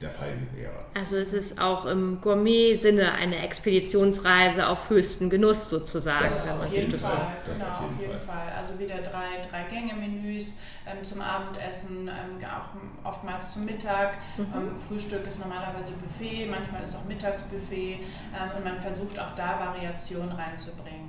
der 0.00 0.10
Fall 0.10 0.36
wäre. 0.54 0.84
Also 0.94 1.16
es 1.16 1.32
ist 1.32 1.58
auch 1.58 1.86
im 1.86 2.20
Gourmet-Sinne 2.20 3.12
eine 3.12 3.38
Expeditionsreise 3.42 4.66
auf 4.66 4.90
höchstem 4.90 5.30
Genuss 5.30 5.70
sozusagen. 5.70 6.28
Das 6.28 6.48
auf 6.50 6.72
jeden 6.72 6.92
Fall, 6.92 7.36
so. 7.44 7.52
genau, 7.52 7.66
auf 7.66 7.80
jeden, 7.80 7.94
auf 7.94 8.00
jeden 8.00 8.12
Fall. 8.12 8.36
Fall. 8.36 8.52
Also 8.58 8.78
wieder 8.78 8.96
drei, 8.98 9.40
drei 9.48 9.62
Gänge-Menüs 9.64 10.58
ähm, 10.86 11.02
zum 11.02 11.20
Abendessen, 11.22 12.08
ähm, 12.08 12.44
auch 12.44 13.08
oftmals 13.10 13.52
zum 13.52 13.64
Mittag. 13.64 14.18
Mhm. 14.36 14.46
Ähm, 14.54 14.76
Frühstück 14.76 15.26
ist 15.26 15.38
normalerweise 15.38 15.92
Buffet, 15.92 16.46
manchmal 16.46 16.82
ist 16.82 16.94
auch 16.94 17.04
Mittagsbuffet 17.04 18.00
ähm, 18.00 18.56
und 18.56 18.64
man 18.64 18.76
versucht 18.76 19.18
auch 19.18 19.34
da 19.34 19.58
Variation 19.58 20.30
reinzubringen. 20.30 21.05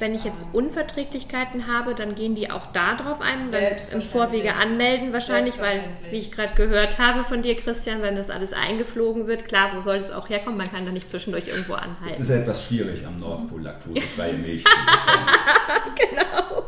Wenn 0.00 0.14
ich 0.14 0.24
jetzt 0.24 0.44
Unverträglichkeiten 0.52 1.68
habe, 1.68 1.94
dann 1.94 2.16
gehen 2.16 2.34
die 2.34 2.50
auch 2.50 2.66
da 2.72 2.96
drauf 2.96 3.20
ein, 3.20 3.48
dann 3.52 3.62
im 3.92 4.00
Vorwege 4.00 4.54
anmelden 4.54 5.12
wahrscheinlich, 5.12 5.60
weil, 5.60 5.84
wie 6.10 6.16
ich 6.16 6.32
gerade 6.32 6.52
gehört 6.54 6.98
habe 6.98 7.22
von 7.22 7.42
dir, 7.42 7.54
Christian, 7.54 8.02
wenn 8.02 8.16
das 8.16 8.28
alles 8.28 8.52
eingeflogen 8.52 9.28
wird, 9.28 9.46
klar, 9.46 9.70
wo 9.74 9.80
soll 9.80 9.96
es 9.96 10.10
auch 10.10 10.28
herkommen? 10.28 10.58
Man 10.58 10.70
kann 10.70 10.84
da 10.84 10.90
nicht 10.90 11.08
zwischendurch 11.08 11.46
irgendwo 11.46 11.74
anhalten. 11.74 12.12
Es 12.12 12.18
ist 12.18 12.30
etwas 12.30 12.66
schwierig 12.66 13.06
am 13.06 13.20
Nordpol 13.20 13.62
laktosefreie 13.62 14.34
Milch 14.34 14.64
genau. 16.10 16.64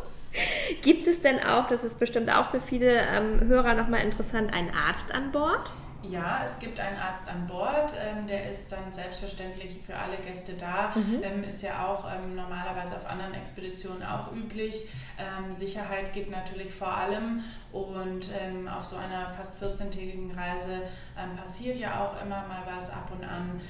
Gibt 0.82 1.08
es 1.08 1.20
denn 1.20 1.42
auch, 1.42 1.66
das 1.66 1.82
ist 1.82 1.98
bestimmt 1.98 2.30
auch 2.30 2.50
für 2.50 2.60
viele 2.60 3.00
ähm, 3.12 3.48
Hörer 3.48 3.74
nochmal 3.74 4.04
interessant, 4.04 4.52
einen 4.52 4.70
Arzt 4.70 5.12
an 5.12 5.32
Bord? 5.32 5.72
Ja, 6.10 6.42
es 6.44 6.58
gibt 6.58 6.80
einen 6.80 6.98
Arzt 6.98 7.28
an 7.28 7.46
Bord, 7.46 7.94
ähm, 8.00 8.26
der 8.26 8.50
ist 8.50 8.72
dann 8.72 8.90
selbstverständlich 8.90 9.78
für 9.84 9.96
alle 9.96 10.16
Gäste 10.16 10.54
da, 10.54 10.92
mhm. 10.94 11.20
ähm, 11.22 11.44
ist 11.44 11.62
ja 11.62 11.86
auch 11.86 12.04
ähm, 12.10 12.34
normalerweise 12.34 12.96
auf 12.96 13.08
anderen 13.08 13.34
Expeditionen 13.34 14.02
auch 14.02 14.32
üblich. 14.32 14.88
Ähm, 15.18 15.54
Sicherheit 15.54 16.12
geht 16.12 16.30
natürlich 16.30 16.72
vor 16.72 16.92
allem 16.92 17.42
und 17.72 18.30
ähm, 18.38 18.68
auf 18.68 18.84
so 18.84 18.96
einer 18.96 19.30
fast 19.30 19.62
14-tägigen 19.62 20.34
Reise 20.34 20.82
ähm, 21.18 21.36
passiert 21.36 21.78
ja 21.78 22.04
auch 22.04 22.22
immer 22.22 22.46
mal 22.46 22.62
was 22.66 22.90
ab 22.90 23.10
und 23.12 23.24
an 23.24 23.60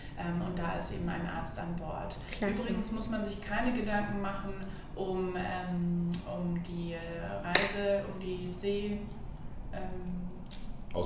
und 0.46 0.58
da 0.58 0.72
ist 0.76 0.92
eben 0.92 1.08
ein 1.08 1.28
Arzt 1.28 1.58
an 1.58 1.76
Bord. 1.76 2.16
Klasse. 2.32 2.68
Übrigens 2.68 2.92
muss 2.92 3.08
man 3.08 3.22
sich 3.22 3.40
keine 3.40 3.72
Gedanken 3.72 4.20
machen 4.20 4.54
um, 4.96 5.34
um 6.26 6.62
die 6.62 6.94
äh, 6.94 6.98
Reise, 7.44 8.04
um 8.12 8.18
die 8.18 8.52
See. 8.52 8.98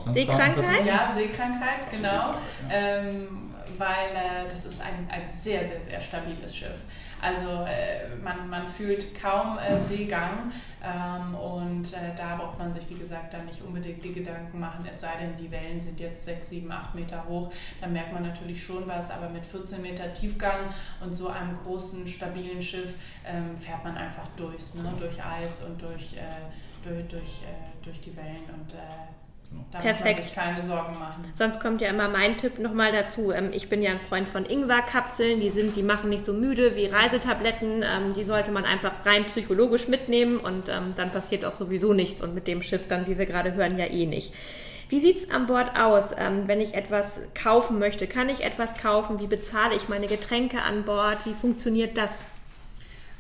Seekrankheit? 0.07 0.87
Ja, 0.87 1.11
Seekrankheit, 1.13 1.91
genau. 1.91 2.35
Ähm, 2.71 3.51
weil 3.79 4.11
äh, 4.15 4.49
das 4.49 4.65
ist 4.65 4.83
ein, 4.83 5.09
ein 5.11 5.29
sehr, 5.29 5.67
sehr, 5.67 5.81
sehr 5.81 6.01
stabiles 6.01 6.55
Schiff. 6.55 6.83
Also 7.21 7.65
äh, 7.65 8.17
man, 8.23 8.49
man 8.49 8.67
fühlt 8.67 9.21
kaum 9.21 9.59
äh, 9.59 9.79
Seegang 9.79 10.53
ähm, 10.83 11.35
und 11.35 11.93
äh, 11.93 12.15
da 12.17 12.37
braucht 12.37 12.59
man 12.59 12.73
sich, 12.73 12.89
wie 12.89 12.95
gesagt, 12.95 13.35
dann 13.35 13.45
nicht 13.45 13.63
unbedingt 13.63 14.03
die 14.03 14.13
Gedanken 14.13 14.59
machen, 14.59 14.87
es 14.91 15.01
sei 15.01 15.17
denn, 15.21 15.37
die 15.37 15.51
Wellen 15.51 15.79
sind 15.79 16.01
jetzt 16.01 16.25
6, 16.25 16.49
7, 16.49 16.73
8 16.73 16.95
Meter 16.95 17.25
hoch, 17.29 17.53
dann 17.81 17.93
merkt 17.93 18.13
man 18.13 18.23
natürlich 18.23 18.65
schon 18.65 18.87
was, 18.87 19.11
aber 19.11 19.29
mit 19.29 19.45
14 19.45 19.83
Meter 19.83 20.13
Tiefgang 20.15 20.73
und 21.01 21.13
so 21.13 21.29
einem 21.29 21.57
großen, 21.63 22.09
stabilen 22.09 22.63
Schiff 22.63 22.95
ähm, 23.27 23.57
fährt 23.59 23.85
man 23.85 23.97
einfach 23.97 24.27
durchs, 24.37 24.75
ne? 24.75 24.93
durch 24.99 25.23
Eis 25.23 25.63
und 25.63 25.81
durch, 25.83 26.15
äh, 26.15 26.49
durch, 26.83 27.07
durch, 27.09 27.43
äh, 27.43 27.85
durch 27.85 28.01
die 28.01 28.17
Wellen 28.17 28.49
und 28.55 28.75
da 29.73 29.81
Perfekt. 29.81 30.05
muss 30.05 30.15
man 30.15 30.23
sich 30.23 30.35
keine 30.35 30.63
Sorgen 30.63 30.99
machen. 30.99 31.25
Sonst 31.35 31.61
kommt 31.61 31.81
ja 31.81 31.89
immer 31.91 32.09
mein 32.09 32.37
Tipp 32.37 32.59
nochmal 32.59 32.93
dazu. 32.93 33.31
Ähm, 33.33 33.51
ich 33.53 33.69
bin 33.69 33.83
ja 33.83 33.91
ein 33.91 34.01
Freund 34.01 34.29
von 34.29 34.45
Ingwer-Kapseln. 34.45 35.41
Die, 35.41 35.51
sind, 35.51 35.77
die 35.77 35.83
machen 35.83 36.11
nicht 36.11 36.25
so 36.25 36.33
müde 36.33 36.77
wie 36.77 36.87
Reisetabletten. 36.87 37.83
Ähm, 37.83 38.15
die 38.15 38.23
sollte 38.23 38.51
man 38.51 38.65
einfach 38.65 38.93
rein 39.05 39.25
psychologisch 39.27 39.89
mitnehmen 39.89 40.39
und 40.39 40.69
ähm, 40.69 40.95
dann 40.97 41.11
passiert 41.11 41.45
auch 41.45 41.53
sowieso 41.53 41.93
nichts. 41.93 42.23
Und 42.23 42.35
mit 42.35 42.47
dem 42.47 42.63
Schiff 42.63 42.89
dann, 42.89 43.07
wie 43.07 43.19
wir 43.19 43.27
gerade 43.27 43.55
hören, 43.55 43.79
ja 43.79 43.87
eh 43.87 44.07
nicht. 44.07 44.35
Wie 44.89 44.99
sieht 44.99 45.19
es 45.19 45.31
an 45.31 45.47
Bord 45.47 45.79
aus, 45.79 46.11
wenn 46.17 46.61
ich 46.61 46.75
etwas 46.75 47.21
kaufen 47.33 47.79
möchte? 47.79 48.09
Kann 48.09 48.29
ich 48.29 48.43
etwas 48.43 48.77
kaufen? 48.77 49.21
Wie 49.21 49.29
bezahle 49.29 49.77
ich 49.77 49.89
meine 49.89 50.07
Getränke 50.09 50.63
an 50.63 50.85
Bord? 50.85 51.19
Wie 51.27 51.35
funktioniert 51.35 51.97
das? 51.97 52.25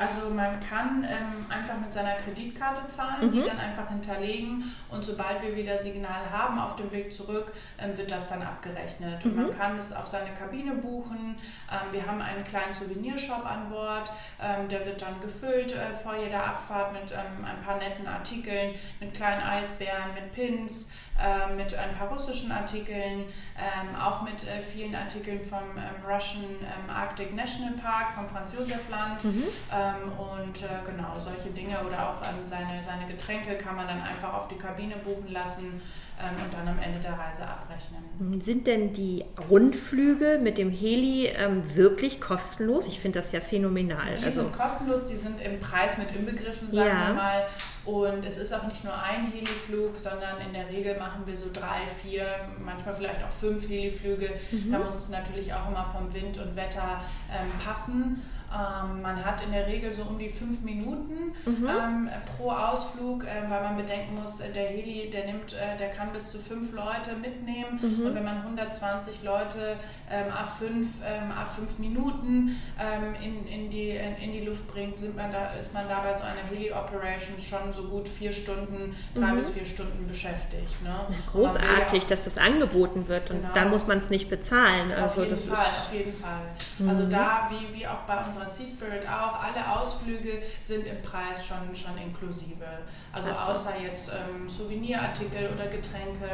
Also 0.00 0.30
man 0.30 0.58
kann 0.60 1.04
ähm, 1.04 1.44
einfach 1.50 1.78
mit 1.78 1.92
seiner 1.92 2.14
Kreditkarte 2.14 2.88
zahlen, 2.88 3.26
mhm. 3.26 3.32
die 3.32 3.42
dann 3.42 3.58
einfach 3.58 3.86
hinterlegen 3.90 4.74
und 4.88 5.04
sobald 5.04 5.42
wir 5.42 5.54
wieder 5.54 5.76
Signal 5.76 6.30
haben 6.32 6.58
auf 6.58 6.76
dem 6.76 6.90
Weg 6.90 7.12
zurück, 7.12 7.52
ähm, 7.78 7.94
wird 7.98 8.10
das 8.10 8.26
dann 8.26 8.42
abgerechnet. 8.42 9.22
Mhm. 9.22 9.30
Und 9.30 9.36
man 9.36 9.58
kann 9.58 9.76
es 9.76 9.92
auf 9.92 10.08
seine 10.08 10.30
Kabine 10.30 10.72
buchen. 10.76 11.36
Ähm, 11.70 11.92
wir 11.92 12.06
haben 12.06 12.22
einen 12.22 12.44
kleinen 12.44 12.72
Souvenirshop 12.72 13.44
an 13.44 13.68
Bord, 13.68 14.10
ähm, 14.40 14.68
der 14.68 14.86
wird 14.86 15.02
dann 15.02 15.20
gefüllt 15.20 15.72
äh, 15.72 15.94
vor 15.94 16.16
jeder 16.16 16.46
Abfahrt 16.46 16.94
mit 16.94 17.12
ähm, 17.12 17.44
ein 17.44 17.60
paar 17.62 17.76
netten 17.76 18.08
Artikeln, 18.08 18.74
mit 19.00 19.12
kleinen 19.12 19.42
Eisbären, 19.42 20.14
mit 20.14 20.32
Pins. 20.32 20.92
Ähm, 21.22 21.56
mit 21.56 21.74
ein 21.74 21.94
paar 21.96 22.08
russischen 22.08 22.50
Artikeln, 22.50 23.26
ähm, 23.58 23.96
auch 24.00 24.22
mit 24.22 24.46
äh, 24.48 24.62
vielen 24.62 24.94
Artikeln 24.94 25.42
vom 25.42 25.76
ähm, 25.76 26.02
Russian 26.02 26.44
ähm, 26.62 26.88
Arctic 26.88 27.34
National 27.34 27.74
Park, 27.74 28.14
vom 28.14 28.26
Franz 28.26 28.54
Josef 28.54 28.88
Land 28.88 29.22
mhm. 29.24 29.44
Ähm, 29.70 30.12
und 30.18 30.62
äh, 30.62 30.66
genau 30.84 31.18
solche 31.18 31.50
Dinge 31.50 31.78
oder 31.86 32.08
auch 32.08 32.14
seine, 32.42 32.82
seine 32.82 33.04
Getränke 33.06 33.56
kann 33.56 33.76
man 33.76 33.86
dann 33.86 34.00
einfach 34.00 34.32
auf 34.32 34.48
die 34.48 34.56
Kabine 34.56 34.96
buchen 34.96 35.30
lassen. 35.30 35.82
Ähm, 36.22 36.44
und 36.44 36.52
dann 36.52 36.68
am 36.68 36.78
Ende 36.78 37.00
der 37.00 37.12
Reise 37.12 37.44
abrechnen. 37.46 38.42
Sind 38.42 38.66
denn 38.66 38.92
die 38.92 39.24
Rundflüge 39.48 40.38
mit 40.42 40.58
dem 40.58 40.70
Heli 40.70 41.26
ähm, 41.26 41.62
wirklich 41.74 42.20
kostenlos? 42.20 42.86
Ich 42.86 43.00
finde 43.00 43.18
das 43.18 43.32
ja 43.32 43.40
phänomenal. 43.40 44.14
Die 44.18 44.24
also, 44.24 44.42
sind 44.42 44.52
kostenlos, 44.52 45.06
die 45.06 45.16
sind 45.16 45.40
im 45.40 45.58
Preis 45.58 45.96
mit 45.98 46.14
inbegriffen, 46.14 46.70
sagen 46.70 46.88
ja. 46.88 47.08
wir 47.08 47.14
mal. 47.14 47.46
Und 47.86 48.24
es 48.26 48.36
ist 48.36 48.52
auch 48.52 48.66
nicht 48.66 48.84
nur 48.84 48.92
ein 48.92 49.32
Heliflug, 49.32 49.96
sondern 49.96 50.38
in 50.46 50.52
der 50.52 50.68
Regel 50.68 50.98
machen 50.98 51.22
wir 51.24 51.36
so 51.36 51.48
drei, 51.52 51.80
vier, 52.02 52.26
manchmal 52.62 52.94
vielleicht 52.94 53.24
auch 53.24 53.32
fünf 53.32 53.68
Heliflüge. 53.68 54.30
Mhm. 54.50 54.72
Da 54.72 54.78
muss 54.78 54.96
es 54.96 55.08
natürlich 55.08 55.52
auch 55.54 55.68
immer 55.68 55.86
vom 55.96 56.12
Wind 56.12 56.36
und 56.38 56.54
Wetter 56.56 57.02
ähm, 57.30 57.50
passen. 57.64 58.22
Ähm, 58.52 59.02
man 59.02 59.24
hat 59.24 59.42
in 59.44 59.52
der 59.52 59.66
Regel 59.66 59.94
so 59.94 60.02
um 60.02 60.18
die 60.18 60.28
fünf 60.28 60.60
Minuten 60.62 61.32
mhm. 61.46 61.68
ähm, 61.68 62.10
pro 62.36 62.50
Ausflug, 62.50 63.24
äh, 63.24 63.48
weil 63.48 63.62
man 63.62 63.76
bedenken 63.76 64.16
muss, 64.20 64.40
äh, 64.40 64.52
der 64.52 64.68
Heli, 64.68 65.08
der 65.10 65.26
nimmt, 65.26 65.52
äh, 65.52 65.76
der 65.78 65.90
kann 65.90 66.12
bis 66.12 66.30
zu 66.30 66.38
fünf 66.38 66.72
Leute 66.72 67.14
mitnehmen 67.20 67.78
mhm. 67.80 68.06
und 68.06 68.14
wenn 68.14 68.24
man 68.24 68.38
120 68.38 69.22
Leute 69.22 69.76
ähm, 70.10 70.32
a 70.32 70.44
fünf, 70.44 70.88
ähm, 71.04 71.30
a 71.30 71.44
fünf 71.44 71.78
Minuten 71.78 72.56
ähm, 72.78 73.14
in, 73.22 73.46
in, 73.46 73.70
die, 73.70 73.90
in, 73.90 74.16
in, 74.16 74.32
die 74.32 74.40
Luft 74.40 74.66
bringt, 74.72 74.98
sind 74.98 75.16
man 75.16 75.30
da, 75.30 75.52
ist 75.54 75.72
man 75.72 75.88
da 75.88 76.00
bei 76.00 76.12
so 76.12 76.24
einer 76.24 76.42
Heli-Operation 76.50 77.38
schon 77.38 77.72
so 77.72 77.84
gut 77.84 78.08
vier 78.08 78.32
Stunden, 78.32 78.96
drei 79.14 79.32
mhm. 79.32 79.36
bis 79.36 79.50
vier 79.50 79.64
Stunden 79.64 80.08
beschäftigt. 80.08 80.82
Ne? 80.82 80.90
großartig, 81.30 82.06
dass 82.06 82.24
das 82.24 82.38
angeboten 82.38 83.08
wird 83.08 83.30
und 83.30 83.42
genau. 83.42 83.54
dann 83.54 83.70
muss 83.70 83.86
man 83.86 83.98
es 83.98 84.10
nicht 84.10 84.28
bezahlen. 84.28 84.90
Also 84.92 85.04
auf 85.04 85.16
jeden 85.18 85.38
Fall, 85.38 85.56
auf 85.56 85.92
jeden 85.92 86.14
Fall. 86.14 86.88
Also 86.88 87.04
mhm. 87.04 87.10
da, 87.10 87.50
wie, 87.50 87.78
wie 87.78 87.86
auch 87.86 88.00
bei 88.06 88.24
unserer 88.24 88.39
unserer 88.40 88.48
Seaspirit 88.48 89.06
auch, 89.06 89.42
alle 89.42 89.80
Ausflüge 89.80 90.42
sind 90.62 90.86
im 90.86 91.00
Preis 91.02 91.46
schon, 91.46 91.74
schon 91.74 91.96
inklusive. 91.98 92.64
Also 93.12 93.28
so. 93.28 93.34
außer 93.34 93.72
jetzt 93.82 94.10
ähm, 94.10 94.48
Souvenirartikel 94.48 95.50
oder 95.52 95.66
Getränke 95.66 96.28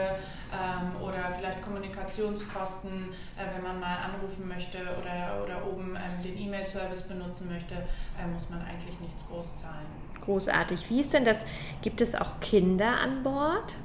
ähm, 0.52 1.02
oder 1.02 1.32
vielleicht 1.36 1.62
Kommunikationskosten, 1.62 3.08
äh, 3.36 3.54
wenn 3.54 3.62
man 3.62 3.80
mal 3.80 3.96
anrufen 3.98 4.48
möchte 4.48 4.78
oder, 4.78 5.42
oder 5.42 5.66
oben 5.66 5.96
ähm, 5.96 6.22
den 6.22 6.38
E-Mail-Service 6.38 7.02
benutzen 7.02 7.48
möchte, 7.50 7.74
äh, 7.74 8.26
muss 8.32 8.48
man 8.50 8.60
eigentlich 8.62 8.98
nichts 9.00 9.26
groß 9.28 9.56
zahlen. 9.56 9.86
Großartig. 10.22 10.88
Wie 10.90 11.00
ist 11.00 11.14
denn 11.14 11.24
das? 11.24 11.46
Gibt 11.82 12.00
es 12.00 12.14
auch 12.14 12.40
Kinder 12.40 12.98
an 12.98 13.22
Bord? 13.22 13.76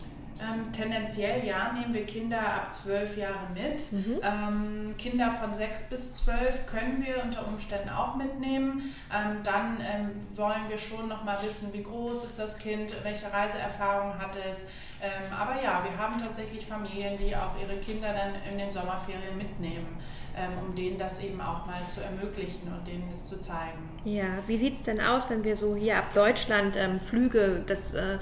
Ähm, 0.41 0.71
tendenziell 0.71 1.45
ja, 1.45 1.71
nehmen 1.71 1.93
wir 1.93 2.05
Kinder 2.05 2.39
ab 2.39 2.73
zwölf 2.73 3.15
Jahre 3.15 3.47
mit. 3.53 3.91
Mhm. 3.91 4.19
Ähm, 4.23 4.95
Kinder 4.97 5.29
von 5.29 5.53
sechs 5.53 5.87
bis 5.87 6.15
zwölf 6.15 6.65
können 6.65 7.05
wir 7.05 7.21
unter 7.23 7.47
Umständen 7.47 7.89
auch 7.89 8.15
mitnehmen. 8.15 8.91
Ähm, 9.13 9.43
dann 9.43 9.77
ähm, 9.81 10.09
wollen 10.33 10.67
wir 10.67 10.79
schon 10.79 11.07
noch 11.07 11.23
mal 11.23 11.37
wissen, 11.43 11.71
wie 11.73 11.83
groß 11.83 12.25
ist 12.25 12.39
das 12.39 12.57
Kind, 12.57 12.95
welche 13.03 13.31
Reiseerfahrung 13.31 14.17
hat 14.17 14.35
es. 14.49 14.63
Ähm, 14.99 15.31
aber 15.37 15.61
ja, 15.61 15.83
wir 15.83 15.95
haben 15.97 16.19
tatsächlich 16.19 16.65
Familien, 16.65 17.17
die 17.19 17.35
auch 17.35 17.55
ihre 17.61 17.77
Kinder 17.79 18.11
dann 18.13 18.33
in 18.51 18.57
den 18.57 18.71
Sommerferien 18.71 19.37
mitnehmen, 19.37 19.99
ähm, 20.35 20.51
um 20.67 20.75
denen 20.75 20.97
das 20.97 21.23
eben 21.23 21.39
auch 21.39 21.67
mal 21.67 21.85
zu 21.87 22.01
ermöglichen 22.01 22.71
und 22.71 22.87
denen 22.87 23.07
das 23.09 23.27
zu 23.27 23.39
zeigen. 23.39 23.89
Ja, 24.05 24.25
wie 24.47 24.57
sieht 24.57 24.75
es 24.75 24.83
denn 24.83 24.99
aus, 24.99 25.29
wenn 25.29 25.43
wir 25.43 25.55
so 25.55 25.75
hier 25.75 25.97
ab 25.97 26.13
Deutschland 26.15 26.77
Flüge, 26.99 27.63
das 27.67 27.93
äh, 27.93 28.17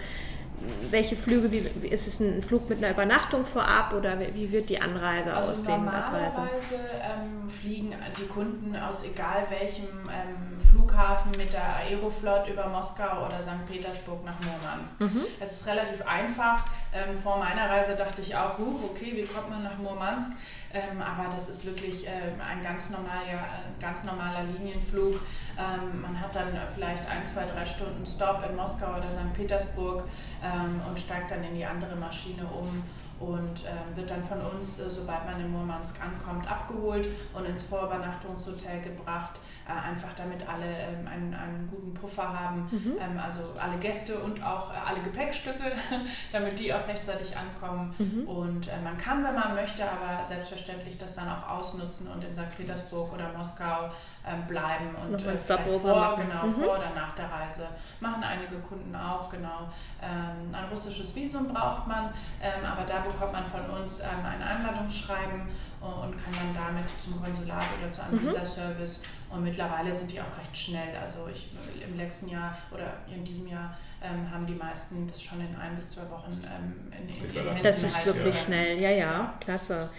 welche 0.90 1.16
Flüge, 1.16 1.52
wie, 1.52 1.88
ist 1.88 2.08
es 2.08 2.20
ein 2.20 2.42
Flug 2.42 2.70
mit 2.70 2.80
einer 2.80 2.92
Übernachtung 2.92 3.46
vorab 3.46 3.94
oder 3.94 4.18
wie 4.34 4.52
wird 4.52 4.70
die 4.70 4.80
Anreise 4.80 5.34
also 5.34 5.52
aussehen? 5.52 5.86
Normalerweise 5.86 6.80
ähm, 7.02 7.50
fliegen 7.50 7.96
die 8.18 8.26
Kunden 8.26 8.76
aus 8.76 9.04
egal 9.04 9.46
welchem 9.50 9.88
ähm, 10.10 10.60
Flughafen 10.60 11.32
mit 11.32 11.54
der 11.54 11.78
Aeroflot 11.78 12.48
über 12.48 12.68
Moskau 12.68 13.26
oder 13.26 13.42
St. 13.42 13.66
Petersburg 13.72 14.26
nach 14.26 14.36
Murmansk. 14.40 15.02
Mhm. 15.02 15.26
Es 15.40 15.62
ist 15.62 15.68
relativ 15.68 16.06
einfach. 16.06 16.66
Ähm, 16.94 17.16
vor 17.16 17.38
meiner 17.38 17.70
Reise 17.70 17.96
dachte 17.96 18.22
ich 18.22 18.36
auch, 18.36 18.58
huch, 18.58 18.84
okay, 18.92 19.14
wie 19.16 19.24
kommt 19.24 19.50
man 19.50 19.64
nach 19.64 19.78
Murmansk? 19.78 20.32
Ähm, 20.72 21.02
aber 21.02 21.30
das 21.30 21.50
ist 21.50 21.66
wirklich 21.66 22.06
äh, 22.06 22.12
ein 22.40 22.62
ganz 22.62 22.90
normaler, 22.92 23.64
ganz 23.80 24.04
normaler 24.04 24.44
Linienflug. 24.44 25.20
Ähm, 25.58 26.02
man 26.02 26.20
hat 26.20 26.36
dann 26.36 26.58
vielleicht 26.76 27.08
ein, 27.08 27.26
zwei, 27.26 27.46
drei 27.46 27.66
Stunden 27.66 28.06
Stop 28.06 28.44
in 28.48 28.56
Moskau 28.56 28.98
oder 28.98 29.12
St. 29.12 29.34
Petersburg 29.34 30.04
ähm, 30.44 30.82
und 30.88 31.00
steigt 31.00 31.32
dann 31.32 31.44
in 31.44 31.56
die 31.56 31.66
andere 31.66 31.96
Maschine 31.96 32.46
um 32.46 32.84
und 33.20 33.66
äh, 33.66 33.98
wird 33.98 34.10
dann 34.10 34.24
von 34.24 34.40
uns, 34.42 34.80
äh, 34.80 34.90
sobald 34.90 35.26
man 35.26 35.40
in 35.42 35.52
Murmansk 35.52 36.00
ankommt, 36.02 36.50
abgeholt 36.50 37.08
und 37.34 37.46
ins 37.46 37.64
Vorübernachtungshotel 37.64 38.82
gebracht, 38.82 39.42
einfach 39.74 40.14
damit 40.14 40.48
alle 40.48 40.66
ähm, 40.66 41.08
einen, 41.08 41.34
einen, 41.34 41.68
guten 41.68 41.94
Puffer 41.94 42.28
haben, 42.28 42.68
mhm. 42.72 42.96
ähm, 43.00 43.20
also 43.24 43.40
alle 43.60 43.78
Gäste 43.78 44.18
und 44.20 44.44
auch 44.44 44.74
äh, 44.74 44.78
alle 44.86 45.02
Gepäckstücke, 45.02 45.72
damit 46.32 46.60
die 46.60 46.74
auch 46.74 46.88
rechtzeitig 46.88 47.36
ankommen. 47.38 47.94
Mhm. 47.98 48.28
Und 48.28 48.68
äh, 48.68 48.72
man 48.84 48.98
kann, 48.98 49.24
wenn 49.24 49.36
man 49.36 49.56
möchte, 49.56 49.84
aber 49.84 50.26
selbstverständlich 50.26 50.98
das 50.98 51.16
dann 51.16 51.28
auch 51.30 51.50
ausnutzen 51.50 52.08
und 52.08 52.24
in 52.24 52.34
St. 52.34 52.56
Petersburg 52.58 53.14
oder 53.14 53.32
Moskau 53.38 53.90
ähm, 54.28 54.46
bleiben 54.48 54.96
und 55.08 55.26
äh, 55.26 55.38
vor, 55.38 56.16
genau, 56.18 56.46
mhm. 56.46 56.52
vor 56.52 56.78
oder 56.78 56.92
nach 56.96 57.16
der 57.16 57.32
Reise. 57.32 57.68
Machen 58.00 58.24
einige 58.24 58.58
Kunden 58.60 58.96
auch, 58.96 59.30
genau. 59.30 59.70
Ähm, 60.02 60.54
ein 60.54 60.66
russisches 60.70 61.16
Visum 61.16 61.48
braucht 61.48 61.88
man, 61.88 62.10
ähm, 62.42 62.66
aber 62.66 62.84
da 62.86 63.00
bekommt 63.00 63.34
man 63.34 63.46
von 63.46 63.70
uns 63.70 64.02
ähm, 64.02 64.26
ein 64.26 64.42
Einladungsschreiben 64.42 65.48
und 65.82 66.18
kann 66.18 66.34
dann 66.34 66.54
damit 66.54 66.86
zum 67.00 67.22
Konsulat 67.22 67.66
oder 67.80 67.92
zu 67.92 68.04
einem 68.04 68.22
mhm. 68.22 68.28
Visa-Service. 68.28 69.02
Und 69.30 69.44
mittlerweile 69.44 69.94
sind 69.94 70.12
die 70.12 70.20
auch 70.20 70.38
recht 70.38 70.56
schnell. 70.56 70.96
Also 71.02 71.28
ich, 71.32 71.50
im 71.86 71.98
letzten 71.98 72.30
Jahr 72.30 72.58
oder 72.72 72.94
in 73.14 73.24
diesem 73.24 73.48
Jahr 73.48 73.78
ähm, 74.02 74.30
haben 74.32 74.46
die 74.46 74.56
meisten 74.56 75.08
das 75.08 75.22
schon 75.22 75.40
in 75.40 75.56
ein 75.56 75.76
bis 75.76 75.92
zwei 75.92 76.10
Wochen 76.10 76.40
ähm, 76.44 76.92
in, 76.92 77.10
in, 77.10 77.30
in 77.30 77.46
Händen. 77.46 77.64
Das 77.64 77.84
ist 77.84 78.06
wirklich 78.06 78.40
schnell, 78.40 78.80
ja, 78.80 78.90
ja, 78.90 79.34
klasse 79.40 79.90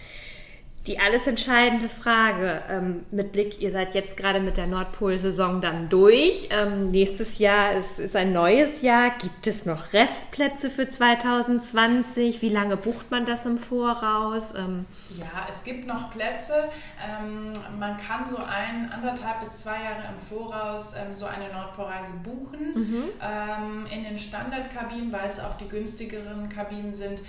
die 0.87 0.99
alles 0.99 1.27
entscheidende 1.27 1.89
Frage 1.89 2.63
ähm, 2.67 3.05
mit 3.11 3.31
Blick, 3.31 3.61
ihr 3.61 3.71
seid 3.71 3.93
jetzt 3.93 4.17
gerade 4.17 4.39
mit 4.39 4.57
der 4.57 4.65
Nordpol-Saison 4.65 5.61
dann 5.61 5.89
durch. 5.89 6.49
Ähm, 6.49 6.89
nächstes 6.89 7.37
Jahr 7.37 7.73
ist, 7.73 7.99
ist 7.99 8.15
ein 8.15 8.33
neues 8.33 8.81
Jahr. 8.81 9.11
Gibt 9.19 9.45
es 9.45 9.67
noch 9.67 9.93
Restplätze 9.93 10.71
für 10.71 10.89
2020? 10.89 12.41
Wie 12.41 12.49
lange 12.49 12.77
bucht 12.77 13.11
man 13.11 13.27
das 13.27 13.45
im 13.45 13.59
Voraus? 13.59 14.55
Ähm, 14.55 14.85
ja, 15.11 15.45
es 15.47 15.63
gibt 15.63 15.85
noch 15.85 16.09
Plätze. 16.09 16.69
Ähm, 16.99 17.53
man 17.77 17.97
kann 17.97 18.25
so 18.25 18.37
ein, 18.37 18.91
anderthalb 18.91 19.39
bis 19.39 19.57
zwei 19.57 19.83
Jahre 19.83 20.11
im 20.11 20.17
Voraus 20.17 20.95
ähm, 20.95 21.15
so 21.15 21.27
eine 21.27 21.53
Nordpolreise 21.53 22.13
buchen. 22.23 22.73
Mhm. 22.73 23.03
Ähm, 23.21 23.85
in 23.91 24.03
den 24.03 24.17
Standardkabinen, 24.17 25.11
weil 25.11 25.29
es 25.29 25.39
auch 25.39 25.57
die 25.57 25.67
günstigeren 25.67 26.49
Kabinen 26.49 26.93
sind, 26.93 27.21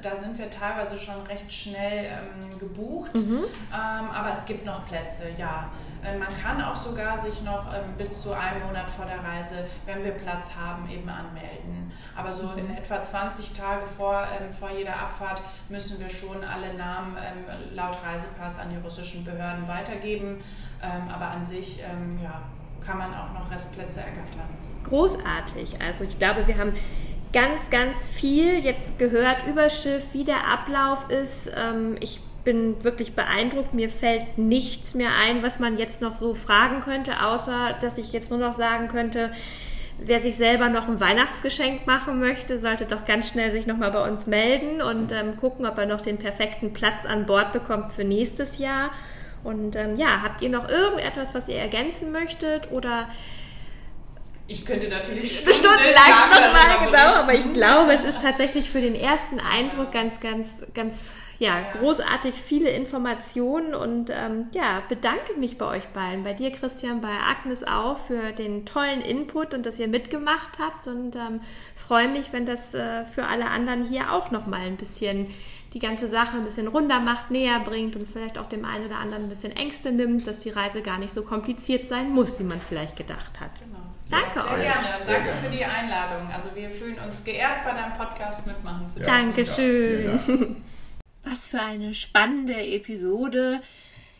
da 0.00 0.16
sind 0.16 0.38
wir 0.38 0.48
teilweise 0.50 0.96
schon 0.96 1.22
recht 1.26 1.52
schnell 1.52 2.10
gebucht, 2.58 3.14
mhm. 3.14 3.44
ähm, 3.72 4.10
aber 4.10 4.32
es 4.32 4.44
gibt 4.44 4.64
noch 4.64 4.86
Plätze, 4.86 5.24
ja. 5.36 5.68
Äh, 6.02 6.18
man 6.18 6.28
kann 6.42 6.62
auch 6.62 6.76
sogar 6.76 7.16
sich 7.16 7.42
noch 7.42 7.72
ähm, 7.72 7.94
bis 7.96 8.22
zu 8.22 8.32
einem 8.32 8.66
Monat 8.66 8.88
vor 8.88 9.06
der 9.06 9.22
Reise, 9.22 9.66
wenn 9.86 10.04
wir 10.04 10.12
Platz 10.12 10.50
haben, 10.54 10.88
eben 10.88 11.08
anmelden. 11.08 11.92
Aber 12.14 12.32
so 12.32 12.52
in 12.56 12.68
mhm. 12.68 12.76
etwa 12.76 13.02
20 13.02 13.52
Tage 13.52 13.86
vor, 13.86 14.26
ähm, 14.40 14.52
vor 14.52 14.70
jeder 14.70 14.94
Abfahrt 14.94 15.42
müssen 15.68 16.00
wir 16.00 16.08
schon 16.08 16.44
alle 16.44 16.74
Namen 16.74 17.16
ähm, 17.16 17.74
laut 17.74 17.98
Reisepass 18.04 18.58
an 18.58 18.68
die 18.70 18.82
russischen 18.82 19.24
Behörden 19.24 19.66
weitergeben. 19.66 20.42
Ähm, 20.82 21.08
aber 21.12 21.30
an 21.30 21.44
sich 21.44 21.80
ähm, 21.80 22.18
ja, 22.22 22.42
kann 22.84 22.98
man 22.98 23.14
auch 23.14 23.32
noch 23.32 23.50
Restplätze 23.50 24.00
ergattern. 24.00 24.48
Großartig. 24.84 25.80
Also 25.80 26.04
ich 26.04 26.18
glaube, 26.18 26.46
wir 26.46 26.58
haben 26.58 26.74
ganz, 27.32 27.70
ganz 27.70 28.06
viel 28.06 28.64
jetzt 28.64 28.98
gehört 28.98 29.46
über 29.46 29.68
Schiff, 29.68 30.04
wie 30.12 30.24
der 30.24 30.46
Ablauf 30.48 31.10
ist. 31.10 31.50
Ähm, 31.56 31.96
ich 32.00 32.20
bin 32.46 32.82
wirklich 32.82 33.14
beeindruckt. 33.14 33.74
Mir 33.74 33.90
fällt 33.90 34.38
nichts 34.38 34.94
mehr 34.94 35.10
ein, 35.14 35.42
was 35.42 35.58
man 35.58 35.76
jetzt 35.76 36.00
noch 36.00 36.14
so 36.14 36.32
fragen 36.32 36.80
könnte, 36.80 37.22
außer 37.22 37.74
dass 37.82 37.98
ich 37.98 38.12
jetzt 38.12 38.30
nur 38.30 38.38
noch 38.38 38.54
sagen 38.54 38.88
könnte, 38.88 39.32
wer 39.98 40.20
sich 40.20 40.36
selber 40.36 40.68
noch 40.68 40.88
ein 40.88 41.00
Weihnachtsgeschenk 41.00 41.86
machen 41.86 42.20
möchte, 42.20 42.58
sollte 42.58 42.84
doch 42.84 43.04
ganz 43.04 43.28
schnell 43.28 43.52
sich 43.52 43.66
nochmal 43.66 43.90
bei 43.90 44.08
uns 44.08 44.26
melden 44.26 44.80
und 44.80 45.12
ähm, 45.12 45.36
gucken, 45.36 45.66
ob 45.66 45.76
er 45.76 45.86
noch 45.86 46.00
den 46.00 46.18
perfekten 46.18 46.72
Platz 46.72 47.04
an 47.04 47.26
Bord 47.26 47.52
bekommt 47.52 47.92
für 47.92 48.04
nächstes 48.04 48.58
Jahr. 48.58 48.90
Und 49.42 49.76
ähm, 49.76 49.96
ja, 49.96 50.22
habt 50.22 50.40
ihr 50.40 50.48
noch 50.48 50.68
irgendetwas, 50.68 51.34
was 51.34 51.48
ihr 51.48 51.56
ergänzen 51.56 52.12
möchtet 52.12 52.70
oder 52.70 53.08
ich 54.48 54.64
könnte 54.64 54.88
natürlich 54.88 55.38
stundenlang 55.40 56.30
nochmal, 56.30 56.86
genau, 56.86 57.22
aber 57.22 57.34
ich 57.34 57.52
glaube, 57.52 57.92
es 57.92 58.04
ist 58.04 58.22
tatsächlich 58.22 58.70
für 58.70 58.80
den 58.80 58.94
ersten 58.94 59.40
Eindruck 59.40 59.90
ganz, 59.90 60.20
ganz, 60.20 60.64
ganz 60.72 61.14
ja, 61.38 61.58
ja, 61.58 61.72
großartig 61.78 62.34
viele 62.34 62.70
Informationen 62.70 63.74
und 63.74 64.10
ähm, 64.10 64.46
ja, 64.52 64.82
bedanke 64.88 65.34
mich 65.34 65.58
bei 65.58 65.66
euch 65.66 65.86
beiden, 65.88 66.24
bei 66.24 66.32
dir 66.32 66.50
Christian, 66.50 67.00
bei 67.00 67.10
Agnes 67.10 67.62
auch 67.62 67.98
für 67.98 68.32
den 68.32 68.64
tollen 68.64 69.02
Input 69.02 69.52
und 69.52 69.66
dass 69.66 69.78
ihr 69.78 69.88
mitgemacht 69.88 70.58
habt 70.58 70.86
und 70.86 71.14
ähm, 71.14 71.40
freue 71.74 72.08
mich, 72.08 72.32
wenn 72.32 72.46
das 72.46 72.72
äh, 72.74 73.04
für 73.04 73.26
alle 73.26 73.50
anderen 73.50 73.84
hier 73.84 74.12
auch 74.12 74.30
nochmal 74.30 74.60
ein 74.60 74.76
bisschen 74.76 75.26
die 75.74 75.78
ganze 75.78 76.08
Sache 76.08 76.38
ein 76.38 76.44
bisschen 76.44 76.68
runder 76.68 77.00
macht, 77.00 77.30
näher 77.30 77.60
bringt 77.60 77.96
und 77.96 78.08
vielleicht 78.08 78.38
auch 78.38 78.46
dem 78.46 78.64
einen 78.64 78.86
oder 78.86 78.96
anderen 78.96 79.24
ein 79.24 79.28
bisschen 79.28 79.54
Ängste 79.54 79.92
nimmt, 79.92 80.26
dass 80.26 80.38
die 80.38 80.50
Reise 80.50 80.80
gar 80.80 80.98
nicht 80.98 81.12
so 81.12 81.22
kompliziert 81.22 81.88
sein 81.88 82.10
muss, 82.10 82.38
wie 82.40 82.44
man 82.44 82.62
vielleicht 82.62 82.96
gedacht 82.96 83.40
hat. 83.40 83.50
Genau. 83.58 83.75
Danke 84.10 84.40
Sehr 84.40 84.52
euch. 84.52 84.62
gerne. 84.62 84.88
Danke 85.06 85.32
für 85.42 85.50
die 85.50 85.64
Einladung. 85.64 86.28
Also 86.32 86.54
wir 86.54 86.70
fühlen 86.70 86.96
uns 86.98 87.24
geehrt, 87.24 87.64
bei 87.64 87.72
deinem 87.72 87.94
Podcast 87.94 88.46
mitmachen 88.46 88.88
zu 88.88 89.00
dürfen. 89.00 89.10
Dankeschön. 89.10 90.04
Ja, 90.04 90.18
vielen 90.18 90.38
Dank. 90.38 90.56
Was 91.24 91.48
für 91.48 91.60
eine 91.60 91.92
spannende 91.92 92.54
Episode. 92.54 93.60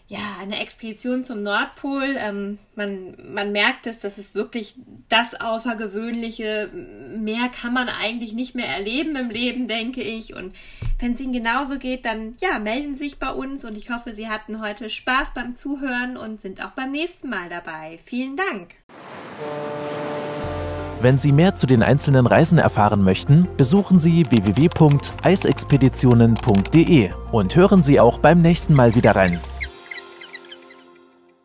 Ja, 0.09 0.37
eine 0.41 0.61
Expedition 0.61 1.25
zum 1.25 1.43
Nordpol. 1.43 2.15
Ähm, 2.17 2.59
man, 2.77 3.17
man 3.35 3.51
merkt 3.51 3.89
es, 3.89 3.99
das 3.99 4.19
ist 4.19 4.37
wirklich 4.37 4.77
das 5.09 5.35
Außergewöhnliche. 5.35 6.71
Mehr 7.19 7.49
kann 7.49 7.73
man 7.73 7.89
eigentlich 7.89 8.33
nicht 8.33 8.55
mehr 8.55 8.69
erleben 8.69 9.17
im 9.17 9.31
Leben, 9.31 9.67
denke 9.67 10.03
ich. 10.03 10.37
Und 10.37 10.55
wenn 11.01 11.15
es 11.15 11.21
Ihnen 11.21 11.33
genauso 11.33 11.79
geht, 11.79 12.05
dann 12.05 12.37
ja, 12.41 12.61
melden 12.61 12.97
Sie 12.97 13.07
sich 13.07 13.19
bei 13.19 13.33
uns. 13.33 13.65
Und 13.65 13.77
ich 13.77 13.91
hoffe, 13.91 14.15
Sie 14.15 14.29
hatten 14.29 14.61
heute 14.61 14.91
Spaß 14.91 15.35
beim 15.35 15.57
Zuhören 15.57 16.17
und 16.17 16.41
sind 16.41 16.65
auch 16.65 16.71
beim 16.71 16.93
nächsten 16.93 17.29
Mal 17.29 17.49
dabei. 17.49 17.99
Vielen 18.05 18.37
Dank. 18.37 18.75
Wenn 21.01 21.19
Sie 21.19 21.33
mehr 21.33 21.57
zu 21.57 21.67
den 21.67 21.83
einzelnen 21.83 22.29
Reisen 22.29 22.59
erfahren 22.59 23.03
möchten, 23.03 23.49
besuchen 23.57 23.99
Sie 23.99 24.25
www.eisexpeditionen.de 24.31 27.11
und 27.33 27.57
hören 27.57 27.83
Sie 27.83 27.99
auch 27.99 28.19
beim 28.19 28.41
nächsten 28.41 28.73
Mal 28.73 28.95
wieder 28.95 29.17
rein. 29.17 29.41